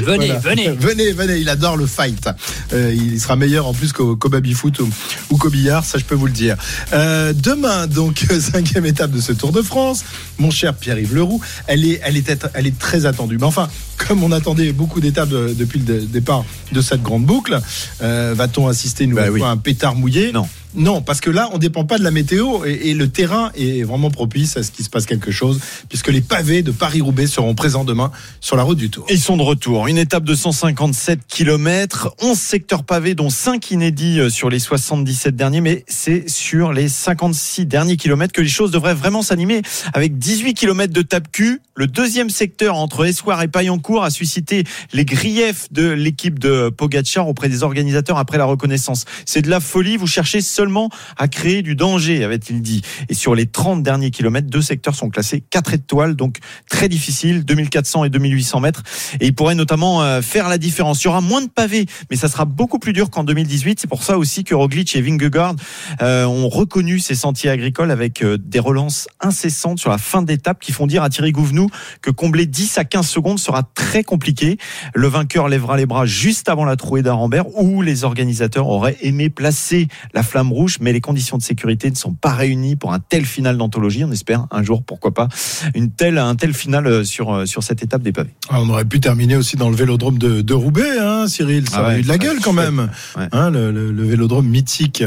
Venez, 0.03 0.33
venez. 0.43 0.69
Venez, 0.79 1.13
venez, 1.13 1.39
il 1.39 1.49
adore 1.49 1.77
le 1.77 1.87
fight. 1.87 2.29
Euh, 2.73 2.95
il 2.95 3.21
sera 3.21 3.37
meilleur 3.37 3.67
en 3.67 3.73
plus 3.75 3.93
qu'au 3.93 4.17
qu'au 4.17 4.29
baby-foot 4.29 4.79
ou, 4.81 4.89
ou 5.31 5.37
qu'au 5.37 5.51
billard, 5.51 5.85
ça 5.85 5.99
je 5.99 6.05
peux 6.05 6.15
vous 6.15 6.27
le 6.27 6.33
dire. 6.33 6.57
Euh, 6.93 7.33
demain, 7.33 7.87
donc, 7.87 8.25
cinquième 8.41 8.87
étape 8.87 9.11
de 9.11 9.21
ce 9.21 9.33
Tour 9.33 9.53
de 9.53 9.63
France. 9.63 10.05
Mon 10.39 10.51
cher 10.51 10.75
Pierre-Yves 10.75 11.15
Leroux, 11.15 11.41
elle 11.67 11.85
est, 11.85 12.01
elle, 12.05 12.17
est, 12.17 12.47
elle 12.55 12.67
est 12.67 12.79
très 12.79 13.07
attendue. 13.07 13.39
Mais 13.39 13.45
enfin, 13.47 13.69
comme 14.07 14.23
on 14.23 14.33
attendait 14.33 14.73
beaucoup 14.73 15.01
d'étapes 15.01 15.29
de- 15.29 15.55
depuis 15.57 15.79
le 15.81 15.85
dé- 15.85 16.07
départ 16.07 16.45
de 16.73 16.81
cette 16.81 17.03
grande 17.03 17.25
boucle, 17.25 17.59
euh, 18.03 18.35
va-t-on 18.37 18.69
assister 18.69 19.05
une 19.05 19.11
nouvelle 19.11 19.27
Bah 19.27 19.33
oui. 19.33 19.41
fois 19.41 19.49
à 19.49 19.53
un 19.53 19.57
pétard 19.57 19.78
mouillé 19.95 20.33
Non. 20.33 20.49
Non, 20.75 21.01
parce 21.01 21.21
que 21.21 21.31
là, 21.31 21.49
on 21.53 21.59
dépend 21.59 21.85
pas 21.85 21.99
de 21.99 22.05
la 22.05 22.11
météo 22.11 22.65
et, 22.65 22.95
le 22.95 23.09
terrain 23.09 23.51
est 23.55 23.85
vraiment 23.85 24.11
propice 24.11 24.57
à 24.57 24.63
ce 24.63 24.71
qu'il 24.71 24.85
se 24.85 24.91
passe 24.91 25.07
quelque 25.07 25.31
chose, 25.31 25.61
puisque 25.89 26.09
les 26.09 26.21
pavés 26.21 26.63
de 26.63 26.71
Paris-Roubaix 26.71 27.27
seront 27.27 27.55
présents 27.55 27.85
demain 27.85 28.11
sur 28.41 28.57
la 28.57 28.65
route 28.65 28.79
du 28.79 28.91
Tour. 28.91 29.07
Ils 29.09 29.21
sont 29.21 29.37
de 29.37 29.43
retour. 29.43 29.87
Une 29.87 29.99
étape 29.99 30.25
de 30.25 30.35
157 30.35 31.21
km, 31.29 32.15
11 32.21 32.39
secteurs 32.39 32.85
pavés, 32.85 33.15
dont 33.15 33.31
5 33.31 33.71
inédits 33.71 34.21
euh, 34.21 34.31
sur 34.31 34.51
les 34.51 34.59
77 34.59 35.37
derniers, 35.37 35.61
mais 35.61 35.85
c'est 35.87 36.29
sur 36.29 36.73
les 36.73 36.89
56 36.89 37.67
derniers 37.67 37.97
kilomètres 37.97 38.33
que 38.33 38.43
les 38.43 38.49
choses 38.49 38.71
devraient 38.71 38.95
vraiment 38.95 39.23
s'animer. 39.23 39.63
Avec 39.95 40.19
18 40.19 40.55
km 40.55 40.93
de 40.93 41.03
tape 41.03 41.31
Q, 41.33 41.61
le 41.75 41.87
deuxième 41.87 42.29
secteur 42.31 42.77
entre 42.77 43.07
Essoir 43.07 43.41
et 43.43 43.49
Paillancourt 43.49 44.03
a 44.03 44.11
suscité 44.11 44.65
les 44.93 45.05
griefs 45.05 45.73
de 45.73 45.89
l'équipe 45.89 46.39
de 46.41 46.71
Pogacar 46.71 47.29
auprès 47.29 47.49
des 47.49 47.63
organisateurs 47.63 48.19
après 48.19 48.37
la 48.37 48.45
reconnaissance. 48.45 49.05
C'est 49.25 49.43
de 49.43 49.51
la 49.51 49.61
folie, 49.61 49.97
vous 49.97 50.09
cherchez 50.09 50.41
seulement 50.59 50.91
à 51.17 51.29
créer 51.29 51.63
du 51.63 51.77
danger, 51.77 52.25
avait-il 52.25 52.63
dit. 52.63 52.83
Et 53.09 53.15
sur 53.15 53.37
les 53.37 53.47
30 53.47 53.85
derniers 53.85 54.11
kilomètres, 54.11 54.49
deux 54.49 54.61
secteurs 54.61 54.97
sont 54.97 55.09
classés 55.09 55.41
4 55.41 55.75
étoiles, 55.75 56.17
donc 56.17 56.39
très 56.69 56.89
difficile, 56.89 57.45
2400 57.45 58.03
et 58.03 58.11
2800 58.11 58.59
mètres. 58.59 58.83
Et 59.21 59.27
il 59.27 59.35
pourrait 59.37 59.55
notamment 59.55 60.03
euh, 60.03 60.21
faire 60.21 60.49
la 60.49 60.59
différence. 60.59 61.05
Il 61.05 61.05
y 61.05 61.09
aura 61.11 61.21
moins 61.21 61.43
de 61.43 61.49
pavés, 61.49 61.87
mais 62.11 62.17
ça 62.17 62.27
sera 62.27 62.45
beaucoup 62.45 62.81
plus 62.81 62.93
dur 62.93 63.09
qu'en 63.09 63.23
2018. 63.23 63.79
C'est 63.79 63.87
pour 63.87 64.03
ça 64.03 64.19
aussi 64.19 64.43
que 64.43 64.53
Roglic 64.53 64.97
et 64.97 65.01
Vingegaard 65.01 65.55
euh, 66.03 66.25
ont 66.25 66.49
reconnu 66.49 66.99
ces 66.99 67.15
sentiers 67.15 67.51
agricoles 67.51 67.93
avec 67.93 68.25
euh, 68.25 68.37
des 68.37 68.59
relances 68.59 69.07
incessantes 69.21 69.79
sur 69.79 69.91
la 69.91 69.99
fin 69.99 70.23
d'étape 70.23 70.59
qui 70.59 70.73
font 70.73 70.89
dire 70.89 71.05
à 71.05 71.09
Thierry 71.09 71.31
Gouvenou 71.31 71.69
que 72.03 72.11
combler 72.11 72.47
10 72.47 72.79
à 72.79 72.85
15 72.85 73.07
secondes 73.07 73.39
sera 73.39 73.63
très 73.63 74.03
compliqué. 74.03 74.59
Le 74.93 75.07
vainqueur 75.07 75.47
lèvera 75.47 75.77
les 75.77 75.87
bras 75.87 76.05
juste 76.05 76.49
avant 76.49 76.65
la 76.65 76.75
trouée 76.75 77.03
d'Arambert 77.03 77.47
où 77.57 77.81
les 77.81 78.03
organisateurs 78.03 78.67
auraient 78.67 78.97
aimé 79.03 79.31
placer 79.31 79.87
la 80.15 80.25
flamme 80.25 80.48
rouge, 80.53 80.79
mais 80.81 80.93
les 80.93 81.01
conditions 81.01 81.37
de 81.39 81.43
sécurité 81.43 81.91
ne 81.91 81.97
sont 81.97 82.13
pas 82.15 82.33
réunies 82.33 82.77
pour 82.77 82.93
un 82.93 82.99
tel 83.01 83.25
final 83.25 83.57
d'anthologie. 83.57 84.05
On 84.05 84.13
espère 84.13 84.47
un 84.51 84.63
jour, 84.63 84.83
pourquoi 84.83 85.13
pas, 85.13 85.29
une 85.75 85.91
telle, 85.91 86.19
un 86.19 86.35
tel 86.37 86.55
final 86.55 86.87
euh, 86.87 87.05
sur, 87.05 87.33
euh, 87.35 87.47
sur 87.47 87.63
cette 87.63 87.83
étape 87.83 88.03
des 88.03 88.13
pavés. 88.13 88.35
Ah, 88.51 88.61
on 88.63 88.69
aurait 88.71 88.85
pu 88.85 89.01
terminer 89.01 89.37
aussi 89.37 89.57
dans 89.57 89.71
le 89.71 89.77
vélodrome 89.77 90.19
de, 90.19 90.41
de 90.41 90.55
Roubaix, 90.55 90.99
hein, 91.01 91.27
Cyril. 91.29 91.69
Ça 91.69 91.77
Ah 91.79 91.83
aurait 91.83 91.95
ouais, 91.95 92.01
eu 92.01 92.03
de 92.03 92.09
la 92.09 92.19
gueule 92.19 92.39
quand 92.43 92.53
même. 92.53 92.91
Ouais. 93.17 93.29
Hein, 93.33 93.51
le, 93.51 93.71
le- 93.73 93.93
le 93.93 94.03
vélodrome 94.05 94.47
mythique. 94.47 95.03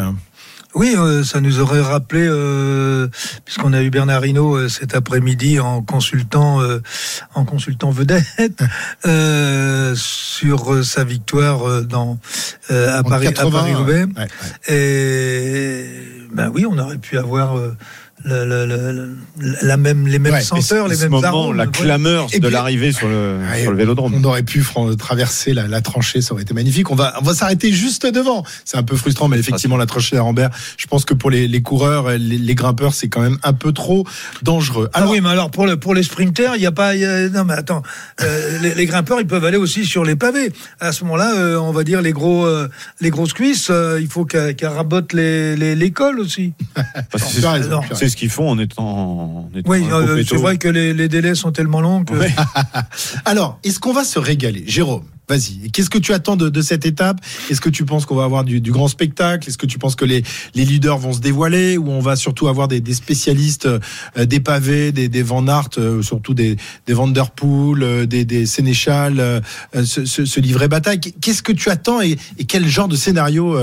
Oui, 0.74 0.96
euh, 0.98 1.24
ça 1.24 1.42
nous 1.42 1.60
aurait 1.60 1.82
rappelé, 1.82 2.26
euh, 2.26 3.08
puisqu'on 3.44 3.74
a 3.74 3.82
eu 3.82 3.90
Bernard 3.90 4.26
Hinault 4.26 4.56
euh, 4.56 4.70
cet 4.70 4.96
après-midi 4.96 5.60
en 5.60 5.82
consultant, 5.82 6.62
euh, 6.62 6.80
en 7.34 7.44
consultant 7.44 7.92
vedette 7.92 8.64
euh, 9.06 9.94
sur 9.96 10.74
euh, 10.74 10.84
sa 10.84 11.04
victoire 11.04 11.68
euh, 11.68 11.82
dans 11.82 12.20
euh, 12.72 12.98
à 12.98 13.04
Paris, 13.04 13.28
à 13.28 13.34
80, 13.34 13.60
Paris-Roubaix. 13.60 14.06
ouais, 14.06 14.28
ouais. 14.70 14.74
Et 14.74 15.86
ben 16.32 16.50
oui, 16.54 16.66
on 16.66 16.78
aurait 16.78 16.98
pu 16.98 17.18
avoir 17.18 17.58
euh, 17.58 17.76
le- 18.24 18.46
le- 18.46 18.66
le- 18.66 18.92
le- 19.40 19.56
la 19.64 19.78
même, 19.78 20.08
les 20.08 20.20
mêmes 20.20 20.34
Ouais, 20.34 20.42
senteurs, 20.42 20.88
les 20.88 20.96
ce 20.96 21.04
mêmes 21.04 21.12
moment, 21.12 21.28
arômes. 21.28 21.56
la 21.58 21.66
Ouais. 21.66 21.72
clameur 21.72 22.28
de 22.28 22.48
l'arrivée 22.48 22.92
sur 22.92 23.08
le, 23.08 23.38
Ouais, 23.52 23.62
sur 23.64 23.72
le 23.72 23.78
vélodrome. 23.78 24.14
On 24.16 24.24
aurait 24.24 24.44
pu 24.44 24.64
traverser 24.98 25.54
la, 25.54 25.68
la 25.68 25.82
tranchée, 25.82 26.22
ça 26.22 26.34
aurait 26.34 26.44
été 26.44 26.54
magnifique. 26.54 26.92
On 26.92 26.96
va, 26.96 27.14
on 27.20 27.24
va 27.24 27.34
s'arrêter 27.34 27.72
juste 27.72 28.06
devant. 28.06 28.44
C'est 28.66 28.78
un 28.78 28.84
peu 28.84 28.96
frustrant, 28.96 29.28
mais 29.28 29.40
effectivement, 29.40 29.78
la 29.78 29.86
tranchée 29.86 30.16
d'Arambert, 30.16 30.50
je 30.78 30.88
pense 30.88 31.06
que 31.06 31.14
pour 31.14 31.30
les, 31.32 31.48
les 31.48 31.62
coureurs, 31.62 32.10
les, 32.12 32.18
les 32.18 32.56
grimpeurs, 32.56 32.94
c'est 32.94 33.08
quand 33.08 33.22
même 33.22 33.38
un 33.44 33.54
peu 33.54 33.72
trop 33.72 34.06
dangereux. 34.44 34.90
Ah 34.94 35.06
oui, 35.08 35.22
mais 35.22 35.30
alors 35.30 35.52
pour, 35.52 35.66
le, 35.66 35.78
pour 35.78 35.94
les 35.94 36.04
sprinters, 36.04 36.56
il 36.56 36.60
n'y 36.60 36.66
a 36.66 36.72
pas. 36.72 36.96
il 36.96 37.02
y 37.02 37.06
a- 37.06 37.30
non, 37.30 37.46
mais 37.46 37.54
attends, 37.54 37.82
euh, 38.22 38.60
les, 38.62 38.74
les 38.76 38.86
grimpeurs, 38.86 39.20
ils 39.22 39.28
peuvent 39.28 39.46
aller 39.46 39.58
aussi 39.58 39.86
sur 39.86 40.04
les 40.04 40.16
pavés. 40.16 40.52
À 40.80 40.92
ce 40.92 41.04
moment-là, 41.06 41.34
euh, 41.36 41.58
on 41.58 41.72
va 41.72 41.84
dire 41.84 42.02
les 42.02 42.12
gros, 42.14 42.46
euh, 42.46 42.68
les 43.00 43.10
grosses 43.10 43.34
cuisses, 43.34 43.70
euh, 43.70 44.00
il 44.02 44.08
faut 44.08 44.26
qu'elles 44.26 44.56
rabotent 44.64 45.14
les, 45.14 45.56
les, 45.56 45.76
les 45.76 45.92
cols 45.92 46.20
aussi. 46.20 46.54
C'est 47.94 48.11
ce 48.12 48.16
qu'ils 48.16 48.30
font 48.30 48.50
en 48.50 48.60
étant. 48.60 48.84
En 48.84 49.50
étant 49.56 49.70
Oui, 49.70 49.84
euh, 49.92 50.24
c'est 50.28 50.36
vrai 50.36 50.58
que 50.58 50.68
les, 50.68 50.94
les 50.94 51.08
délais 51.08 51.36
sont 51.36 51.52
tellement 51.52 51.82
longs 51.82 52.04
que. 52.04 52.14
Alors, 53.26 53.60
est-ce 53.64 53.80
qu'on 53.80 53.94
va 53.94 54.04
se 54.04 54.20
régaler 54.20 54.64
Jérôme, 54.68 55.06
vas-y. 55.32 55.72
Qu'est-ce 55.72 55.90
que 55.90 55.98
tu 55.98 56.14
attends 56.14 56.36
de, 56.36 56.50
de 56.50 56.62
cette 56.62 56.86
étape? 56.86 57.20
Est-ce 57.50 57.62
que 57.62 57.70
tu 57.70 57.86
penses 57.86 58.06
qu'on 58.06 58.16
va 58.16 58.26
avoir 58.26 58.44
du, 58.44 58.60
du 58.62 58.72
grand 58.72 58.88
spectacle? 58.88 59.48
Est-ce 59.48 59.58
que 59.58 59.66
tu 59.66 59.80
penses 59.80 59.96
que 59.96 60.06
les, 60.06 60.24
les 60.56 60.66
leaders 60.66 60.98
vont 60.98 61.14
se 61.14 61.20
dévoiler? 61.22 61.78
Ou 61.78 61.90
on 61.90 62.02
va 62.02 62.16
surtout 62.16 62.48
avoir 62.48 62.68
des, 62.68 62.82
des 62.82 62.94
spécialistes 62.94 63.66
euh, 63.68 64.26
des 64.26 64.40
pavés, 64.40 64.92
des, 64.92 65.08
des 65.08 65.24
Van 65.24 65.48
Aert, 65.48 65.70
euh, 65.78 66.02
surtout 66.02 66.34
des, 66.34 66.58
des 66.86 66.94
Van 66.94 67.08
Der 67.08 67.32
Poel, 67.32 67.84
euh, 67.84 68.06
des, 68.06 68.26
des 68.26 68.46
Sénéchal, 68.46 69.42
se, 69.74 70.06
se, 70.06 70.26
se 70.26 70.40
livrer 70.40 70.68
bataille? 70.68 71.00
Qu'est-ce 71.00 71.44
que 71.44 71.54
tu 71.54 71.70
attends 71.70 72.02
et, 72.02 72.18
et 72.38 72.46
quel 72.46 72.68
genre 72.68 72.88
de 72.88 72.96
scénario 72.96 73.58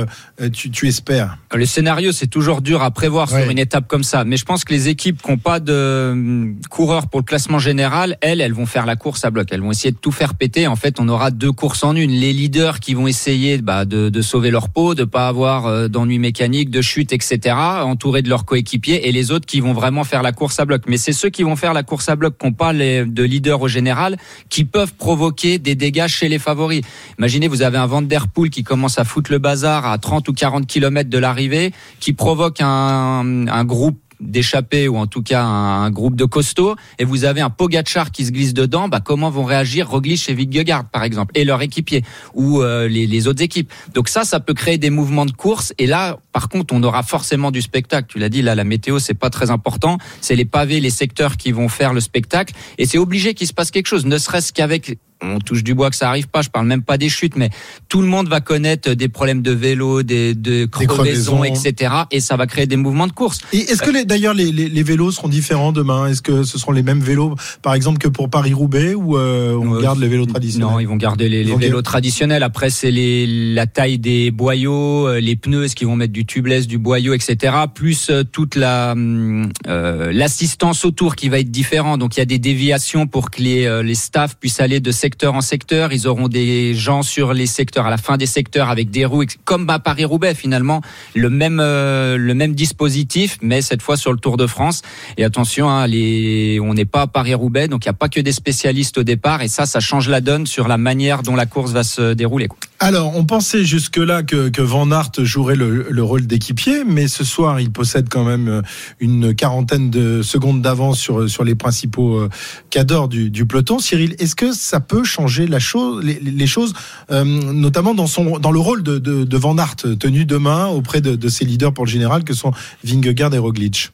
tu, 0.52 0.70
tu 0.70 0.88
espères? 0.88 1.36
Le 1.54 1.66
scénario, 1.66 2.12
c'est 2.12 2.26
toujours 2.26 2.62
dur 2.62 2.82
à 2.82 2.90
prévoir 2.90 3.18
Ouais. 3.30 3.42
sur 3.42 3.50
une 3.50 3.58
étape 3.58 3.88
comme 3.88 4.04
ça. 4.04 4.24
Mais 4.24 4.36
je 4.36 4.44
pense 4.44 4.64
que 4.64 4.72
les 4.72 4.88
équipes 4.88 5.20
qui 5.20 5.30
n'ont 5.30 5.38
pas 5.38 5.60
de 5.60 6.10
hum, 6.12 6.56
coureurs 6.70 7.08
pour 7.08 7.20
le 7.20 7.24
classement 7.24 7.58
général, 7.58 8.16
elles, 8.20 8.40
elles 8.40 8.52
vont 8.54 8.64
faire 8.64 8.86
la 8.86 8.96
course 8.96 9.24
à 9.24 9.30
bloc. 9.30 9.48
Elles 9.50 9.60
vont 9.60 9.72
essayer 9.72 9.90
de 9.90 9.96
tout 9.96 10.12
faire 10.12 10.34
péter. 10.34 10.66
En 10.66 10.76
fait, 10.76 11.00
on 11.00 11.08
aura 11.08 11.30
deux 11.30 11.52
courses 11.58 11.82
en 11.82 11.96
une. 11.96 12.12
Les 12.12 12.32
leaders 12.32 12.78
qui 12.78 12.94
vont 12.94 13.08
essayer 13.08 13.58
bah, 13.58 13.84
de, 13.84 14.22
sauver 14.22 14.52
leur 14.52 14.68
peau, 14.68 14.94
de 14.94 15.02
pas 15.02 15.26
avoir 15.26 15.66
euh, 15.66 15.88
d'ennuis 15.88 16.20
mécaniques, 16.20 16.70
de 16.70 16.80
chutes, 16.80 17.12
etc., 17.12 17.56
entourés 17.82 18.22
de 18.22 18.28
leurs 18.28 18.44
coéquipiers, 18.44 19.08
et 19.08 19.12
les 19.12 19.32
autres 19.32 19.44
qui 19.44 19.58
vont 19.58 19.72
vraiment 19.72 20.04
faire 20.04 20.22
la 20.22 20.30
course 20.30 20.60
à 20.60 20.64
bloc. 20.64 20.82
Mais 20.86 20.96
c'est 20.96 21.12
ceux 21.12 21.30
qui 21.30 21.42
vont 21.42 21.56
faire 21.56 21.72
la 21.74 21.82
course 21.82 22.08
à 22.08 22.14
bloc 22.14 22.34
pas 22.56 22.72
les, 22.72 23.04
de 23.04 23.22
leader 23.24 23.60
au 23.60 23.68
général, 23.68 24.16
qui 24.48 24.64
peuvent 24.64 24.94
provoquer 24.94 25.58
des 25.58 25.74
dégâts 25.74 26.06
chez 26.06 26.28
les 26.28 26.38
favoris. 26.38 26.82
Imaginez, 27.18 27.48
vous 27.48 27.62
avez 27.62 27.76
un 27.76 27.86
Van 27.86 28.02
Der 28.02 28.26
qui 28.52 28.62
commence 28.62 28.98
à 29.00 29.04
foutre 29.04 29.32
le 29.32 29.38
bazar 29.38 29.84
à 29.84 29.98
30 29.98 30.28
ou 30.28 30.32
40 30.32 30.66
kilomètres 30.66 31.10
de 31.10 31.18
l'arrivée, 31.18 31.72
qui 31.98 32.12
provoque 32.12 32.60
un, 32.60 33.48
un 33.48 33.64
groupe 33.64 33.98
d'échappés 34.20 34.88
ou 34.88 34.96
en 34.96 35.06
tout 35.06 35.22
cas 35.22 35.42
un, 35.42 35.82
un 35.82 35.90
groupe 35.90 36.16
de 36.16 36.24
costauds 36.24 36.76
et 36.98 37.04
vous 37.04 37.24
avez 37.24 37.40
un 37.40 37.50
Pogachar 37.50 38.10
qui 38.10 38.24
se 38.24 38.32
glisse 38.32 38.54
dedans 38.54 38.88
bah 38.88 39.00
comment 39.00 39.30
vont 39.30 39.44
réagir 39.44 39.88
Roglic 39.88 40.28
et 40.28 40.34
Vingegaard 40.34 40.84
par 40.90 41.04
exemple 41.04 41.32
et 41.34 41.44
leur 41.44 41.62
équipier 41.62 42.02
ou 42.34 42.62
euh, 42.62 42.88
les, 42.88 43.06
les 43.06 43.26
autres 43.28 43.42
équipes. 43.42 43.72
Donc 43.94 44.08
ça 44.08 44.24
ça 44.24 44.40
peut 44.40 44.54
créer 44.54 44.78
des 44.78 44.90
mouvements 44.90 45.26
de 45.26 45.32
course 45.32 45.72
et 45.78 45.86
là 45.86 46.18
par 46.32 46.48
contre 46.48 46.74
on 46.74 46.82
aura 46.82 47.02
forcément 47.02 47.50
du 47.50 47.62
spectacle. 47.62 48.06
Tu 48.08 48.18
l'as 48.18 48.28
dit 48.28 48.42
là 48.42 48.54
la 48.54 48.64
météo 48.64 48.98
c'est 48.98 49.14
pas 49.14 49.30
très 49.30 49.50
important. 49.50 49.98
C'est 50.20 50.36
les 50.36 50.44
pavés 50.44 50.80
les 50.80 50.90
secteurs 50.90 51.36
qui 51.36 51.52
vont 51.52 51.68
faire 51.68 51.92
le 51.92 52.00
spectacle 52.00 52.54
et 52.78 52.86
c'est 52.86 52.98
obligé 52.98 53.34
qu'il 53.34 53.46
se 53.46 53.54
passe 53.54 53.70
quelque 53.70 53.86
chose 53.86 54.06
ne 54.06 54.18
serait-ce 54.18 54.52
qu'avec 54.52 54.98
on 55.22 55.38
touche 55.40 55.64
du 55.64 55.74
bois 55.74 55.90
que 55.90 55.96
ça 55.96 56.08
arrive 56.08 56.28
pas, 56.28 56.42
je 56.42 56.48
parle 56.48 56.66
même 56.66 56.82
pas 56.82 56.96
des 56.98 57.08
chutes, 57.08 57.36
mais 57.36 57.50
tout 57.88 58.00
le 58.00 58.06
monde 58.06 58.28
va 58.28 58.40
connaître 58.40 58.92
des 58.94 59.08
problèmes 59.08 59.42
de 59.42 59.50
vélo, 59.52 60.02
des, 60.02 60.34
de 60.34 60.66
crevaisons, 60.66 61.38
crevaisons. 61.38 61.44
etc. 61.44 61.92
Et 62.10 62.20
ça 62.20 62.36
va 62.36 62.46
créer 62.46 62.66
des 62.66 62.76
mouvements 62.76 63.06
de 63.06 63.12
course. 63.12 63.40
Et 63.52 63.58
est-ce 63.58 63.82
que 63.82 64.04
d'ailleurs 64.04 64.34
les, 64.34 64.52
les, 64.52 64.68
les 64.68 64.82
vélos 64.82 65.12
seront 65.12 65.28
différents 65.28 65.72
demain? 65.72 66.06
Est-ce 66.06 66.22
que 66.22 66.42
ce 66.44 66.58
seront 66.58 66.72
les 66.72 66.82
mêmes 66.82 67.00
vélos, 67.00 67.34
par 67.62 67.74
exemple, 67.74 67.98
que 67.98 68.08
pour 68.08 68.30
Paris-Roubaix 68.30 68.94
ou 68.94 69.16
euh, 69.16 69.54
on 69.54 69.74
Euh, 69.74 69.80
garde 69.82 69.98
les 69.98 70.08
vélos 70.08 70.26
traditionnels? 70.26 70.68
Non, 70.68 70.78
ils 70.80 70.86
vont 70.88 70.96
garder 70.96 71.28
les, 71.28 71.42
les 71.42 71.50
Ils 71.50 71.52
vont 71.52 71.58
vélos 71.58 71.82
traditionnels. 71.82 72.42
Après, 72.42 72.70
c'est 72.70 72.92
la 72.92 73.66
taille 73.66 73.98
des 73.98 74.30
boyaux, 74.30 75.08
euh, 75.08 75.20
les 75.20 75.36
pneus, 75.36 75.64
est-ce 75.64 75.74
qu'ils 75.76 75.86
vont 75.88 75.96
mettre 75.96 76.12
du 76.12 76.24
tubeless, 76.26 76.66
du 76.66 76.78
boyau, 76.78 77.14
etc. 77.14 77.54
Plus 77.74 78.10
toute 78.32 78.54
la 78.54 78.94
euh, 78.94 80.12
l'assistance 80.12 80.84
autour 80.84 81.16
qui 81.16 81.28
va 81.28 81.40
être 81.40 81.50
différent. 81.50 81.98
Donc, 81.98 82.16
il 82.16 82.20
y 82.20 82.22
a 82.22 82.26
des 82.26 82.38
déviations 82.38 83.06
pour 83.06 83.30
que 83.30 83.42
les, 83.42 83.82
les 83.82 83.94
staffs 83.94 84.36
puissent 84.36 84.60
aller 84.60 84.80
de 84.80 84.92
secteur 85.08 85.32
en 85.32 85.40
secteur. 85.40 85.90
Ils 85.94 86.06
auront 86.06 86.28
des 86.28 86.74
gens 86.74 87.00
sur 87.00 87.32
les 87.32 87.46
secteurs, 87.46 87.86
à 87.86 87.90
la 87.90 87.96
fin 87.96 88.18
des 88.18 88.26
secteurs, 88.26 88.68
avec 88.68 88.90
des 88.90 89.06
roues, 89.06 89.24
comme 89.46 89.68
à 89.70 89.78
Paris-Roubaix, 89.78 90.34
finalement. 90.34 90.82
Le 91.14 91.30
même, 91.30 91.60
euh, 91.60 92.18
le 92.18 92.34
même 92.34 92.54
dispositif, 92.54 93.38
mais 93.40 93.62
cette 93.62 93.80
fois 93.80 93.96
sur 93.96 94.12
le 94.12 94.18
Tour 94.18 94.36
de 94.36 94.46
France. 94.46 94.82
Et 95.16 95.24
attention, 95.24 95.70
hein, 95.70 95.86
on 95.86 96.74
n'est 96.74 96.84
pas 96.84 97.02
à 97.02 97.06
Paris-Roubaix, 97.06 97.68
donc 97.68 97.86
il 97.86 97.88
n'y 97.88 97.96
a 97.96 98.00
pas 98.04 98.10
que 98.10 98.20
des 98.20 98.32
spécialistes 98.32 98.98
au 98.98 99.02
départ. 99.02 99.40
Et 99.40 99.48
ça, 99.48 99.64
ça 99.64 99.80
change 99.80 100.10
la 100.10 100.20
donne 100.20 100.46
sur 100.46 100.68
la 100.68 100.76
manière 100.76 101.22
dont 101.22 101.36
la 101.36 101.46
course 101.46 101.72
va 101.72 101.84
se 101.84 102.12
dérouler. 102.12 102.48
Alors, 102.80 103.16
on 103.16 103.24
pensait 103.24 103.64
jusque-là 103.64 104.22
que, 104.22 104.50
que 104.50 104.62
Van 104.62 104.92
Aert 104.92 105.10
jouerait 105.18 105.56
le, 105.56 105.88
le 105.90 106.02
rôle 106.02 106.28
d'équipier, 106.28 106.84
mais 106.84 107.08
ce 107.08 107.24
soir, 107.24 107.58
il 107.58 107.72
possède 107.72 108.08
quand 108.08 108.22
même 108.22 108.46
euh, 108.46 108.62
une 109.00 109.34
quarantaine 109.34 109.90
de 109.90 110.22
secondes 110.22 110.62
d'avance 110.62 111.00
sur, 111.00 111.28
sur 111.28 111.42
les 111.42 111.56
principaux 111.56 112.18
euh, 112.18 112.28
cadors 112.70 113.08
du, 113.08 113.46
peloton. 113.46 113.80
Cyril, 113.80 114.14
est-ce 114.20 114.36
que 114.36 114.52
ça 114.52 114.78
peut 114.78 115.02
changer 115.02 115.48
la 115.48 115.58
chose, 115.58 116.04
les, 116.04 116.46
choses, 116.46 116.72
euh, 117.10 117.24
notamment 117.24 117.94
dans, 117.94 118.06
son, 118.06 118.38
dans 118.38 118.52
le 118.52 118.60
rôle 118.60 118.84
de, 118.84 119.36
Van 119.36 119.58
Aert 119.58 119.76
tenu 119.98 120.24
demain 120.24 120.66
auprès 120.66 121.00
de, 121.00 121.16
de 121.16 121.28
ses 121.28 121.44
leaders 121.44 121.74
pour 121.74 121.84
le 121.84 121.90
général, 121.90 122.22
que 122.22 122.32
sont 122.32 122.52
Vingegaard 122.84 123.34
et 123.34 123.38
Roglic? 123.38 123.90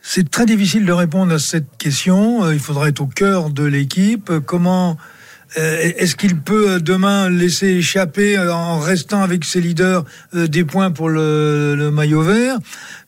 C'est 0.00 0.30
très 0.30 0.46
difficile 0.46 0.86
de 0.86 0.92
répondre 0.92 1.34
à 1.34 1.38
cette 1.38 1.76
question. 1.76 2.50
Il 2.50 2.60
faudra 2.60 2.88
être 2.88 3.00
au 3.00 3.06
cœur 3.06 3.50
de 3.50 3.64
l'équipe. 3.64 4.32
Comment 4.46 4.96
est-ce 5.56 6.16
qu'il 6.16 6.38
peut 6.38 6.72
euh, 6.72 6.78
demain 6.80 7.30
laisser 7.30 7.68
échapper 7.68 8.36
euh, 8.36 8.52
en 8.52 8.78
restant 8.78 9.22
avec 9.22 9.44
ses 9.44 9.60
leaders 9.60 10.04
euh, 10.34 10.46
des 10.46 10.64
points 10.64 10.90
pour 10.90 11.08
le, 11.08 11.90
maillot 11.92 12.22
vert? 12.22 12.58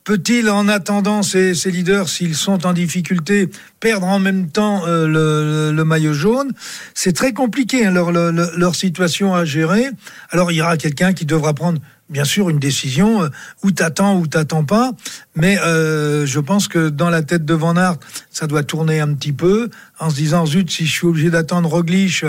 Peut-il, 0.04 0.48
en 0.48 0.68
attendant 0.68 1.22
ces 1.22 1.52
leaders, 1.66 2.08
s'ils 2.08 2.34
sont 2.34 2.64
en 2.64 2.72
difficulté, 2.72 3.50
perdre 3.78 4.06
en 4.06 4.18
même 4.18 4.48
temps 4.48 4.87
euh, 4.87 5.72
le, 5.72 5.84
maillot 5.84 6.14
jaune? 6.14 6.52
C'est 6.94 7.14
très 7.14 7.34
compliqué 7.34 7.84
hein, 7.84 7.90
leur, 7.90 8.12
leur, 8.12 8.32
leur 8.32 8.74
situation 8.74 9.34
à 9.34 9.44
gérer. 9.44 9.84
Alors 10.30 10.50
il 10.50 10.56
y 10.56 10.62
aura 10.62 10.78
quelqu'un 10.78 11.12
qui 11.12 11.26
devra 11.26 11.52
prendre 11.52 11.78
bien 12.10 12.24
sûr 12.24 12.50
une 12.50 12.58
décision 12.58 13.22
euh, 13.22 13.28
où 13.62 13.70
t'attends 13.70 14.18
ou 14.18 14.26
t'attends 14.26 14.64
pas 14.64 14.92
mais 15.36 15.58
euh, 15.60 16.26
je 16.26 16.40
pense 16.40 16.68
que 16.68 16.88
dans 16.88 17.10
la 17.10 17.22
tête 17.22 17.44
de 17.44 17.54
Van 17.54 17.76
Aert 17.76 17.96
ça 18.30 18.46
doit 18.46 18.62
tourner 18.62 19.00
un 19.00 19.14
petit 19.14 19.32
peu 19.32 19.70
en 20.00 20.10
se 20.10 20.16
disant 20.16 20.46
zut 20.46 20.70
si 20.70 20.86
je 20.86 20.92
suis 20.92 21.06
obligé 21.06 21.30
d'attendre 21.30 21.68
Roglic 21.68 22.24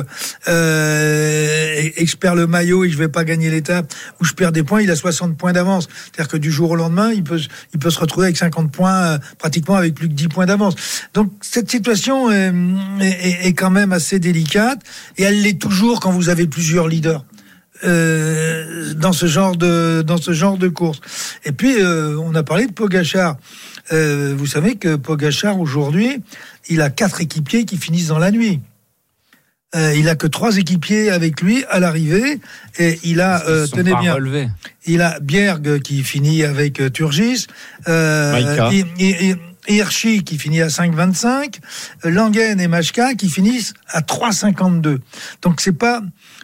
euh, 0.48 1.90
perds 2.20 2.36
le 2.36 2.48
maillot 2.48 2.84
et 2.84 2.90
je 2.90 2.98
vais 2.98 3.08
pas 3.08 3.24
gagner 3.24 3.50
l'étape 3.50 3.92
ou 4.20 4.26
je 4.26 4.34
perds 4.34 4.52
des 4.52 4.64
points 4.64 4.82
il 4.82 4.92
a 4.92 4.96
60 4.96 5.38
points 5.38 5.54
d'avance. 5.54 5.88
C'est-à-dire 6.06 6.30
que 6.30 6.38
du 6.38 6.52
jour 6.52 6.72
au 6.72 6.76
lendemain 6.76 7.12
il 7.12 7.24
peut 7.24 7.40
il 7.74 7.80
peut 7.80 7.90
se 7.90 8.00
retrouver 8.00 8.28
avec 8.28 8.38
50 8.38 8.72
points 8.72 8.94
euh, 8.94 9.18
pratiquement 9.38 9.76
avec 9.76 9.96
plus 9.96 10.08
que 10.08 10.14
10 10.14 10.28
points 10.28 10.46
d'avance. 10.46 10.76
Donc 11.14 11.32
cette 11.42 11.72
situation 11.72 12.32
est, 12.32 12.54
est, 13.02 13.48
est 13.48 13.54
quand 13.54 13.72
même 13.72 13.94
assez 13.94 14.20
délicate 14.20 14.80
et 15.18 15.24
elle 15.24 15.42
l'est 15.42 15.60
toujours 15.60 16.00
quand 16.00 16.12
vous 16.12 16.30
avez 16.30 16.48
plusieurs 16.48 16.88
leaders 16.88 17.24
euh, 17.86 18.94
dans 18.94 19.14
ce 19.14 19.26
genre 19.26 19.56
de 19.56 20.04
dans 20.06 20.18
ce 20.18 20.32
genre 20.34 20.58
de 20.58 20.68
course. 20.68 21.00
Et 21.46 21.52
puis 21.52 21.76
euh, 21.80 22.18
on 22.18 22.36
a 22.36 22.44
parlé 22.44 22.68
de 22.68 22.72
Pogachar. 22.74 23.38
Euh, 23.92 24.34
vous 24.38 24.46
savez 24.48 24.76
que 24.76 24.96
Pogachar 24.96 25.60
aujourd'hui, 25.60 26.22
il 26.70 26.82
a 26.82 26.90
quatre 26.90 27.22
équipiers 27.22 27.66
qui 27.66 27.78
finissent 27.78 28.08
dans 28.08 28.20
la 28.20 28.32
nuit. 28.32 28.60
Euh, 29.76 29.94
il 29.96 30.10
a 30.10 30.16
que 30.16 30.26
trois 30.26 30.58
équipiers 30.58 31.12
avec 31.12 31.42
lui 31.42 31.64
à 31.70 31.80
l'arrivée 31.80 32.40
et 32.80 33.00
il 33.04 33.22
a 33.22 33.46
euh, 33.48 33.68
tenez 33.68 33.94
bien. 34.02 34.16
relevés. 34.16 34.50
Il 34.88 35.02
a 35.02 35.20
Bjerg 35.20 35.80
qui 35.82 36.02
finit 36.04 36.44
avec 36.44 36.80
euh, 36.82 36.90
Turgis, 36.90 37.46
euh, 37.88 38.32
Maïka. 38.32 38.70
et- 38.74 38.86
et- 39.00 39.30
et- 39.30 39.36
Hirschi 39.68 40.24
qui 40.24 40.40
finit 40.40 40.62
à 40.62 40.70
5,25, 40.70 41.60
euh, 42.04 42.10
Langen 42.10 42.60
et 42.60 42.68
Machka 42.68 43.14
qui 43.14 43.30
finissent 43.30 43.76
à 43.90 44.02
3,52. 44.02 45.00
Donc 45.44 45.62
c'est 45.62 45.78
pas 45.78 46.02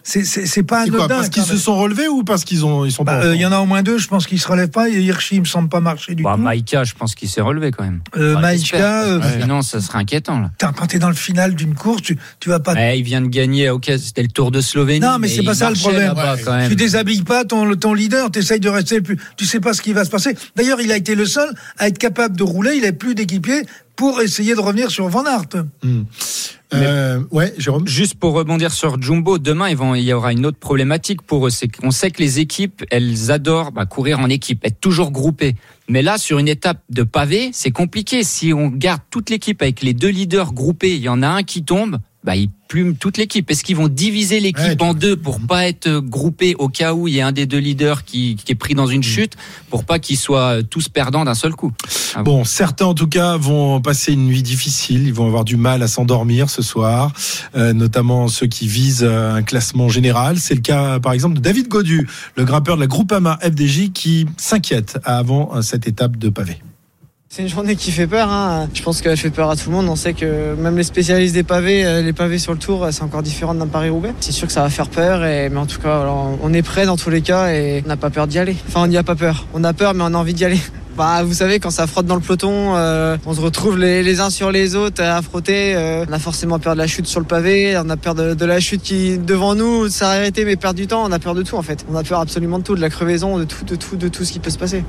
c'est 0.08 0.24
c'est 0.24 0.46
c'est 0.46 0.62
pas 0.62 0.82
anodin. 0.82 1.08
Parce 1.08 1.28
qu'ils 1.30 1.42
se 1.42 1.56
sont 1.56 1.76
relevés 1.76 2.06
ou 2.06 2.22
parce 2.22 2.44
qu'ils 2.44 2.64
ont 2.64 2.84
ils 2.84 2.92
sont 2.92 3.02
Bah, 3.02 3.18
pas 3.18 3.26
euh, 3.26 3.34
Il 3.34 3.40
y 3.40 3.44
en 3.46 3.50
a 3.50 3.58
au 3.58 3.66
moins 3.66 3.82
deux, 3.82 3.98
je 3.98 4.06
pense 4.06 4.26
qu'ils 4.28 4.38
se 4.40 4.46
relèvent 4.46 4.70
pas. 4.70 4.88
Et 4.88 5.02
Hirschi, 5.02 5.34
il 5.34 5.40
me 5.40 5.44
semble 5.46 5.68
pas 5.68 5.80
marcher 5.80 6.14
du 6.14 6.22
Bah, 6.22 6.34
tout. 6.36 6.42
Maïka, 6.42 6.84
je 6.84 6.94
pense 6.94 7.16
qu'il 7.16 7.28
s'est 7.28 7.40
relevé 7.40 7.72
quand 7.72 7.82
même. 7.82 8.00
Euh, 8.16 8.32
Enfin, 8.34 8.40
Maïka, 8.42 8.78
parce 8.78 9.06
que 9.32 9.38
euh, 9.38 9.40
Sinon, 9.42 9.62
ça 9.62 9.80
serait 9.80 9.98
inquiétant. 9.98 10.38
Là. 10.38 10.50
Putain, 10.52 10.72
quand 10.72 10.86
t'es 10.86 11.00
dans 11.00 11.08
le 11.08 11.14
final 11.16 11.54
d'une 11.56 11.74
course, 11.74 12.02
tu, 12.02 12.16
tu 12.38 12.48
vas 12.48 12.60
pas. 12.60 12.74
Eh, 12.78 12.98
il 12.98 13.02
vient 13.02 13.20
de 13.20 13.26
gagner. 13.26 13.68
Ok, 13.70 13.90
c'était 13.98 14.22
le 14.22 14.28
Tour 14.28 14.52
de 14.52 14.60
Slovénie. 14.60 15.00
non, 15.00 15.18
mais 15.18 15.26
c'est 15.26 15.42
pas 15.42 15.54
ça 15.56 15.70
le 15.70 15.76
problème. 15.76 16.14
Tu 16.68 16.76
déshabilles 16.76 17.22
pas 17.24 17.44
ton, 17.44 17.74
ton 17.74 17.92
leader, 17.92 18.30
tu 18.30 18.38
essayes 18.38 18.60
de 18.60 18.68
rester 18.68 18.96
le 18.96 19.02
plus. 19.02 19.18
Tu 19.36 19.44
sais 19.44 19.58
pas 19.60 19.72
ce 19.72 19.82
qui 19.82 19.92
va 19.92 20.04
se 20.04 20.10
passer. 20.10 20.36
D'ailleurs, 20.54 20.80
il 20.80 20.92
a 20.92 20.96
été 20.96 21.16
le 21.16 21.26
seul 21.26 21.48
à 21.78 21.88
être 21.88 21.98
capable 21.98 22.36
de 22.36 22.44
rouler. 22.44 22.74
Il 22.76 22.82
n'a 22.82 22.92
plus 22.92 23.14
d'équipier 23.16 23.62
pour 23.96 24.20
essayer 24.20 24.54
de 24.54 24.60
revenir 24.60 24.90
sur 24.90 25.08
Van 25.08 25.24
Aert. 25.24 25.64
Hmm. 25.82 26.02
Euh, 26.74 27.22
ouais, 27.30 27.54
Jérôme. 27.58 27.86
Juste 27.86 28.16
pour 28.16 28.34
rebondir 28.34 28.72
sur 28.72 29.00
Jumbo, 29.00 29.38
demain 29.38 29.68
ils 29.68 29.76
vont, 29.76 29.94
il 29.94 30.02
y 30.02 30.12
aura 30.12 30.32
une 30.32 30.44
autre 30.46 30.58
problématique 30.58 31.22
pour 31.22 31.46
eux, 31.46 31.50
c'est 31.50 31.68
qu'on 31.68 31.90
sait 31.90 32.10
que 32.10 32.20
les 32.20 32.40
équipes, 32.40 32.84
elles 32.90 33.30
adorent 33.30 33.72
bah, 33.72 33.86
courir 33.86 34.18
en 34.20 34.28
équipe, 34.28 34.64
être 34.64 34.80
toujours 34.80 35.12
groupées. 35.12 35.54
Mais 35.88 36.02
là, 36.02 36.18
sur 36.18 36.38
une 36.38 36.48
étape 36.48 36.80
de 36.90 37.04
pavé, 37.04 37.50
c'est 37.52 37.70
compliqué. 37.70 38.24
Si 38.24 38.52
on 38.52 38.68
garde 38.68 39.00
toute 39.10 39.30
l'équipe 39.30 39.62
avec 39.62 39.82
les 39.82 39.94
deux 39.94 40.08
leaders 40.08 40.52
groupés, 40.52 40.96
il 40.96 41.02
y 41.02 41.08
en 41.08 41.22
a 41.22 41.28
un 41.28 41.42
qui 41.44 41.62
tombe, 41.62 41.98
bah, 42.26 42.34
il 42.34 42.50
plume 42.66 42.96
toute 42.96 43.18
l'équipe. 43.18 43.48
Est-ce 43.48 43.62
qu'ils 43.62 43.76
vont 43.76 43.86
diviser 43.86 44.40
l'équipe 44.40 44.80
Ouais, 44.80 44.82
en 44.82 44.94
deux 44.94 45.16
pour 45.16 45.40
pas 45.40 45.68
être 45.68 46.00
groupés 46.00 46.56
au 46.58 46.68
cas 46.68 46.92
où 46.92 47.06
il 47.06 47.14
y 47.14 47.20
a 47.20 47.26
un 47.28 47.30
des 47.30 47.46
deux 47.46 47.58
leaders 47.58 48.04
qui, 48.04 48.34
qui 48.34 48.50
est 48.50 48.56
pris 48.56 48.74
dans 48.74 48.88
une 48.88 49.04
chute, 49.04 49.34
pour 49.70 49.84
pas 49.84 50.00
qu'ils 50.00 50.16
soient 50.16 50.64
tous 50.64 50.88
perdants 50.88 51.24
d'un 51.24 51.34
seul 51.34 51.54
coup? 51.54 51.72
Ah 52.16 52.24
Bon, 52.24 52.42
certains 52.42 52.86
en 52.86 52.94
tout 52.94 53.06
cas 53.06 53.36
vont 53.36 53.80
passer 53.80 54.12
une 54.12 54.26
nuit 54.26 54.42
difficile. 54.42 55.06
Ils 55.06 55.14
vont 55.14 55.26
avoir 55.26 55.44
du 55.44 55.56
mal 55.56 55.84
à 55.84 55.86
s'endormir 55.88 56.50
ce 56.50 56.62
soir, 56.62 57.12
euh, 57.54 57.72
notamment 57.72 58.26
ceux 58.26 58.48
qui 58.48 58.66
visent 58.66 59.04
euh, 59.04 59.36
un 59.36 59.42
classement 59.42 59.88
général. 59.88 60.38
C'est 60.40 60.56
le 60.56 60.62
cas, 60.62 60.98
par 60.98 61.12
exemple, 61.12 61.36
de 61.36 61.40
David 61.40 61.68
Godu, 61.68 62.08
le 62.34 62.44
grimpeur 62.44 62.74
de 62.74 62.80
la 62.80 62.88
Groupama 62.88 63.38
FDJ, 63.40 63.92
qui 63.92 64.26
s'inquiète 64.36 64.98
avant 65.04 65.54
euh, 65.54 65.62
cette 65.62 65.86
étape 65.86 66.16
de 66.16 66.28
pavé. 66.28 66.58
C'est 67.36 67.42
une 67.42 67.48
journée 67.50 67.76
qui 67.76 67.92
fait 67.92 68.06
peur. 68.06 68.30
Hein. 68.30 68.66
Je 68.72 68.80
pense 68.80 69.02
qu'elle 69.02 69.14
fait 69.14 69.28
peur 69.28 69.50
à 69.50 69.56
tout 69.56 69.68
le 69.68 69.76
monde. 69.76 69.90
On 69.90 69.94
sait 69.94 70.14
que 70.14 70.54
même 70.54 70.78
les 70.78 70.84
spécialistes 70.84 71.34
des 71.34 71.42
pavés, 71.42 71.84
euh, 71.84 72.00
les 72.00 72.14
pavés 72.14 72.38
sur 72.38 72.52
le 72.52 72.58
tour, 72.58 72.88
c'est 72.92 73.02
encore 73.02 73.22
différent 73.22 73.54
d'un 73.54 73.66
Paris-Roubaix. 73.66 74.14
C'est 74.20 74.32
sûr 74.32 74.46
que 74.46 74.54
ça 74.54 74.62
va 74.62 74.70
faire 74.70 74.88
peur, 74.88 75.22
et... 75.22 75.50
mais 75.50 75.58
en 75.58 75.66
tout 75.66 75.78
cas, 75.78 76.06
on 76.42 76.54
est 76.54 76.62
prêt 76.62 76.86
dans 76.86 76.96
tous 76.96 77.10
les 77.10 77.20
cas 77.20 77.52
et 77.52 77.82
on 77.84 77.88
n'a 77.88 77.98
pas 77.98 78.08
peur 78.08 78.26
d'y 78.26 78.38
aller. 78.38 78.56
Enfin, 78.68 78.84
on 78.84 78.86
n'y 78.86 78.96
a 78.96 79.02
pas 79.02 79.16
peur. 79.16 79.44
On 79.52 79.64
a 79.64 79.74
peur, 79.74 79.92
mais 79.92 80.02
on 80.02 80.14
a 80.14 80.16
envie 80.16 80.32
d'y 80.32 80.46
aller. 80.46 80.60
Bah, 80.96 81.22
vous 81.24 81.34
savez, 81.34 81.60
quand 81.60 81.68
ça 81.68 81.86
frotte 81.86 82.06
dans 82.06 82.14
le 82.14 82.22
peloton, 82.22 82.74
euh, 82.74 83.18
on 83.26 83.34
se 83.34 83.40
retrouve 83.42 83.78
les, 83.78 84.02
les, 84.02 84.20
uns 84.20 84.30
sur 84.30 84.50
les 84.50 84.74
autres 84.74 85.02
à 85.02 85.20
frotter. 85.20 85.74
Euh, 85.74 86.06
on 86.08 86.12
a 86.14 86.18
forcément 86.18 86.58
peur 86.58 86.72
de 86.72 86.78
la 86.78 86.86
chute 86.86 87.06
sur 87.06 87.20
le 87.20 87.26
pavé, 87.26 87.76
on 87.76 87.90
a 87.90 87.98
peur 87.98 88.14
de, 88.14 88.32
de 88.32 88.44
la 88.46 88.60
chute 88.60 88.80
qui 88.80 89.18
devant 89.18 89.54
nous 89.54 89.90
s'arrêter, 89.90 90.46
mais 90.46 90.56
perdre 90.56 90.78
du 90.78 90.86
temps. 90.86 91.04
On 91.04 91.12
a 91.12 91.18
peur 91.18 91.34
de 91.34 91.42
tout 91.42 91.56
en 91.56 91.62
fait. 91.62 91.84
On 91.92 91.96
a 91.96 92.02
peur 92.02 92.20
absolument 92.20 92.60
de 92.60 92.64
tout, 92.64 92.76
de 92.76 92.80
la 92.80 92.88
crevaison, 92.88 93.36
de 93.36 93.44
tout, 93.44 93.66
de 93.66 93.76
tout, 93.76 93.96
de 93.96 94.08
tout 94.08 94.24
ce 94.24 94.32
qui 94.32 94.38
peut 94.38 94.48
se 94.48 94.56
passer. 94.56 94.84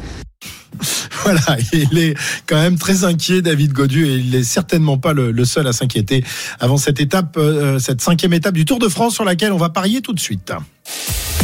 Voilà, 1.27 1.57
il 1.73 1.97
est 1.97 2.13
quand 2.45 2.55
même 2.55 2.77
très 2.77 3.03
inquiet, 3.03 3.41
David 3.41 3.73
Godu, 3.73 4.05
et 4.05 4.15
il 4.15 4.29
n'est 4.29 4.45
certainement 4.45 4.97
pas 4.97 5.11
le, 5.11 5.31
le 5.31 5.43
seul 5.43 5.67
à 5.67 5.73
s'inquiéter 5.73 6.23
avant 6.61 6.77
cette 6.77 7.01
étape, 7.01 7.35
euh, 7.35 7.79
cette 7.79 7.99
cinquième 7.99 8.31
étape 8.31 8.53
du 8.53 8.63
Tour 8.63 8.79
de 8.79 8.87
France 8.87 9.15
sur 9.15 9.25
laquelle 9.25 9.51
on 9.51 9.57
va 9.57 9.67
parier 9.67 10.01
tout 10.01 10.13
de 10.13 10.21
suite. 10.21 10.53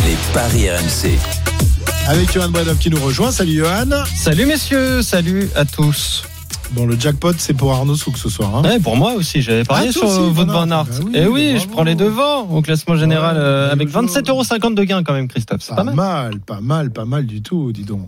Les 0.06 0.16
paris 0.34 0.70
RMC. 0.70 1.18
Avec 2.08 2.32
Johan 2.32 2.48
Bredov 2.48 2.78
qui 2.78 2.92
nous 2.92 3.04
rejoint. 3.04 3.34
Salut 3.34 3.58
Johan. 3.58 4.06
Salut 4.16 4.46
messieurs, 4.46 5.02
salut 5.02 5.50
à 5.54 5.66
tous. 5.66 6.24
Bon, 6.74 6.88
le 6.88 7.00
jackpot, 7.00 7.34
c'est 7.38 7.54
pour 7.54 7.72
Arnaud 7.72 7.96
Souk 7.96 8.18
ce 8.18 8.30
soir. 8.30 8.56
Hein 8.56 8.64
ouais, 8.64 8.80
pour 8.80 8.96
moi 8.98 9.14
aussi. 9.14 9.42
J'avais 9.44 9.64
parié 9.64 9.90
Ah, 9.90 9.92
sur 9.92 10.06
aussi, 10.06 10.20
Wout 10.20 10.46
Van 10.48 10.70
Aert. 10.72 10.86
Bah 10.86 10.92
oui, 11.06 11.12
Et 11.14 11.28
oui, 11.28 11.50
bravo. 11.52 11.60
je 11.64 11.68
prends 11.70 11.84
les 11.84 11.94
devants 11.96 12.42
au 12.50 12.62
classement 12.64 12.96
général 12.96 13.36
Ouais, 13.38 13.44
euh, 13.44 13.72
avec 13.72 13.90
bravo. 13.90 14.08
27,50€ 14.08 14.74
de 14.74 14.84
gain 14.84 15.04
quand 15.04 15.14
même, 15.14 15.28
Christophe. 15.28 15.62
C'est 15.62 15.70
Pas 15.76 15.84
pas 15.84 15.84
mal. 15.84 15.96
mal, 15.96 16.40
pas 16.40 16.62
mal, 16.62 16.90
pas 16.92 17.06
mal 17.06 17.26
du 17.28 17.42
tout, 17.44 17.72
dis 17.72 17.84
donc. 17.84 18.08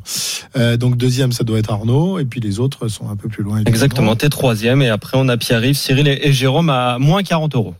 Euh, 0.57 0.77
donc 0.77 0.97
deuxième, 0.97 1.31
ça 1.31 1.43
doit 1.43 1.59
être 1.59 1.71
Arnaud, 1.71 2.17
et 2.17 2.25
puis 2.25 2.39
les 2.39 2.59
autres 2.59 2.87
sont 2.87 3.07
un 3.09 3.15
peu 3.15 3.29
plus 3.29 3.43
loin. 3.43 3.57
évidemment. 3.57 3.73
Exactement, 3.75 4.15
t'es 4.15 4.29
troisième 4.29 4.81
et 4.81 4.89
après 4.89 5.17
on 5.19 5.27
a 5.29 5.37
Pierre-Yves, 5.37 5.77
Cyril 5.77 6.07
et, 6.07 6.19
et 6.23 6.33
Jérôme 6.33 6.69
à 6.71 6.97
moins 6.97 7.21
40 7.21 7.53
euros. 7.55 7.75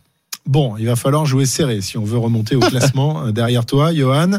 Bon, 0.48 0.76
il 0.78 0.86
va 0.86 0.96
falloir 0.96 1.26
jouer 1.26 1.46
serré 1.46 1.82
si 1.82 1.98
on 1.98 2.04
veut 2.04 2.18
remonter 2.18 2.56
au 2.56 2.60
classement 2.70 3.26
euh, 3.26 3.32
derrière 3.32 3.66
toi, 3.66 3.94
Johan. 3.94 4.32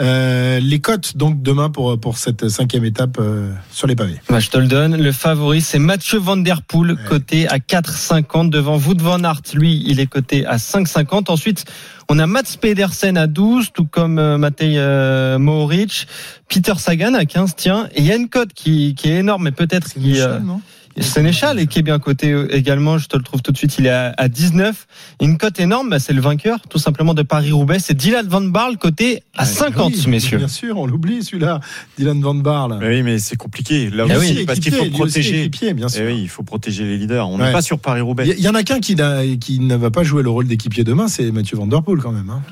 Euh, 0.00 0.60
les 0.60 0.80
cotes 0.80 1.16
donc 1.16 1.42
demain 1.42 1.70
pour 1.70 1.98
pour 1.98 2.18
cette 2.18 2.48
cinquième 2.48 2.84
étape 2.84 3.16
euh, 3.18 3.52
sur 3.70 3.86
les 3.86 3.96
pavés. 3.96 4.20
Bah, 4.28 4.38
je 4.38 4.50
te 4.50 4.58
le 4.58 4.66
donne. 4.66 4.96
Le 4.96 5.12
favori, 5.12 5.62
c'est 5.62 5.78
Mathieu 5.78 6.18
Van 6.18 6.36
Der 6.36 6.62
Poel, 6.62 6.96
coté 7.08 7.48
à 7.48 7.56
4,50 7.56 8.50
devant 8.50 8.76
Wout 8.76 9.00
van 9.00 9.24
Aert. 9.24 9.42
Lui, 9.54 9.82
il 9.86 9.98
est 10.00 10.06
coté 10.06 10.44
à 10.44 10.56
5,50. 10.56 11.30
Ensuite, 11.30 11.64
on 12.08 12.18
a 12.18 12.26
Mats 12.26 12.56
Pedersen 12.60 13.16
à 13.16 13.26
12, 13.26 13.72
tout 13.72 13.84
comme 13.84 14.18
euh, 14.18 14.38
Matej 14.38 14.74
euh, 14.76 15.38
Mohoric. 15.38 16.06
Peter 16.48 16.74
Sagan 16.78 17.14
à 17.14 17.24
15, 17.24 17.54
tiens. 17.56 17.88
Et 17.94 18.00
il 18.00 18.06
y 18.06 18.12
a 18.12 18.16
une 18.16 18.28
cote 18.28 18.52
qui, 18.52 18.94
qui 18.94 19.08
est 19.08 19.16
énorme, 19.16 19.44
mais 19.44 19.52
peut-être 19.52 19.94
qui... 19.94 20.00
Michel, 20.00 20.22
euh, 20.22 20.38
non? 20.38 20.60
Sénéchal 21.02 21.58
et 21.60 21.66
qui 21.66 21.78
est 21.78 21.82
bien 21.82 21.98
coté 21.98 22.32
euh, 22.32 22.54
également, 22.54 22.98
je 22.98 23.06
te 23.08 23.16
le 23.16 23.22
trouve 23.22 23.42
tout 23.42 23.52
de 23.52 23.56
suite, 23.56 23.76
il 23.78 23.86
est 23.86 23.90
à, 23.90 24.14
à 24.16 24.28
19. 24.28 24.86
Une 25.20 25.36
cote 25.38 25.60
énorme, 25.60 25.90
bah, 25.90 25.98
c'est 25.98 26.12
le 26.12 26.20
vainqueur 26.20 26.60
tout 26.68 26.78
simplement 26.78 27.12
de 27.14 27.22
Paris-Roubaix, 27.22 27.78
c'est 27.78 27.94
Dylan 27.94 28.26
Van 28.26 28.40
Barle 28.40 28.76
coté 28.78 29.22
à 29.36 29.44
50 29.44 29.92
Oui, 29.94 30.04
messieurs. 30.08 30.38
Bien 30.38 30.48
sûr, 30.48 30.78
on 30.78 30.86
l'oublie 30.86 31.22
celui-là, 31.22 31.60
Dylan 31.98 32.20
Van 32.20 32.34
Barle. 32.34 32.78
Mais 32.80 32.88
oui, 32.88 33.02
mais 33.02 33.18
c'est 33.18 33.36
compliqué. 33.36 33.90
Là 33.90 34.04
Ah 34.10 34.16
aussi, 34.18 34.36
oui. 34.38 34.44
parce 34.46 34.58
qu'il 34.60 34.72
faut 34.72 34.84
protéger. 34.90 35.40
équipier, 35.40 35.74
bien 35.74 35.86
Eh 35.88 35.92
sûr. 35.92 36.06
oui, 36.06 36.18
il 36.22 36.28
faut 36.28 36.42
protéger 36.42 36.84
les 36.84 36.96
leaders. 36.98 37.28
On 37.28 37.38
Ouais. 37.38 37.46
n'est 37.46 37.52
pas 37.52 37.62
sur 37.62 37.78
Paris-Roubaix. 37.78 38.24
Il 38.28 38.38
y, 38.38 38.42
y 38.44 38.48
en 38.48 38.54
a 38.54 38.62
qu'un 38.62 38.80
qui, 38.80 38.94
ne 38.96 39.74
va 39.76 39.90
pas 39.90 40.02
jouer 40.02 40.22
le 40.22 40.30
rôle 40.30 40.46
d'équipier 40.46 40.84
demain, 40.84 41.08
c'est 41.08 41.30
Mathieu 41.30 41.56
Van 41.56 41.66
Der 41.66 41.82
Poel 41.82 41.98
quand 42.00 42.12
même. 42.12 42.30
hein. 42.30 42.42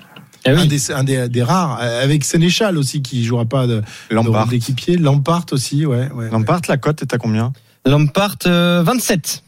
Eh 0.47 0.53
oui. 0.53 0.61
Un, 0.61 0.67
des, 0.67 0.91
un 0.93 1.05
des, 1.05 1.29
des 1.31 1.43
rares, 1.43 1.79
euh, 1.81 2.05
avec 2.05 2.23
Sénéchal 2.23 2.77
aussi 2.77 3.01
qui 3.01 3.25
jouera 3.25 3.47
pas 3.47 3.67
de, 3.67 3.77
de 4.11 4.15
Lampard. 4.15 4.43
rôle 4.43 4.51
d'équipier. 4.51 4.99
Lampart 4.99 5.47
aussi, 5.53 5.87
ouais. 5.87 6.11
ouais 6.15 6.29
Lampard, 6.31 6.61
la 6.69 6.77
cote 6.77 7.01
est 7.01 7.15
à 7.15 7.17
combien? 7.19 7.55
Lampard 7.87 8.37
euh, 8.47 8.83
27. 8.83 9.43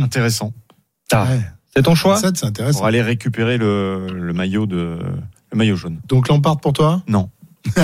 Intéressant. 0.00 0.52
Ah, 1.12 1.24
Ouais. 1.24 1.40
C'est 1.74 1.82
ton 1.84 1.94
choix? 1.94 2.16
Ça, 2.16 2.30
c'est 2.34 2.44
intéressant. 2.46 2.78
Pour 2.80 2.86
aller 2.86 3.00
récupérer 3.00 3.56
le, 3.56 4.06
le 4.12 4.32
maillot 4.34 4.66
de 4.66 4.98
le 5.52 5.56
maillot 5.58 5.74
jaune. 5.76 6.00
Donc 6.06 6.28
Lampard 6.28 6.60
pour 6.60 6.72
toi? 6.74 7.02
Non. 7.06 7.30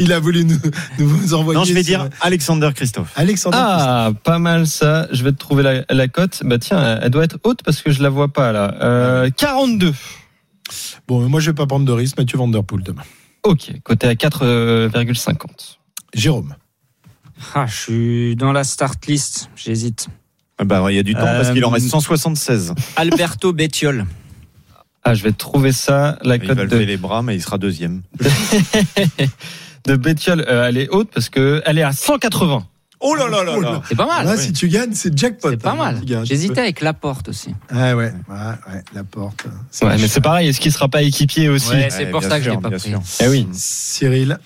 Il 0.00 0.12
a 0.12 0.18
voulu 0.20 0.44
nous, 0.44 0.58
nous 0.98 1.32
envoyer. 1.34 1.58
Non, 1.58 1.64
je 1.64 1.72
vais 1.72 1.82
sur- 1.82 1.98
dire 2.04 2.10
Alexander 2.20 2.70
Christophe. 2.74 3.12
Alexandre. 3.16 3.56
Ah, 3.58 4.10
pas 4.24 4.38
mal 4.38 4.66
ça. 4.66 5.06
Je 5.12 5.22
vais 5.24 5.32
te 5.32 5.38
trouver 5.38 5.62
la, 5.62 5.84
la 5.88 6.08
cote. 6.08 6.42
Bah 6.44 6.58
tiens, 6.58 6.98
elle 7.00 7.10
doit 7.10 7.24
être 7.24 7.38
haute 7.44 7.62
parce 7.62 7.80
que 7.82 7.90
je 7.90 8.02
la 8.02 8.08
vois 8.10 8.28
pas 8.28 8.52
là. 8.52 8.74
Euh, 8.82 9.30
42. 9.30 9.94
Bon, 11.08 11.26
moi 11.28 11.40
je 11.40 11.50
vais 11.50 11.54
pas 11.54 11.66
prendre 11.66 11.86
de 11.86 11.92
risque. 11.92 12.18
Mathieu 12.18 12.36
Van 12.38 12.48
Der 12.48 12.64
Poel 12.64 12.82
demain. 12.82 13.02
Ok, 13.44 13.72
côté 13.82 14.08
à 14.08 14.14
4,50. 14.14 15.36
Jérôme. 16.14 16.54
Ah, 17.54 17.66
je 17.66 17.74
suis 17.76 18.36
dans 18.36 18.52
la 18.52 18.64
start 18.64 19.04
list. 19.06 19.50
J'hésite. 19.56 20.08
Ah 20.58 20.64
Bah, 20.64 20.84
il 20.90 20.96
y 20.96 20.98
a 20.98 21.02
du 21.02 21.14
temps 21.14 21.20
parce 21.20 21.50
qu'il 21.50 21.64
en 21.64 21.70
Euh, 21.70 21.74
reste 21.74 21.88
176. 21.88 22.74
Alberto 22.96 23.52
Bettiol. 23.52 24.06
Ah, 25.04 25.14
je 25.14 25.22
vais 25.24 25.32
trouver 25.32 25.72
ça. 25.72 26.18
La 26.22 26.36
Il 26.36 26.46
va 26.52 26.64
lever 26.64 26.86
les 26.86 26.96
bras, 26.96 27.22
mais 27.22 27.34
il 27.34 27.42
sera 27.42 27.58
deuxième. 27.58 28.02
de 29.86 29.96
Bettiol, 29.96 30.44
euh, 30.48 30.68
elle 30.68 30.78
est 30.78 30.88
haute 30.90 31.10
parce 31.12 31.28
que 31.28 31.62
elle 31.66 31.78
est 31.78 31.82
à 31.82 31.92
180. 31.92 32.66
Oh 33.04 33.16
là 33.16 33.26
là 33.28 33.42
là 33.42 33.58
là 33.58 33.82
C'est 33.88 33.96
pas 33.96 34.06
mal. 34.06 34.24
Là, 34.24 34.36
si 34.36 34.52
tu 34.52 34.68
gagnes, 34.68 34.92
c'est 34.94 35.18
jackpot. 35.18 35.50
C'est 35.50 35.56
pas 35.56 35.72
hein, 35.72 35.74
mal. 35.74 36.00
J'hésitais 36.22 36.60
avec 36.60 36.80
Laporte 36.80 37.30
aussi. 37.30 37.52
Ah 37.68 37.96
ouais, 37.96 38.12
ouais, 38.12 38.12
ouais, 38.28 38.82
la 38.94 39.02
porte. 39.02 39.46
Ouais, 39.82 39.96
mais 39.98 40.06
c'est 40.06 40.20
pareil. 40.20 40.48
Est-ce 40.48 40.60
qu'il 40.60 40.70
sera 40.70 40.88
pas 40.88 41.02
équipier 41.02 41.48
aussi 41.48 41.70
Ouais, 41.70 41.88
c'est 41.90 42.04
Ouais, 42.04 42.10
pour 42.12 42.22
ça 42.22 42.38
que 42.38 42.44
je 42.44 42.50
l'ai 42.50 42.58
pas 42.58 42.70
pris. 42.70 42.94
Eh 43.20 43.26
oui. 43.26 43.48
Cyril. 43.52 44.38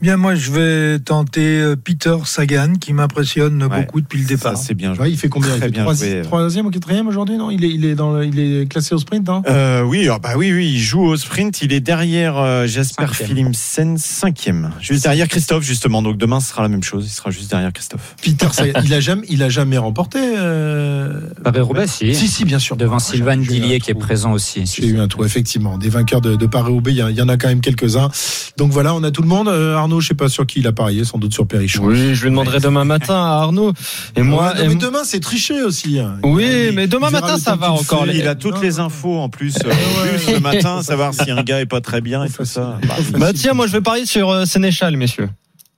Bien, 0.00 0.16
moi, 0.16 0.34
je 0.36 0.50
vais 0.52 0.98
tenter 1.00 1.60
euh, 1.60 1.74
Peter 1.76 2.14
Sagan, 2.24 2.74
qui 2.80 2.92
m'impressionne 2.92 3.62
Ouais. 3.64 3.80
beaucoup 3.84 4.00
depuis 4.00 4.18
le 4.20 4.24
Ça, 4.28 4.34
départ. 4.36 4.56
c'est 4.56 4.74
bien 4.74 4.94
joué. 4.94 5.04
Ouais, 5.04 5.10
il 5.10 5.16
fait 5.18 5.28
combien? 5.28 5.50
Il 5.54 5.58
Très 5.60 5.94
fait 5.94 6.10
joué. 6.14 6.22
Troisième 6.22 6.66
ou 6.66 6.70
quatrième 6.70 7.08
aujourd'hui 7.08 7.36
Non, 7.36 7.50
il 7.50 7.64
est, 7.64 7.68
il 7.70 7.84
est 7.84 7.94
dans, 7.96 8.12
le- 8.12 8.24
il 8.26 8.38
est 8.38 8.70
classé 8.70 8.94
au 8.94 8.98
sprint. 8.98 9.28
Hein 9.28 9.42
Euh, 9.48 9.82
oui, 9.82 10.08
ah 10.10 10.18
bah 10.20 10.34
oui, 10.36 10.52
oui, 10.52 10.70
il 10.72 10.78
joue 10.78 11.02
au 11.02 11.16
sprint. 11.16 11.62
Il 11.62 11.72
est 11.72 11.80
derrière 11.80 12.36
euh, 12.36 12.66
Jasper. 12.66 13.06
Philipsen, 13.12 13.98
cinquième. 13.98 14.70
Juste 14.80 15.02
derrière 15.02 15.26
Christophe, 15.28 15.64
justement. 15.64 16.00
Donc 16.02 16.16
demain, 16.16 16.38
ce 16.40 16.50
sera 16.50 16.62
la 16.62 16.68
même 16.68 16.82
chose. 16.84 17.04
Il 17.06 17.10
sera 17.12 17.30
juste 17.30 17.50
derrière 17.50 17.72
Christophe. 17.72 18.14
Peter 18.22 18.46
Sagan, 18.52 18.80
il 18.84 18.94
a 18.94 19.00
jamais, 19.00 19.26
il 19.28 19.42
a 19.42 19.48
jamais 19.48 19.78
remporté. 19.78 20.18
Euh... 20.22 21.20
Paris-Roubaix, 21.42 21.86
si. 21.88 22.14
Si, 22.14 22.28
si, 22.28 22.44
bien 22.44 22.58
sûr. 22.58 22.76
Devant 22.76 22.96
Ah, 22.96 23.00
Sylvain 23.00 23.36
Dillier 23.36 23.80
qui 23.80 23.90
est 23.90 23.94
présent 23.94 24.32
aussi. 24.32 24.64
J'ai 24.66 24.86
eu 24.86 25.00
un 25.00 25.08
trou, 25.08 25.24
effectivement. 25.24 25.76
Des 25.78 25.88
vainqueurs 25.88 26.20
de, 26.20 26.36
de 26.36 26.46
Paris-Roubaix, 26.46 26.92
il 26.92 26.98
y, 26.98 27.10
il 27.10 27.16
y 27.16 27.22
en 27.22 27.28
a 27.28 27.36
quand 27.36 27.48
même 27.48 27.60
quelques-uns. 27.60 28.10
Donc 28.56 28.70
voilà, 28.72 28.94
on 28.94 29.02
a 29.02 29.10
tout 29.10 29.22
le 29.22 29.28
monde. 29.28 29.48
Euh, 29.48 29.76
Arnaud, 29.88 30.00
je 30.00 30.08
sais 30.08 30.14
pas 30.14 30.28
sur 30.28 30.46
qui 30.46 30.58
il 30.60 30.66
a 30.66 30.72
parié, 30.72 31.02
sans 31.04 31.16
doute 31.18 31.32
sur 31.32 31.46
Perrichon. 31.46 31.84
Oui, 31.84 32.14
je 32.14 32.22
lui 32.24 32.30
demanderai 32.30 32.60
demain 32.60 32.84
matin 32.84 33.14
à 33.14 33.40
Arnaud. 33.42 33.72
Et 34.16 34.22
moi, 34.22 34.52
non, 34.54 34.62
et 34.62 34.68
mais 34.68 34.74
demain, 34.74 35.02
c'est 35.04 35.20
triché 35.20 35.62
aussi. 35.62 35.98
hein. 35.98 36.18
oui, 36.22 36.46
Il- 36.68 36.74
mais 36.74 36.86
demain 36.86 37.08
matin 37.10 37.38
ça 37.38 37.56
va 37.56 37.72
encore. 37.72 38.04
fait. 38.04 38.14
Il 38.16 38.28
a 38.28 38.34
toutes 38.34 38.56
Non. 38.56 38.60
les 38.60 38.78
infos 38.80 39.18
en 39.18 39.28
plus. 39.30 39.54
euh, 39.64 39.68
ouais, 39.68 40.18
plus 40.18 40.26
ouais. 40.26 40.32
le 40.34 40.40
matin, 40.40 40.82
savoir 40.82 41.14
si 41.14 41.30
un 41.30 41.42
gars 41.42 41.60
est 41.60 41.66
pas 41.66 41.80
très 41.80 42.00
bien 42.02 42.22
et 42.24 42.28
tout 42.30 42.44
ça. 42.44 42.78
Bah, 42.86 42.94
oui. 42.98 43.18
Bah 43.18 43.32
tiens, 43.34 43.54
moi 43.54 43.66
je 43.66 43.72
vais 43.72 43.80
parier 43.80 44.04
sur 44.04 44.30
euh, 44.30 44.44
Sénéchal, 44.44 44.96
messieurs. 44.98 45.30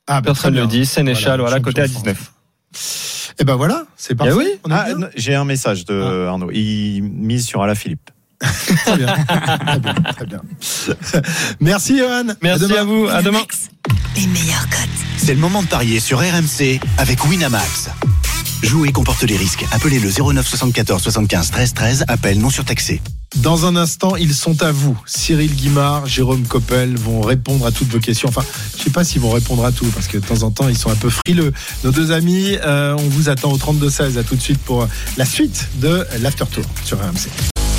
Ah, 0.09 0.21
bah, 0.21 0.27
Personne 0.33 0.55
ne 0.55 0.61
le 0.63 0.67
dit. 0.67 0.85
Sénéchal, 0.87 1.39
voilà, 1.41 1.57
champion 1.57 1.65
côté 1.71 1.81
à 1.83 1.87
de 1.87 1.93
France. 1.93 2.03
19. 2.05 2.33
Et 3.41 3.45
ben 3.45 3.55
voilà, 3.55 3.85
c'est. 3.97 4.17
Eh 4.27 4.33
oui. 4.33 4.47
On 4.65 4.71
est 4.71 4.75
Ah, 4.75 4.87
J'ai 5.17 5.35
un 5.37 5.45
message 5.45 5.85
de 5.85 6.27
Arnaud. 6.27 6.51
Il 6.53 7.03
mise 7.03 7.47
sur 7.47 7.63
Alaphilippe. 7.63 8.11
Très 8.41 8.97
bien. 8.97 9.07
très 9.07 9.79
bien, 9.79 9.95
très 9.95 10.27
bien. 10.27 10.41
Merci, 11.61 11.99
Johan. 11.99 12.25
Merci 12.43 12.63
demain. 12.63 12.81
à 12.81 12.85
vous. 12.85 13.07
À 13.09 13.23
demain. 13.23 13.43
Les 14.17 14.27
meilleurs 14.27 14.69
cotes. 14.69 14.89
C'est 15.19 15.35
le 15.35 15.41
moment 15.41 15.63
de 15.63 15.69
parier 15.69 16.01
sur 16.01 16.19
RMC 16.19 16.81
avec 16.99 17.25
Winamax. 17.27 17.91
Jouer 18.63 18.93
comporte 18.93 19.23
les 19.23 19.37
risques. 19.37 19.65
Appelez 19.73 19.99
le 19.99 20.11
09 20.11 20.47
74 20.47 21.03
75 21.03 21.51
13 21.51 21.75
13. 21.75 22.05
Appel 22.09 22.39
non 22.39 22.51
surtaxé. 22.51 23.01
Dans 23.37 23.65
un 23.65 23.77
instant, 23.77 24.17
ils 24.17 24.35
sont 24.35 24.63
à 24.63 24.73
vous. 24.73 24.99
Cyril 25.07 25.55
Guimard, 25.55 26.07
Jérôme 26.07 26.47
Coppel 26.47 26.97
vont 26.97 27.21
répondre 27.21 27.65
à 27.65 27.71
toutes 27.71 27.89
vos 27.89 28.01
questions. 28.01 28.29
Enfin, 28.29 28.43
je 28.77 28.83
sais 28.83 28.91
pas 28.91 29.05
s'ils 29.05 29.21
vont 29.23 29.31
répondre 29.31 29.65
à 29.65 29.73
tout 29.73 29.87
parce 29.95 30.09
que 30.09 30.19
de 30.19 30.27
temps 30.27 30.43
en 30.43 30.51
temps, 30.51 30.69
ils 30.69 30.77
sont 30.77 30.91
un 30.91 30.97
peu 30.97 31.11
frileux. 31.11 31.53
Nos 31.85 31.91
deux 31.93 32.11
amis, 32.13 32.57
euh, 32.65 32.97
on 32.99 33.09
vous 33.09 33.29
attend 33.29 33.53
au 33.53 33.57
32-16. 33.59 34.19
À 34.19 34.25
tout 34.25 34.35
de 34.35 34.43
suite 34.43 34.59
pour 34.59 34.87
la 35.17 35.25
suite 35.25 35.69
de 35.77 36.05
l'After 36.21 36.45
Tour 36.53 36.65
sur 36.85 36.99
RMC. 36.99 37.29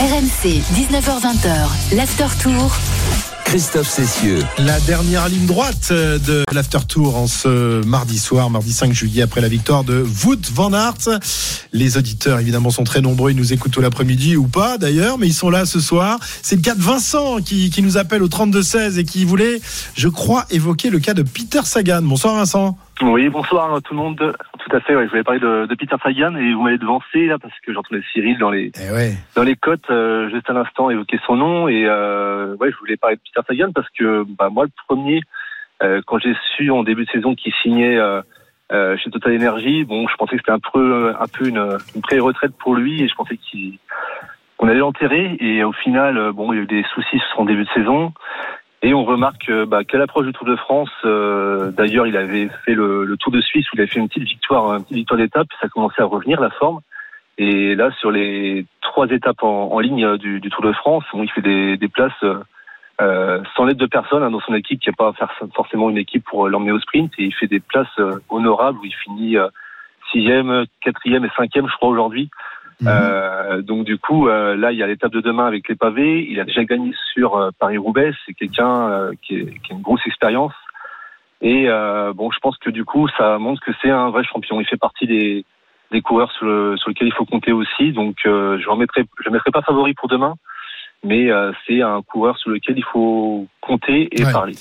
RMC, 0.01 0.63
19h20, 0.73 1.95
l'After 1.95 2.25
Tour. 2.41 2.71
Christophe 3.45 3.87
Cessieux. 3.87 4.39
La 4.57 4.79
dernière 4.79 5.29
ligne 5.29 5.45
droite 5.45 5.89
euh, 5.91 6.17
de 6.17 6.43
l'After 6.51 6.79
Tour 6.89 7.17
en 7.17 7.27
ce 7.27 7.85
mardi 7.85 8.17
soir, 8.17 8.49
mardi 8.49 8.71
5 8.73 8.93
juillet, 8.93 9.21
après 9.21 9.41
la 9.41 9.47
victoire 9.47 9.83
de 9.83 10.03
Wout 10.25 10.41
van 10.53 10.73
Aert. 10.73 11.19
Les 11.71 11.97
auditeurs, 11.97 12.39
évidemment, 12.39 12.71
sont 12.71 12.83
très 12.83 13.01
nombreux. 13.01 13.29
Ils 13.29 13.37
nous 13.37 13.53
écoutent 13.53 13.73
tout 13.73 13.81
l'après-midi 13.81 14.37
ou 14.37 14.47
pas, 14.47 14.79
d'ailleurs, 14.79 15.19
mais 15.19 15.27
ils 15.27 15.33
sont 15.33 15.51
là 15.51 15.67
ce 15.67 15.79
soir. 15.79 16.17
C'est 16.41 16.55
le 16.55 16.63
cas 16.63 16.73
de 16.73 16.81
Vincent 16.81 17.37
qui, 17.37 17.69
qui 17.69 17.83
nous 17.83 17.97
appelle 17.97 18.23
au 18.23 18.27
32-16 18.27 18.97
et 18.97 19.03
qui 19.03 19.23
voulait, 19.23 19.61
je 19.93 20.07
crois, 20.07 20.45
évoquer 20.49 20.89
le 20.89 20.97
cas 20.97 21.13
de 21.13 21.21
Peter 21.21 21.61
Sagan. 21.63 22.01
Bonsoir, 22.01 22.33
Vincent. 22.33 22.75
Oui, 23.03 23.29
bonsoir 23.29 23.75
à 23.75 23.81
tout 23.81 23.93
le 23.93 23.99
monde. 23.99 24.33
Tout 24.71 24.77
à 24.77 24.79
fait, 24.79 24.95
ouais, 24.95 25.03
je 25.03 25.09
voulais 25.09 25.23
parler 25.23 25.41
de, 25.41 25.65
de 25.65 25.75
Peter 25.75 25.97
Sagan 26.01 26.33
et 26.37 26.53
vous 26.53 26.61
m'avez 26.61 26.77
devancé 26.77 27.25
là 27.25 27.37
parce 27.37 27.53
que 27.59 27.73
j'entendais 27.73 28.01
Cyril 28.13 28.37
dans 28.37 28.51
les 28.51 28.71
Eh 28.81 28.93
ouais. 28.93 29.11
dans 29.35 29.43
les 29.43 29.57
cotes 29.57 29.89
euh, 29.89 30.29
juste 30.29 30.49
à 30.49 30.53
l'instant 30.53 30.89
évoquer 30.89 31.19
son 31.27 31.35
nom 31.35 31.67
et 31.67 31.83
euh, 31.85 32.55
ouais, 32.55 32.71
je 32.71 32.77
voulais 32.77 32.95
parler 32.95 33.17
de 33.17 33.21
Peter 33.21 33.45
Sagan 33.45 33.73
parce 33.73 33.89
que 33.89 34.23
bah, 34.39 34.47
moi 34.49 34.63
le 34.63 34.71
premier 34.87 35.21
Euh, 35.83 35.99
quand 36.05 36.19
j'ai 36.19 36.35
su 36.55 36.69
en 36.71 36.83
début 36.83 37.05
de 37.05 37.09
saison 37.09 37.35
qu'il 37.35 37.51
signait 37.63 37.97
chez 38.69 39.09
Total 39.09 39.35
Energy, 39.35 39.83
bon, 39.83 40.07
je 40.07 40.15
pensais 40.15 40.37
que 40.37 40.41
c'était 40.43 40.51
un 40.51 40.59
peu, 40.71 41.13
un 41.19 41.27
peu 41.27 41.47
une, 41.49 41.77
une 41.95 42.01
pré-retraite 42.01 42.55
pour 42.57 42.75
lui 42.75 43.01
et 43.01 43.07
je 43.09 43.15
pensais 43.15 43.35
qu'il 43.35 43.79
qu'on 44.57 44.67
allait 44.69 44.79
l'enterrer. 44.79 45.35
Et 45.39 45.63
au 45.63 45.73
final, 45.73 46.31
bon, 46.33 46.53
il 46.53 46.57
y 46.57 46.59
a 46.59 46.63
eu 46.63 46.67
des 46.67 46.85
soucis 46.93 47.17
sur 47.17 47.35
son 47.35 47.45
début 47.45 47.63
de 47.65 47.69
saison. 47.73 48.13
Et 48.83 48.93
on 48.93 49.03
remarque 49.03 49.47
euh, 49.49 49.65
bah, 49.65 49.83
qu'à 49.83 49.99
l'approche 49.99 50.25
du 50.25 50.33
Tour 50.33 50.47
de 50.47 50.55
France, 50.55 50.89
euh, 51.05 51.71
d'ailleurs, 51.71 52.07
il 52.07 52.17
avait 52.17 52.49
fait 52.65 52.73
le, 52.73 53.05
le, 53.05 53.17
Tour 53.17 53.31
de 53.31 53.39
Suisse 53.39 53.71
où 53.71 53.75
il 53.75 53.81
avait 53.81 53.87
fait 53.87 53.99
une 53.99 54.07
petite 54.07 54.23
victoire, 54.23 54.73
une 54.73 54.83
petite 54.83 54.97
victoire 54.97 55.19
d'étape. 55.19 55.47
Ça 55.61 55.69
commençait 55.69 56.01
à 56.01 56.05
revenir 56.05 56.41
la 56.41 56.49
forme. 56.49 56.79
Et 57.37 57.75
là, 57.75 57.91
sur 57.99 58.11
les 58.11 58.65
trois 58.81 59.07
étapes 59.07 59.43
en, 59.43 59.71
en 59.71 59.79
ligne 59.79 60.17
du, 60.17 60.39
du, 60.39 60.49
Tour 60.49 60.63
de 60.63 60.73
France, 60.73 61.03
bon, 61.13 61.21
il 61.23 61.29
fait 61.29 61.41
des, 61.41 61.77
des 61.77 61.87
places 61.89 62.11
euh, 63.01 63.43
sans 63.55 63.65
l'aide 63.65 63.77
de 63.77 63.85
personne 63.85 64.23
hein, 64.23 64.31
dans 64.31 64.41
son 64.41 64.55
équipe, 64.55 64.79
qui 64.79 64.89
n'a 64.89 64.95
pas 64.95 65.13
forcément 65.53 65.89
une 65.91 65.97
équipe 65.97 66.25
pour 66.25 66.49
l'emmener 66.49 66.71
au 66.71 66.79
sprint. 66.79 67.11
Et 67.19 67.25
il 67.25 67.35
fait 67.35 67.47
des 67.47 67.59
places 67.59 67.99
honorables 68.29 68.79
où 68.79 68.85
il 68.85 68.95
finit 68.95 69.37
sixième, 70.11 70.65
quatrième 70.81 71.23
et 71.23 71.31
cinquième, 71.37 71.67
je 71.67 71.75
crois 71.75 71.89
aujourd'hui. 71.89 72.31
Mmh. 72.81 72.87
Euh, 72.87 73.61
donc 73.61 73.85
du 73.85 73.97
coup, 73.99 74.27
euh, 74.27 74.55
là, 74.55 74.71
il 74.71 74.77
y 74.77 74.83
a 74.83 74.87
l'étape 74.87 75.11
de 75.11 75.21
demain 75.21 75.45
avec 75.45 75.69
les 75.69 75.75
pavés. 75.75 76.25
Il 76.27 76.39
a 76.39 76.45
déjà 76.45 76.63
gagné 76.63 76.93
sur 77.13 77.35
euh, 77.35 77.51
Paris-Roubaix. 77.59 78.11
C'est 78.25 78.33
quelqu'un 78.33 78.89
euh, 78.89 79.11
qui, 79.21 79.45
qui, 79.63 79.71
a 79.71 79.75
une 79.75 79.81
grosse 79.81 80.05
expérience. 80.07 80.53
Et 81.41 81.69
euh, 81.69 82.11
bon, 82.13 82.31
je 82.31 82.39
pense 82.39 82.57
que 82.57 82.71
du 82.71 82.83
coup, 82.83 83.07
ça 83.17 83.37
montre 83.37 83.61
que 83.61 83.71
c'est 83.81 83.91
un 83.91 84.09
vrai 84.09 84.23
champion. 84.23 84.59
Il 84.59 84.67
fait 84.67 84.77
partie 84.77 85.05
des, 85.05 85.45
des 85.91 86.01
coureurs 86.01 86.31
sur, 86.31 86.45
le, 86.45 86.75
sur 86.77 86.89
lesquels 86.89 87.07
il 87.07 87.13
faut 87.13 87.25
compter 87.25 87.51
aussi. 87.51 87.91
Donc, 87.91 88.17
je 88.23 88.29
ne 88.29 88.69
remettrai, 88.69 89.05
je 89.23 89.29
mettrai 89.29 89.51
pas 89.51 89.61
favori 89.61 89.93
pour 89.93 90.07
demain, 90.07 90.35
mais 91.03 91.29
c'est 91.65 91.81
un 91.81 92.03
coureur 92.03 92.37
sur 92.37 92.51
lequel 92.51 92.77
il 92.77 92.83
faut 92.83 93.47
compter 93.59 94.07
et 94.11 94.23
ouais. 94.23 94.31
parler. 94.31 94.53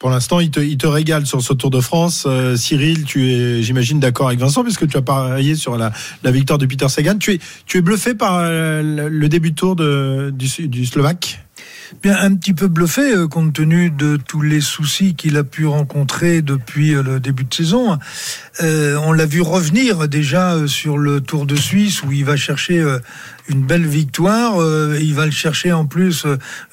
Pour 0.00 0.08
l'instant, 0.08 0.40
il 0.40 0.50
te, 0.50 0.60
il 0.60 0.78
te 0.78 0.86
régale 0.86 1.26
sur 1.26 1.42
ce 1.42 1.52
Tour 1.52 1.70
de 1.70 1.80
France. 1.82 2.24
Euh, 2.26 2.56
Cyril, 2.56 3.04
tu 3.04 3.32
es, 3.32 3.62
j'imagine, 3.62 4.00
d'accord 4.00 4.28
avec 4.28 4.40
Vincent, 4.40 4.64
puisque 4.64 4.88
tu 4.88 4.96
as 4.96 5.02
parié 5.02 5.54
sur 5.56 5.76
la, 5.76 5.92
victoire 6.24 6.58
de 6.58 6.64
Peter 6.64 6.88
Sagan. 6.88 7.18
Tu 7.18 7.34
es, 7.34 7.38
tu 7.66 7.76
es 7.76 7.82
bluffé 7.82 8.14
par 8.14 8.38
euh, 8.38 9.08
le 9.10 9.28
début 9.28 9.50
de 9.50 9.56
tour 9.56 9.76
de, 9.76 10.32
du, 10.34 10.68
du 10.68 10.86
Slovaque? 10.86 11.44
Bien, 12.02 12.16
un 12.18 12.34
petit 12.34 12.54
peu 12.54 12.68
bluffé 12.68 13.14
euh, 13.14 13.28
compte 13.28 13.52
tenu 13.52 13.90
de 13.90 14.16
tous 14.16 14.40
les 14.40 14.62
soucis 14.62 15.14
qu'il 15.14 15.36
a 15.36 15.44
pu 15.44 15.66
rencontrer 15.66 16.40
depuis 16.40 16.92
le 16.92 17.20
début 17.20 17.44
de 17.44 17.52
saison. 17.52 17.98
On 18.62 19.12
l'a 19.12 19.26
vu 19.26 19.42
revenir 19.42 20.08
déjà 20.08 20.66
sur 20.66 20.96
le 20.96 21.20
Tour 21.20 21.44
de 21.44 21.56
Suisse 21.56 22.02
où 22.02 22.10
il 22.10 22.24
va 22.24 22.36
chercher 22.36 22.82
une 23.50 23.62
belle 23.62 23.86
victoire. 23.86 24.54
il 25.00 25.14
va 25.14 25.26
le 25.26 25.32
chercher 25.32 25.72
en 25.72 25.86
plus. 25.86 26.26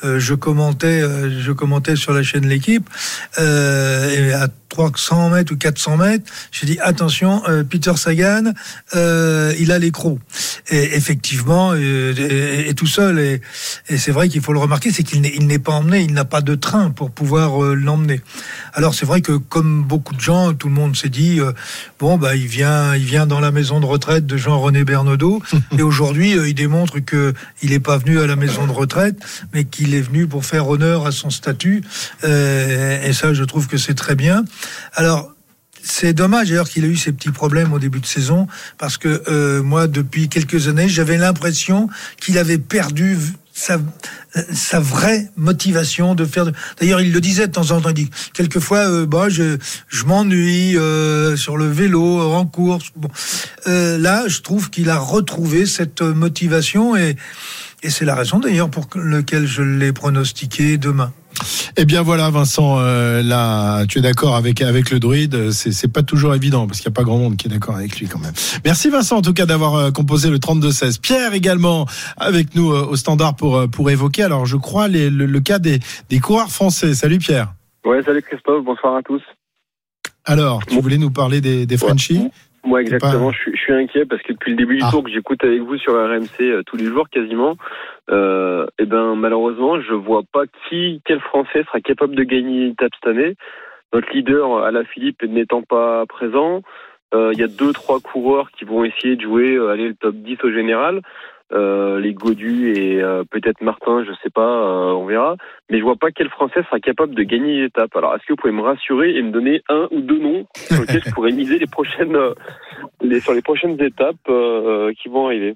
je 0.03 0.33
commentais, 0.33 1.01
je 1.01 1.51
commentais 1.51 1.95
sur 1.95 2.13
la 2.13 2.23
chaîne 2.23 2.47
l'équipe 2.47 2.89
à 3.37 4.47
300 4.69 5.29
mètres 5.31 5.53
ou 5.53 5.57
400 5.57 5.97
mètres, 5.97 6.31
j'ai 6.51 6.67
dit 6.67 6.77
attention, 6.79 7.41
euh, 7.47 7.63
Peter 7.63 7.93
Sagan, 7.95 8.53
euh, 8.95 9.53
il 9.59 9.71
a 9.71 9.79
l'écrou. 9.79 10.19
Et 10.69 10.95
effectivement, 10.95 11.71
euh, 11.73 12.13
et, 12.15 12.69
et, 12.69 12.73
tout 12.73 12.87
seul, 12.87 13.19
et, 13.19 13.41
et 13.89 13.97
c'est 13.97 14.11
vrai 14.11 14.29
qu'il 14.29 14.41
faut 14.41 14.53
le 14.53 14.59
remarquer, 14.59 14.91
c'est 14.91 15.03
qu'il 15.03 15.21
n'est 15.21 15.59
pas 15.59 15.71
emmené, 15.71 16.01
il 16.01 16.13
n'a 16.13 16.25
pas 16.25 16.41
de 16.41 16.55
train 16.55 16.91
pour 16.91 17.11
pouvoir 17.11 17.63
euh, 17.63 17.73
l'emmener. 17.73 18.21
Alors 18.73 18.93
c'est 18.93 19.05
vrai 19.05 19.21
que 19.21 19.31
comme 19.31 19.83
beaucoup 19.83 20.13
de 20.13 20.21
gens, 20.21 20.53
tout 20.53 20.67
le 20.67 20.73
monde 20.73 20.95
s'est 20.95 21.09
dit 21.09 21.39
euh, 21.39 21.53
bon 21.99 22.17
bah 22.17 22.35
il 22.35 22.47
vient, 22.47 22.95
il 22.95 23.05
vient 23.05 23.25
dans 23.25 23.39
la 23.39 23.51
maison 23.51 23.79
de 23.79 23.85
retraite 23.85 24.25
de 24.25 24.37
Jean-René 24.37 24.83
Bernaudot, 24.83 25.41
et 25.77 25.81
aujourd'hui 25.81 26.31
il 26.31 26.53
démontre 26.67 26.99
que 26.99 27.33
il 27.61 27.69
n'est 27.69 27.79
pas 27.79 27.97
venu 27.97 28.19
à 28.19 28.27
la 28.27 28.35
maison 28.35 28.67
de 28.67 28.71
retraite, 28.71 29.17
mais 29.53 29.63
qu'il 29.63 29.93
est 29.93 30.01
venu 30.01 30.27
pour 30.27 30.45
faire 30.45 30.67
honneur 30.67 31.05
à 31.05 31.11
son 31.11 31.29
statut. 31.29 31.81
et 32.23 33.13
ça, 33.13 33.33
je 33.33 33.43
trouve 33.43 33.67
que 33.67 33.77
c'est 33.77 33.93
très 33.93 34.15
bien. 34.15 34.43
Alors, 34.93 35.33
c'est 35.87 36.13
dommage 36.13 36.49
d'ailleurs 36.49 36.69
qu'il 36.69 36.83
ait 36.85 36.89
eu 36.89 36.97
ces 36.97 37.11
petits 37.13 37.31
problèmes 37.31 37.73
au 37.73 37.79
début 37.79 37.99
de 37.99 38.05
saison, 38.05 38.47
parce 38.77 38.97
que 38.97 39.23
euh, 39.29 39.63
moi, 39.63 39.87
depuis 39.87 40.27
quelques 40.29 40.67
années, 40.67 40.89
j'avais 40.89 41.17
l'impression 41.17 41.89
qu'il 42.19 42.37
avait 42.37 42.57
perdu 42.57 43.17
sa, 43.57 43.79
sa 44.53 44.79
vraie 44.79 45.31
motivation 45.35 46.13
de 46.13 46.25
faire. 46.25 46.45
D'ailleurs, 46.79 47.01
il 47.01 47.11
le 47.11 47.19
disait 47.19 47.47
de 47.47 47.51
temps 47.51 47.71
en 47.71 47.81
temps. 47.81 47.89
Il 47.89 47.95
dit 47.95 48.09
quelquefois, 48.33 48.89
euh, 48.89 49.05
bah, 49.07 49.29
je, 49.29 49.57
je 49.87 50.05
m'ennuie 50.05 50.77
euh, 50.77 51.35
sur 51.35 51.57
le 51.57 51.67
vélo, 51.67 52.21
en 52.21 52.45
course. 52.45 52.91
Bon. 52.95 53.09
Euh, 53.65 53.97
là, 53.97 54.27
je 54.27 54.41
trouve 54.41 54.69
qu'il 54.69 54.91
a 54.91 54.99
retrouvé 54.99 55.65
cette 55.65 56.01
motivation 56.01 56.95
et, 56.95 57.15
et 57.81 57.89
c'est 57.89 58.05
la 58.05 58.13
raison 58.13 58.39
d'ailleurs 58.39 58.69
pour 58.69 58.87
laquelle 58.95 59.47
je 59.47 59.63
l'ai 59.63 59.91
pronostiqué 59.91 60.77
demain. 60.77 61.11
Eh 61.77 61.85
bien 61.85 62.01
voilà, 62.01 62.29
Vincent, 62.29 62.77
euh, 62.79 63.21
là, 63.21 63.85
tu 63.85 63.99
es 63.99 64.01
d'accord 64.01 64.35
avec 64.35 64.61
avec 64.61 64.89
le 64.89 64.99
druide. 64.99 65.51
C'est 65.51 65.71
c'est 65.71 65.87
pas 65.87 66.03
toujours 66.03 66.33
évident 66.35 66.67
parce 66.67 66.79
qu'il 66.79 66.87
y 66.87 66.93
a 66.93 66.95
pas 66.95 67.03
grand 67.03 67.17
monde 67.17 67.37
qui 67.37 67.47
est 67.47 67.51
d'accord 67.51 67.75
avec 67.75 67.99
lui 67.99 68.07
quand 68.07 68.19
même. 68.19 68.33
Merci 68.65 68.89
Vincent 68.89 69.17
en 69.17 69.21
tout 69.21 69.33
cas 69.33 69.45
d'avoir 69.45 69.75
euh, 69.75 69.91
composé 69.91 70.29
le 70.29 70.37
32-16. 70.37 70.99
Pierre 70.99 71.33
également 71.33 71.85
avec 72.17 72.55
nous 72.55 72.71
euh, 72.71 72.85
au 72.85 72.95
standard 72.95 73.35
pour 73.35 73.69
pour 73.69 73.89
évoquer. 73.89 74.23
Alors 74.23 74.45
je 74.45 74.57
crois 74.57 74.87
les, 74.87 75.09
le, 75.09 75.25
le, 75.25 75.39
cas 75.39 75.59
des 75.59 75.79
des 76.09 76.19
coureurs 76.19 76.49
français. 76.49 76.93
Salut 76.93 77.19
Pierre. 77.19 77.53
Ouais, 77.85 78.01
salut 78.03 78.21
Christophe. 78.21 78.63
Bonsoir 78.63 78.95
à 78.95 79.01
tous. 79.01 79.21
Alors, 80.25 80.65
tu 80.65 80.81
voulais 80.81 80.97
nous 80.97 81.11
parler 81.11 81.39
des 81.39 81.65
des 81.65 81.77
Frenchies? 81.77 82.29
Moi, 82.67 82.81
exactement. 82.81 83.31
Pas... 83.31 83.37
Je, 83.45 83.51
je, 83.51 83.57
suis 83.57 83.73
inquiet 83.73 84.05
parce 84.05 84.21
que 84.21 84.33
depuis 84.33 84.51
le 84.51 84.57
début 84.57 84.75
du 84.75 84.83
ah. 84.85 84.91
tour 84.91 85.03
que 85.03 85.09
j'écoute 85.09 85.41
avec 85.43 85.61
vous 85.61 85.77
sur 85.77 85.93
RMC 85.93 86.41
euh, 86.41 86.63
tous 86.65 86.75
les 86.75 86.85
jours 86.85 87.09
quasiment, 87.09 87.55
euh, 88.11 88.67
et 88.77 88.85
ben 88.85 89.15
malheureusement, 89.15 89.79
je 89.79 89.93
vois 89.93 90.23
pas 90.31 90.43
qui, 90.67 91.01
quel 91.05 91.21
Français 91.21 91.63
sera 91.63 91.79
capable 91.79 92.15
de 92.15 92.23
gagner 92.23 92.65
une 92.65 92.71
étape 92.71 92.91
cette 92.95 93.09
année. 93.09 93.35
Notre 93.93 94.11
leader, 94.11 94.63
Alain 94.63 94.83
Philippe, 94.83 95.23
n'étant 95.23 95.61
pas 95.61 96.05
présent, 96.07 96.61
il 97.13 97.17
euh, 97.17 97.33
y 97.33 97.43
a 97.43 97.47
deux, 97.47 97.71
trois 97.71 98.01
coureurs 98.01 98.51
qui 98.51 98.65
vont 98.65 98.83
essayer 98.83 99.15
de 99.15 99.21
jouer, 99.21 99.55
euh, 99.55 99.69
aller 99.69 99.87
le 99.87 99.95
top 99.95 100.15
10 100.15 100.37
au 100.43 100.51
général. 100.51 101.01
Euh, 101.53 101.99
les 102.01 102.13
Godu 102.13 102.73
et 102.73 103.01
euh, 103.01 103.23
peut-être 103.23 103.61
Martin, 103.61 104.03
je 104.03 104.11
sais 104.21 104.29
pas, 104.29 104.41
euh, 104.41 104.91
on 104.91 105.05
verra. 105.05 105.37
Mais 105.69 105.79
je 105.79 105.83
vois 105.83 105.95
pas 105.95 106.11
quel 106.11 106.29
Français 106.29 106.61
sera 106.63 106.79
capable 106.79 107.15
de 107.15 107.23
gagner 107.23 107.61
l'étape. 107.61 107.95
Alors, 107.95 108.13
est-ce 108.15 108.23
que 108.25 108.33
vous 108.33 108.37
pouvez 108.37 108.53
me 108.53 108.61
rassurer 108.61 109.15
et 109.15 109.21
me 109.21 109.31
donner 109.31 109.61
un 109.69 109.87
ou 109.91 110.01
deux 110.01 110.19
noms 110.19 110.45
sur 110.55 110.81
lesquels 110.81 111.03
je 111.05 111.11
pourrais 111.11 111.31
miser 111.31 111.57
les 111.57 111.67
prochaines, 111.67 112.17
sur 113.21 113.33
les 113.33 113.41
prochaines 113.41 113.81
étapes 113.81 114.17
qui 115.01 115.07
vont 115.07 115.27
arriver? 115.27 115.55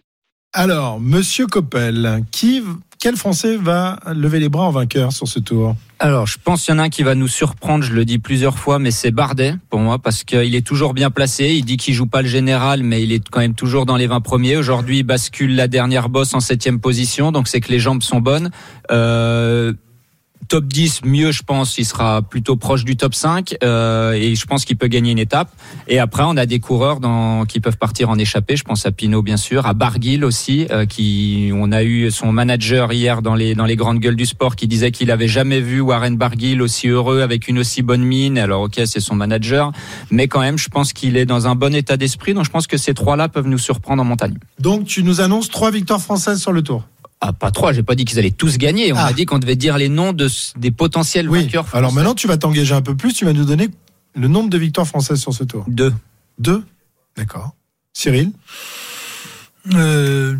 Alors, 0.53 0.99
Monsieur 0.99 1.45
Coppel, 1.47 2.21
qui, 2.31 2.63
quel 2.99 3.15
Français 3.17 3.57
va 3.57 3.97
lever 4.13 4.39
les 4.39 4.49
bras 4.49 4.63
en 4.63 4.71
vainqueur 4.71 5.11
sur 5.11 5.27
ce 5.27 5.39
tour? 5.39 5.75
Alors, 6.03 6.25
je 6.25 6.39
pense 6.43 6.65
qu'il 6.65 6.73
y 6.73 6.75
en 6.75 6.79
a 6.79 6.85
un 6.85 6.89
qui 6.89 7.03
va 7.03 7.13
nous 7.13 7.27
surprendre, 7.27 7.83
je 7.83 7.93
le 7.93 8.05
dis 8.05 8.17
plusieurs 8.17 8.57
fois, 8.57 8.79
mais 8.79 8.89
c'est 8.89 9.11
Bardet 9.11 9.53
pour 9.69 9.79
moi, 9.79 9.99
parce 9.99 10.23
qu'il 10.23 10.55
est 10.55 10.65
toujours 10.65 10.95
bien 10.95 11.11
placé. 11.11 11.49
Il 11.49 11.63
dit 11.63 11.77
qu'il 11.77 11.93
joue 11.93 12.07
pas 12.07 12.23
le 12.23 12.27
général, 12.27 12.81
mais 12.81 13.03
il 13.03 13.11
est 13.11 13.29
quand 13.29 13.39
même 13.39 13.53
toujours 13.53 13.85
dans 13.85 13.97
les 13.97 14.07
20 14.07 14.19
premiers. 14.21 14.57
Aujourd'hui, 14.57 14.99
il 14.99 15.03
bascule 15.03 15.55
la 15.55 15.67
dernière 15.67 16.09
bosse 16.09 16.33
en 16.33 16.39
septième 16.39 16.79
position, 16.79 17.31
donc 17.31 17.47
c'est 17.47 17.61
que 17.61 17.71
les 17.71 17.77
jambes 17.77 18.01
sont 18.01 18.19
bonnes. 18.19 18.49
Euh, 18.89 19.73
top 20.47 20.65
10, 20.65 21.01
mieux, 21.05 21.31
je 21.31 21.43
pense, 21.43 21.77
il 21.77 21.85
sera 21.85 22.21
plutôt 22.21 22.55
proche 22.55 22.83
du 22.83 22.97
top 22.97 23.13
5 23.13 23.55
euh, 23.63 24.13
et 24.13 24.35
je 24.35 24.45
pense 24.45 24.65
qu'il 24.65 24.77
peut 24.77 24.87
gagner 24.87 25.11
une 25.11 25.19
étape. 25.19 25.49
Et 25.87 25.99
après, 25.99 26.23
on 26.25 26.37
a 26.37 26.45
des 26.45 26.59
coureurs 26.59 26.99
dans, 26.99 27.45
qui 27.45 27.59
peuvent 27.59 27.77
partir 27.77 28.09
en 28.09 28.17
échappée. 28.17 28.55
Je 28.55 28.63
pense 28.63 28.85
à 28.85 28.91
Pinot, 28.91 29.21
bien 29.21 29.37
sûr, 29.37 29.65
à 29.65 29.73
Barguil 29.73 30.25
aussi, 30.25 30.67
euh, 30.71 30.85
qui 30.85 31.51
on 31.53 31.71
a 31.71 31.83
eu 31.83 32.11
son 32.11 32.31
manager 32.31 32.91
hier 32.91 33.21
dans 33.21 33.35
les 33.35 33.55
dans 33.55 33.65
les 33.65 33.75
grandes 33.75 33.99
gueules 33.99 34.15
du 34.15 34.25
sport 34.25 34.55
qui 34.55 34.67
disait 34.67 34.91
qu'il 34.91 35.11
avait 35.11 35.27
jamais 35.27 35.61
vu 35.61 35.79
Warren 35.79 36.17
Barguil 36.17 36.61
aussi 36.61 36.87
heureux 36.87 37.21
avec 37.21 37.47
une 37.47 37.59
aussi 37.59 37.81
bonne 37.81 38.03
mine. 38.03 38.37
Alors 38.37 38.63
ok, 38.63 38.81
c'est 38.85 38.99
son 38.99 39.15
manager, 39.15 39.71
mais 40.09 40.27
quand 40.27 40.41
même, 40.41 40.57
je 40.57 40.69
pense 40.69 40.93
qu'il 40.93 41.17
est 41.17 41.25
dans 41.25 41.47
un 41.47 41.55
bon 41.55 41.73
état 41.73 41.97
d'esprit. 41.97 42.33
Donc 42.33 42.45
je 42.45 42.51
pense 42.51 42.67
que 42.67 42.77
ces 42.77 42.93
trois-là 42.93 43.29
peuvent 43.29 43.47
nous 43.47 43.57
surprendre 43.57 44.01
en 44.01 44.05
montagne. 44.05 44.37
Donc 44.59 44.85
tu 44.85 45.03
nous 45.03 45.21
annonces 45.21 45.49
trois 45.49 45.71
victoires 45.71 46.01
françaises 46.01 46.41
sur 46.41 46.51
le 46.51 46.61
Tour. 46.61 46.83
Ah, 47.23 47.33
pas 47.33 47.51
trois, 47.51 47.71
j'ai 47.71 47.83
pas 47.83 47.93
dit 47.93 48.03
qu'ils 48.03 48.17
allaient 48.17 48.31
tous 48.31 48.57
gagner. 48.57 48.91
On 48.91 48.97
ah. 48.97 49.05
a 49.05 49.13
dit 49.13 49.25
qu'on 49.25 49.37
devait 49.37 49.55
dire 49.55 49.77
les 49.77 49.89
noms 49.89 50.11
de, 50.11 50.27
des 50.57 50.71
potentiels 50.71 51.29
oui. 51.29 51.43
vainqueurs 51.43 51.67
français. 51.67 51.77
Alors 51.77 51.93
maintenant, 51.93 52.15
tu 52.15 52.27
vas 52.27 52.37
t'engager 52.37 52.73
un 52.73 52.81
peu 52.81 52.95
plus, 52.95 53.13
tu 53.13 53.25
vas 53.25 53.33
nous 53.33 53.45
donner 53.45 53.69
le 54.15 54.27
nombre 54.27 54.49
de 54.49 54.57
victoires 54.57 54.87
françaises 54.87 55.19
sur 55.19 55.33
ce 55.33 55.43
tour. 55.43 55.63
Deux. 55.67 55.93
Deux 56.39 56.63
D'accord. 57.15 57.55
Cyril 57.93 58.31
euh, 59.75 60.35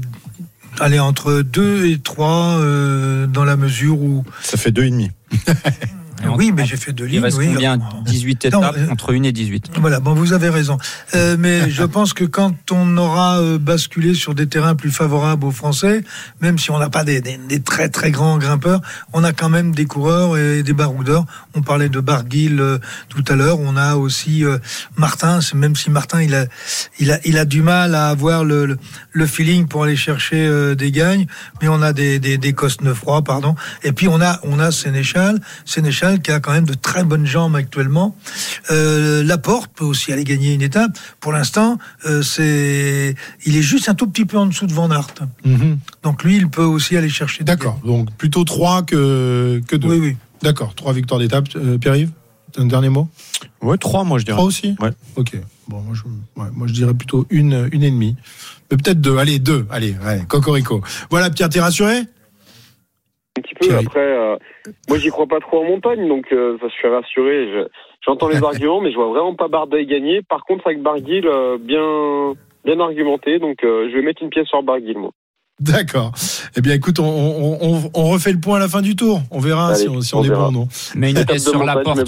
Allez, 0.79 0.99
entre 0.99 1.41
deux 1.41 1.85
et 1.85 1.99
trois, 1.99 2.57
euh, 2.59 3.27
dans 3.27 3.43
la 3.43 3.57
mesure 3.57 4.01
où... 4.01 4.23
Ça 4.41 4.57
fait 4.57 4.71
deux 4.71 4.85
et 4.85 4.89
demi. 4.89 5.11
Oui, 6.35 6.51
mais 6.55 6.65
j'ai 6.65 6.77
fait 6.77 6.91
deux 6.93 7.05
lignes. 7.05 7.19
Il 7.19 7.23
reste 7.23 7.37
oui. 7.37 7.49
combien 7.53 7.79
18 8.05 8.45
étapes 8.45 8.75
euh, 8.77 8.89
entre 8.89 9.13
1 9.13 9.23
et 9.23 9.31
18. 9.31 9.71
Voilà, 9.79 9.99
bon, 9.99 10.13
vous 10.13 10.33
avez 10.33 10.49
raison. 10.49 10.77
Euh, 11.15 11.35
mais 11.37 11.69
je 11.69 11.83
pense 11.83 12.13
que 12.13 12.23
quand 12.23 12.71
on 12.71 12.97
aura 12.97 13.39
euh, 13.39 13.57
basculé 13.57 14.13
sur 14.13 14.35
des 14.35 14.47
terrains 14.47 14.75
plus 14.75 14.91
favorables 14.91 15.45
aux 15.45 15.51
Français, 15.51 16.03
même 16.41 16.57
si 16.57 16.71
on 16.71 16.79
n'a 16.79 16.89
pas 16.89 17.03
des, 17.03 17.21
des, 17.21 17.37
des, 17.37 17.61
très 17.61 17.89
très 17.89 18.11
grands 18.11 18.37
grimpeurs, 18.37 18.81
on 19.13 19.23
a 19.23 19.33
quand 19.33 19.49
même 19.49 19.73
des 19.73 19.85
coureurs 19.85 20.37
et 20.37 20.63
des 20.63 20.73
baroudeurs. 20.73 21.25
On 21.53 21.61
parlait 21.61 21.89
de 21.89 21.99
Barguil 21.99 22.59
euh, 22.59 22.77
tout 23.09 23.23
à 23.27 23.35
l'heure. 23.35 23.59
On 23.59 23.77
a 23.77 23.95
aussi 23.95 24.43
euh, 24.45 24.57
Martin, 24.97 25.39
même 25.53 25.75
si 25.75 25.89
Martin 25.89 26.21
il 26.21 26.35
a, 26.35 26.45
il 26.99 27.11
a, 27.11 27.19
il 27.25 27.37
a 27.37 27.45
du 27.45 27.61
mal 27.61 27.95
à 27.95 28.09
avoir 28.09 28.43
le, 28.43 28.65
le, 28.65 28.77
le 29.11 29.25
feeling 29.25 29.67
pour 29.67 29.83
aller 29.83 29.95
chercher 29.95 30.45
euh, 30.45 30.75
des 30.75 30.91
gagnes, 30.91 31.27
mais 31.61 31.67
on 31.67 31.81
a 31.81 31.93
des, 31.93 32.19
des, 32.19 32.37
des 32.37 32.53
Cosnefroy, 32.53 33.23
pardon. 33.23 33.55
Et 33.83 33.91
puis 33.91 34.07
on 34.07 34.21
a, 34.21 34.39
on 34.43 34.59
a 34.59 34.71
Sénéchal. 34.71 35.39
Sénéchal 35.65 36.10
Qui 36.17 36.31
a 36.31 36.39
quand 36.39 36.51
même 36.51 36.65
de 36.65 36.73
très 36.73 37.03
bonnes 37.03 37.25
jambes 37.25 37.55
actuellement. 37.55 38.15
Euh, 38.69 39.23
Laporte 39.23 39.71
peut 39.75 39.85
aussi 39.85 40.11
aller 40.11 40.23
gagner 40.23 40.53
une 40.53 40.61
étape. 40.61 40.97
Pour 41.19 41.31
l'instant, 41.31 41.77
euh, 42.05 42.21
c'est, 42.21 43.15
il 43.45 43.55
est 43.57 43.61
juste 43.61 43.89
un 43.89 43.93
tout 43.95 44.07
petit 44.07 44.25
peu 44.25 44.37
en 44.37 44.45
dessous 44.45 44.67
de 44.67 44.73
Van 44.73 44.89
Aert. 44.91 45.13
Mhm. 45.45 45.79
Donc 46.03 46.23
lui, 46.23 46.37
il 46.37 46.49
peut 46.49 46.63
aussi 46.63 46.97
aller 46.97 47.09
chercher. 47.09 47.43
D'accord. 47.43 47.79
Donc 47.85 48.11
plutôt 48.15 48.43
3 48.43 48.83
que, 48.83 49.61
que 49.67 49.75
2. 49.75 49.87
Oui, 49.87 49.99
oui. 49.99 50.17
D'accord. 50.41 50.73
3 50.75 50.93
victoires 50.93 51.19
d'étape. 51.19 51.47
Euh, 51.55 51.77
Pierre-Yves, 51.77 52.11
un 52.57 52.65
dernier 52.65 52.89
mot? 52.89 53.09
Ouais, 53.61 53.77
3 53.77 54.03
moi 54.03 54.19
je 54.19 54.25
dirais. 54.25 54.37
3 54.37 54.45
aussi? 54.45 54.75
Ouais. 54.79 54.91
Ok. 55.15 55.37
Bon, 55.67 55.81
moi 55.81 55.95
je, 55.95 56.03
ouais, 56.41 56.49
moi 56.53 56.67
je 56.67 56.73
dirais 56.73 56.93
plutôt 56.93 57.25
une, 57.29 57.69
une 57.71 57.83
et 57.83 57.91
demie. 57.91 58.15
Mais 58.69 58.77
peut-être 58.77 58.99
deux. 58.99 59.17
Allez, 59.17 59.39
deux. 59.39 59.65
Allez, 59.69 59.95
ouais, 60.05 60.23
Cocorico. 60.27 60.81
Voilà, 61.09 61.29
Pierre, 61.29 61.49
t'es 61.49 61.61
rassuré? 61.61 62.03
Petit 63.41 63.55
peu. 63.55 63.67
Après, 63.75 63.99
euh, 63.99 64.35
moi, 64.89 64.97
j'y 64.97 65.09
crois 65.09 65.27
pas 65.27 65.39
trop 65.39 65.61
en 65.61 65.65
montagne, 65.65 66.07
donc 66.07 66.27
euh, 66.31 66.57
je 66.61 66.67
suis 66.69 66.87
rassuré. 66.87 67.47
Je- 67.51 67.67
J'entends 68.05 68.29
les 68.29 68.37
arguments, 68.43 68.81
mais 68.81 68.91
je 68.91 68.95
vois 68.95 69.09
vraiment 69.09 69.35
pas 69.35 69.47
Bardet 69.47 69.85
gagner. 69.85 70.21
Par 70.21 70.43
contre, 70.45 70.65
avec 70.67 70.81
Barguil, 70.81 71.25
euh, 71.27 71.57
bien, 71.59 72.33
bien 72.65 72.79
argumenté, 72.79 73.37
donc 73.39 73.63
euh, 73.63 73.89
je 73.91 73.95
vais 73.97 74.01
mettre 74.03 74.23
une 74.23 74.29
pièce 74.29 74.47
sur 74.47 74.63
Barguil, 74.63 74.97
moi. 74.97 75.11
D'accord. 75.59 76.11
Eh 76.57 76.61
bien, 76.61 76.73
écoute, 76.73 76.97
on, 76.99 77.03
on, 77.05 77.57
on, 77.61 77.91
on 77.93 78.09
refait 78.09 78.31
le 78.31 78.39
point 78.39 78.57
à 78.57 78.59
la 78.59 78.67
fin 78.67 78.81
du 78.81 78.95
tour. 78.95 79.21
On 79.29 79.39
verra 79.39 79.67
Allez, 79.67 79.75
si 79.81 79.89
on, 79.89 80.01
si 80.01 80.15
on 80.15 80.19
on 80.19 80.23
est 80.23 80.29
bon 80.29 80.47
ou 80.47 80.51
non. 80.51 80.67
Mais 80.95 81.11
une 81.11 81.23
pièce 81.25 81.43
de 81.45 81.49
sur 81.51 81.63
la 81.63 81.77
porte. 81.77 81.99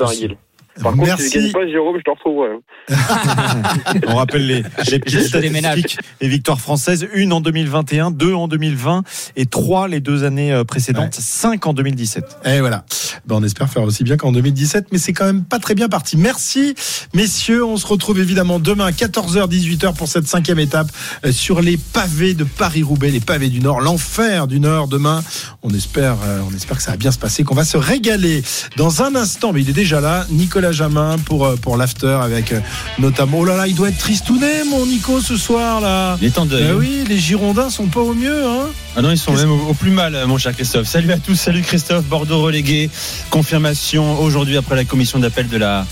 Par 0.81 0.93
contre, 0.93 1.19
si 1.19 1.27
je 1.29 1.33
gagne 1.33 1.41
Merci. 1.43 1.51
pas, 1.53 1.67
Jérôme, 1.67 1.97
je 1.97 2.03
te 2.03 2.09
retrouverai. 2.09 2.49
hein. 2.55 3.99
On 4.07 4.15
rappelle 4.15 4.47
les, 4.47 4.63
les 4.91 4.99
déménage. 5.41 5.79
statistiques. 5.79 5.99
Les 6.21 6.27
victoires 6.27 6.59
françaises, 6.59 7.07
une 7.13 7.31
en 7.33 7.41
2021, 7.41 8.11
deux 8.11 8.33
en 8.33 8.47
2020 8.47 9.03
et 9.35 9.45
trois 9.45 9.87
les 9.87 9.99
deux 9.99 10.23
années 10.23 10.51
euh, 10.51 10.63
précédentes, 10.63 11.13
cinq 11.15 11.67
en 11.67 11.73
2017. 11.73 12.23
Et 12.45 12.59
voilà. 12.59 12.85
Ben, 13.27 13.35
on 13.35 13.43
espère 13.43 13.69
faire 13.69 13.83
aussi 13.83 14.03
bien 14.03 14.17
qu'en 14.17 14.31
2017, 14.31 14.87
mais 14.91 14.97
c'est 14.97 15.13
quand 15.13 15.25
même 15.25 15.43
pas 15.43 15.59
très 15.59 15.75
bien 15.75 15.89
parti. 15.89 16.17
Merci, 16.17 16.73
messieurs. 17.13 17.63
On 17.63 17.77
se 17.77 17.85
retrouve 17.85 18.19
évidemment 18.19 18.59
demain, 18.59 18.89
14h, 18.89 19.47
18h 19.49 19.93
pour 19.95 20.07
cette 20.07 20.27
cinquième 20.27 20.59
étape 20.59 20.87
euh, 21.25 21.31
sur 21.31 21.61
les 21.61 21.77
pavés 21.77 22.33
de 22.33 22.43
Paris-Roubaix, 22.43 23.11
les 23.11 23.19
pavés 23.19 23.49
du 23.49 23.59
Nord, 23.61 23.81
l'enfer 23.81 24.47
du 24.47 24.59
Nord 24.59 24.87
demain. 24.87 25.23
On 25.61 25.69
espère, 25.73 26.17
euh, 26.25 26.41
on 26.49 26.53
espère 26.55 26.77
que 26.77 26.83
ça 26.83 26.91
va 26.91 26.97
bien 26.97 27.11
se 27.11 27.19
passer, 27.19 27.43
qu'on 27.43 27.55
va 27.55 27.65
se 27.65 27.77
régaler 27.77 28.43
dans 28.75 29.03
un 29.03 29.15
instant. 29.15 29.53
Mais 29.53 29.61
il 29.61 29.69
est 29.69 29.73
déjà 29.73 30.01
là, 30.01 30.25
Nicolas 30.29 30.62
Jamin 30.71 31.17
pour, 31.25 31.45
euh, 31.45 31.55
pour 31.55 31.77
l'after 31.77 32.17
avec 32.21 32.51
euh, 32.51 32.59
notamment, 32.99 33.39
oh 33.39 33.45
là 33.45 33.57
là, 33.57 33.67
il 33.67 33.75
doit 33.75 33.89
être 33.89 33.97
tristouné, 33.97 34.63
mon 34.69 34.85
Nico, 34.85 35.19
ce 35.19 35.37
soir, 35.37 35.81
là. 35.81 36.17
Il 36.21 36.27
est 36.27 36.37
en 36.37 36.45
deuil. 36.45 36.63
Ben 36.63 36.75
oui, 36.75 37.03
les 37.07 37.17
Girondins 37.17 37.69
sont 37.69 37.87
pas 37.87 37.99
au 38.01 38.13
mieux, 38.13 38.45
hein. 38.45 38.67
Ah 38.95 39.01
non, 39.01 39.09
ils 39.09 39.17
sont 39.17 39.33
même 39.33 39.51
au, 39.51 39.69
au 39.69 39.73
plus 39.73 39.89
mal, 39.89 40.17
mon 40.27 40.37
cher 40.37 40.53
Christophe. 40.53 40.87
Salut 40.87 41.11
à 41.11 41.17
tous, 41.17 41.35
salut 41.35 41.61
Christophe, 41.61 42.05
Bordeaux 42.05 42.41
relégué. 42.41 42.89
Confirmation 43.31 44.19
aujourd'hui 44.21 44.57
après 44.57 44.75
la 44.75 44.85
commission 44.85 45.17
d'appel 45.17 45.47
de 45.47 45.57
la, 45.57 45.85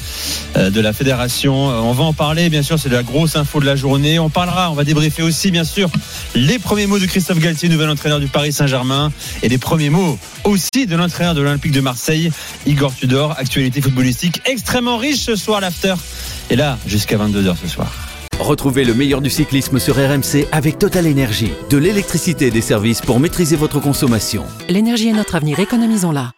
euh, 0.56 0.70
de 0.70 0.80
la 0.82 0.94
fédération. 0.94 1.54
On 1.54 1.94
va 1.94 2.04
en 2.04 2.14
parler, 2.14 2.50
bien 2.50 2.62
sûr, 2.62 2.78
c'est 2.78 2.90
la 2.90 3.02
grosse 3.04 3.36
info 3.36 3.60
de 3.60 3.66
la 3.66 3.76
journée. 3.76 4.20
On 4.20 4.30
parlera, 4.30 4.70
on 4.70 4.76
va 4.76 4.84
débriefer 4.84 5.24
aussi, 5.24 5.50
bien 5.50 5.64
sûr, 5.64 5.90
les 6.36 6.60
premiers 6.60 6.86
mots 6.86 7.00
de 7.00 7.06
Christophe 7.08 7.40
Galtier, 7.40 7.70
nouvel 7.70 7.90
entraîneur 7.90 8.20
du 8.20 8.28
Paris 8.28 8.54
Saint-Germain, 8.54 9.12
et 9.42 9.50
les 9.50 9.58
premiers 9.58 9.90
mots 9.90 10.20
aussi 10.44 10.86
de 10.88 10.96
l'entraîneur 10.96 11.34
de 11.34 11.42
l'Olympique 11.42 11.72
de 11.72 11.82
Marseille, 11.82 12.32
Igor 12.68 12.94
Tudor. 12.94 13.36
Actualité 13.38 13.82
footballistique 13.82 14.42
extrêmement 14.62 14.98
riche 14.98 15.22
ce 15.22 15.36
soir, 15.36 15.60
l'after. 15.60 15.96
Et 16.52 16.56
là, 16.56 16.78
jusqu'à 16.86 17.18
22h 17.18 17.56
ce 17.60 17.68
soir. 17.68 17.92
Retrouvez 18.40 18.86
le 18.86 18.94
meilleur 18.94 19.20
du 19.20 19.30
cyclisme 19.32 19.80
sur 19.80 19.96
RMC 19.96 20.48
avec 20.52 20.78
Total 20.78 21.08
Énergie. 21.08 21.52
De 21.72 21.78
l'électricité 21.78 22.48
et 22.48 22.52
des 22.52 22.62
services 22.62 23.02
pour 23.02 23.20
maîtriser 23.20 23.56
votre 23.56 23.80
consommation. 23.80 24.44
L'énergie 24.70 25.10
est 25.10 25.14
notre 25.14 25.36
avenir, 25.36 25.60
économisons-la. 25.60 26.32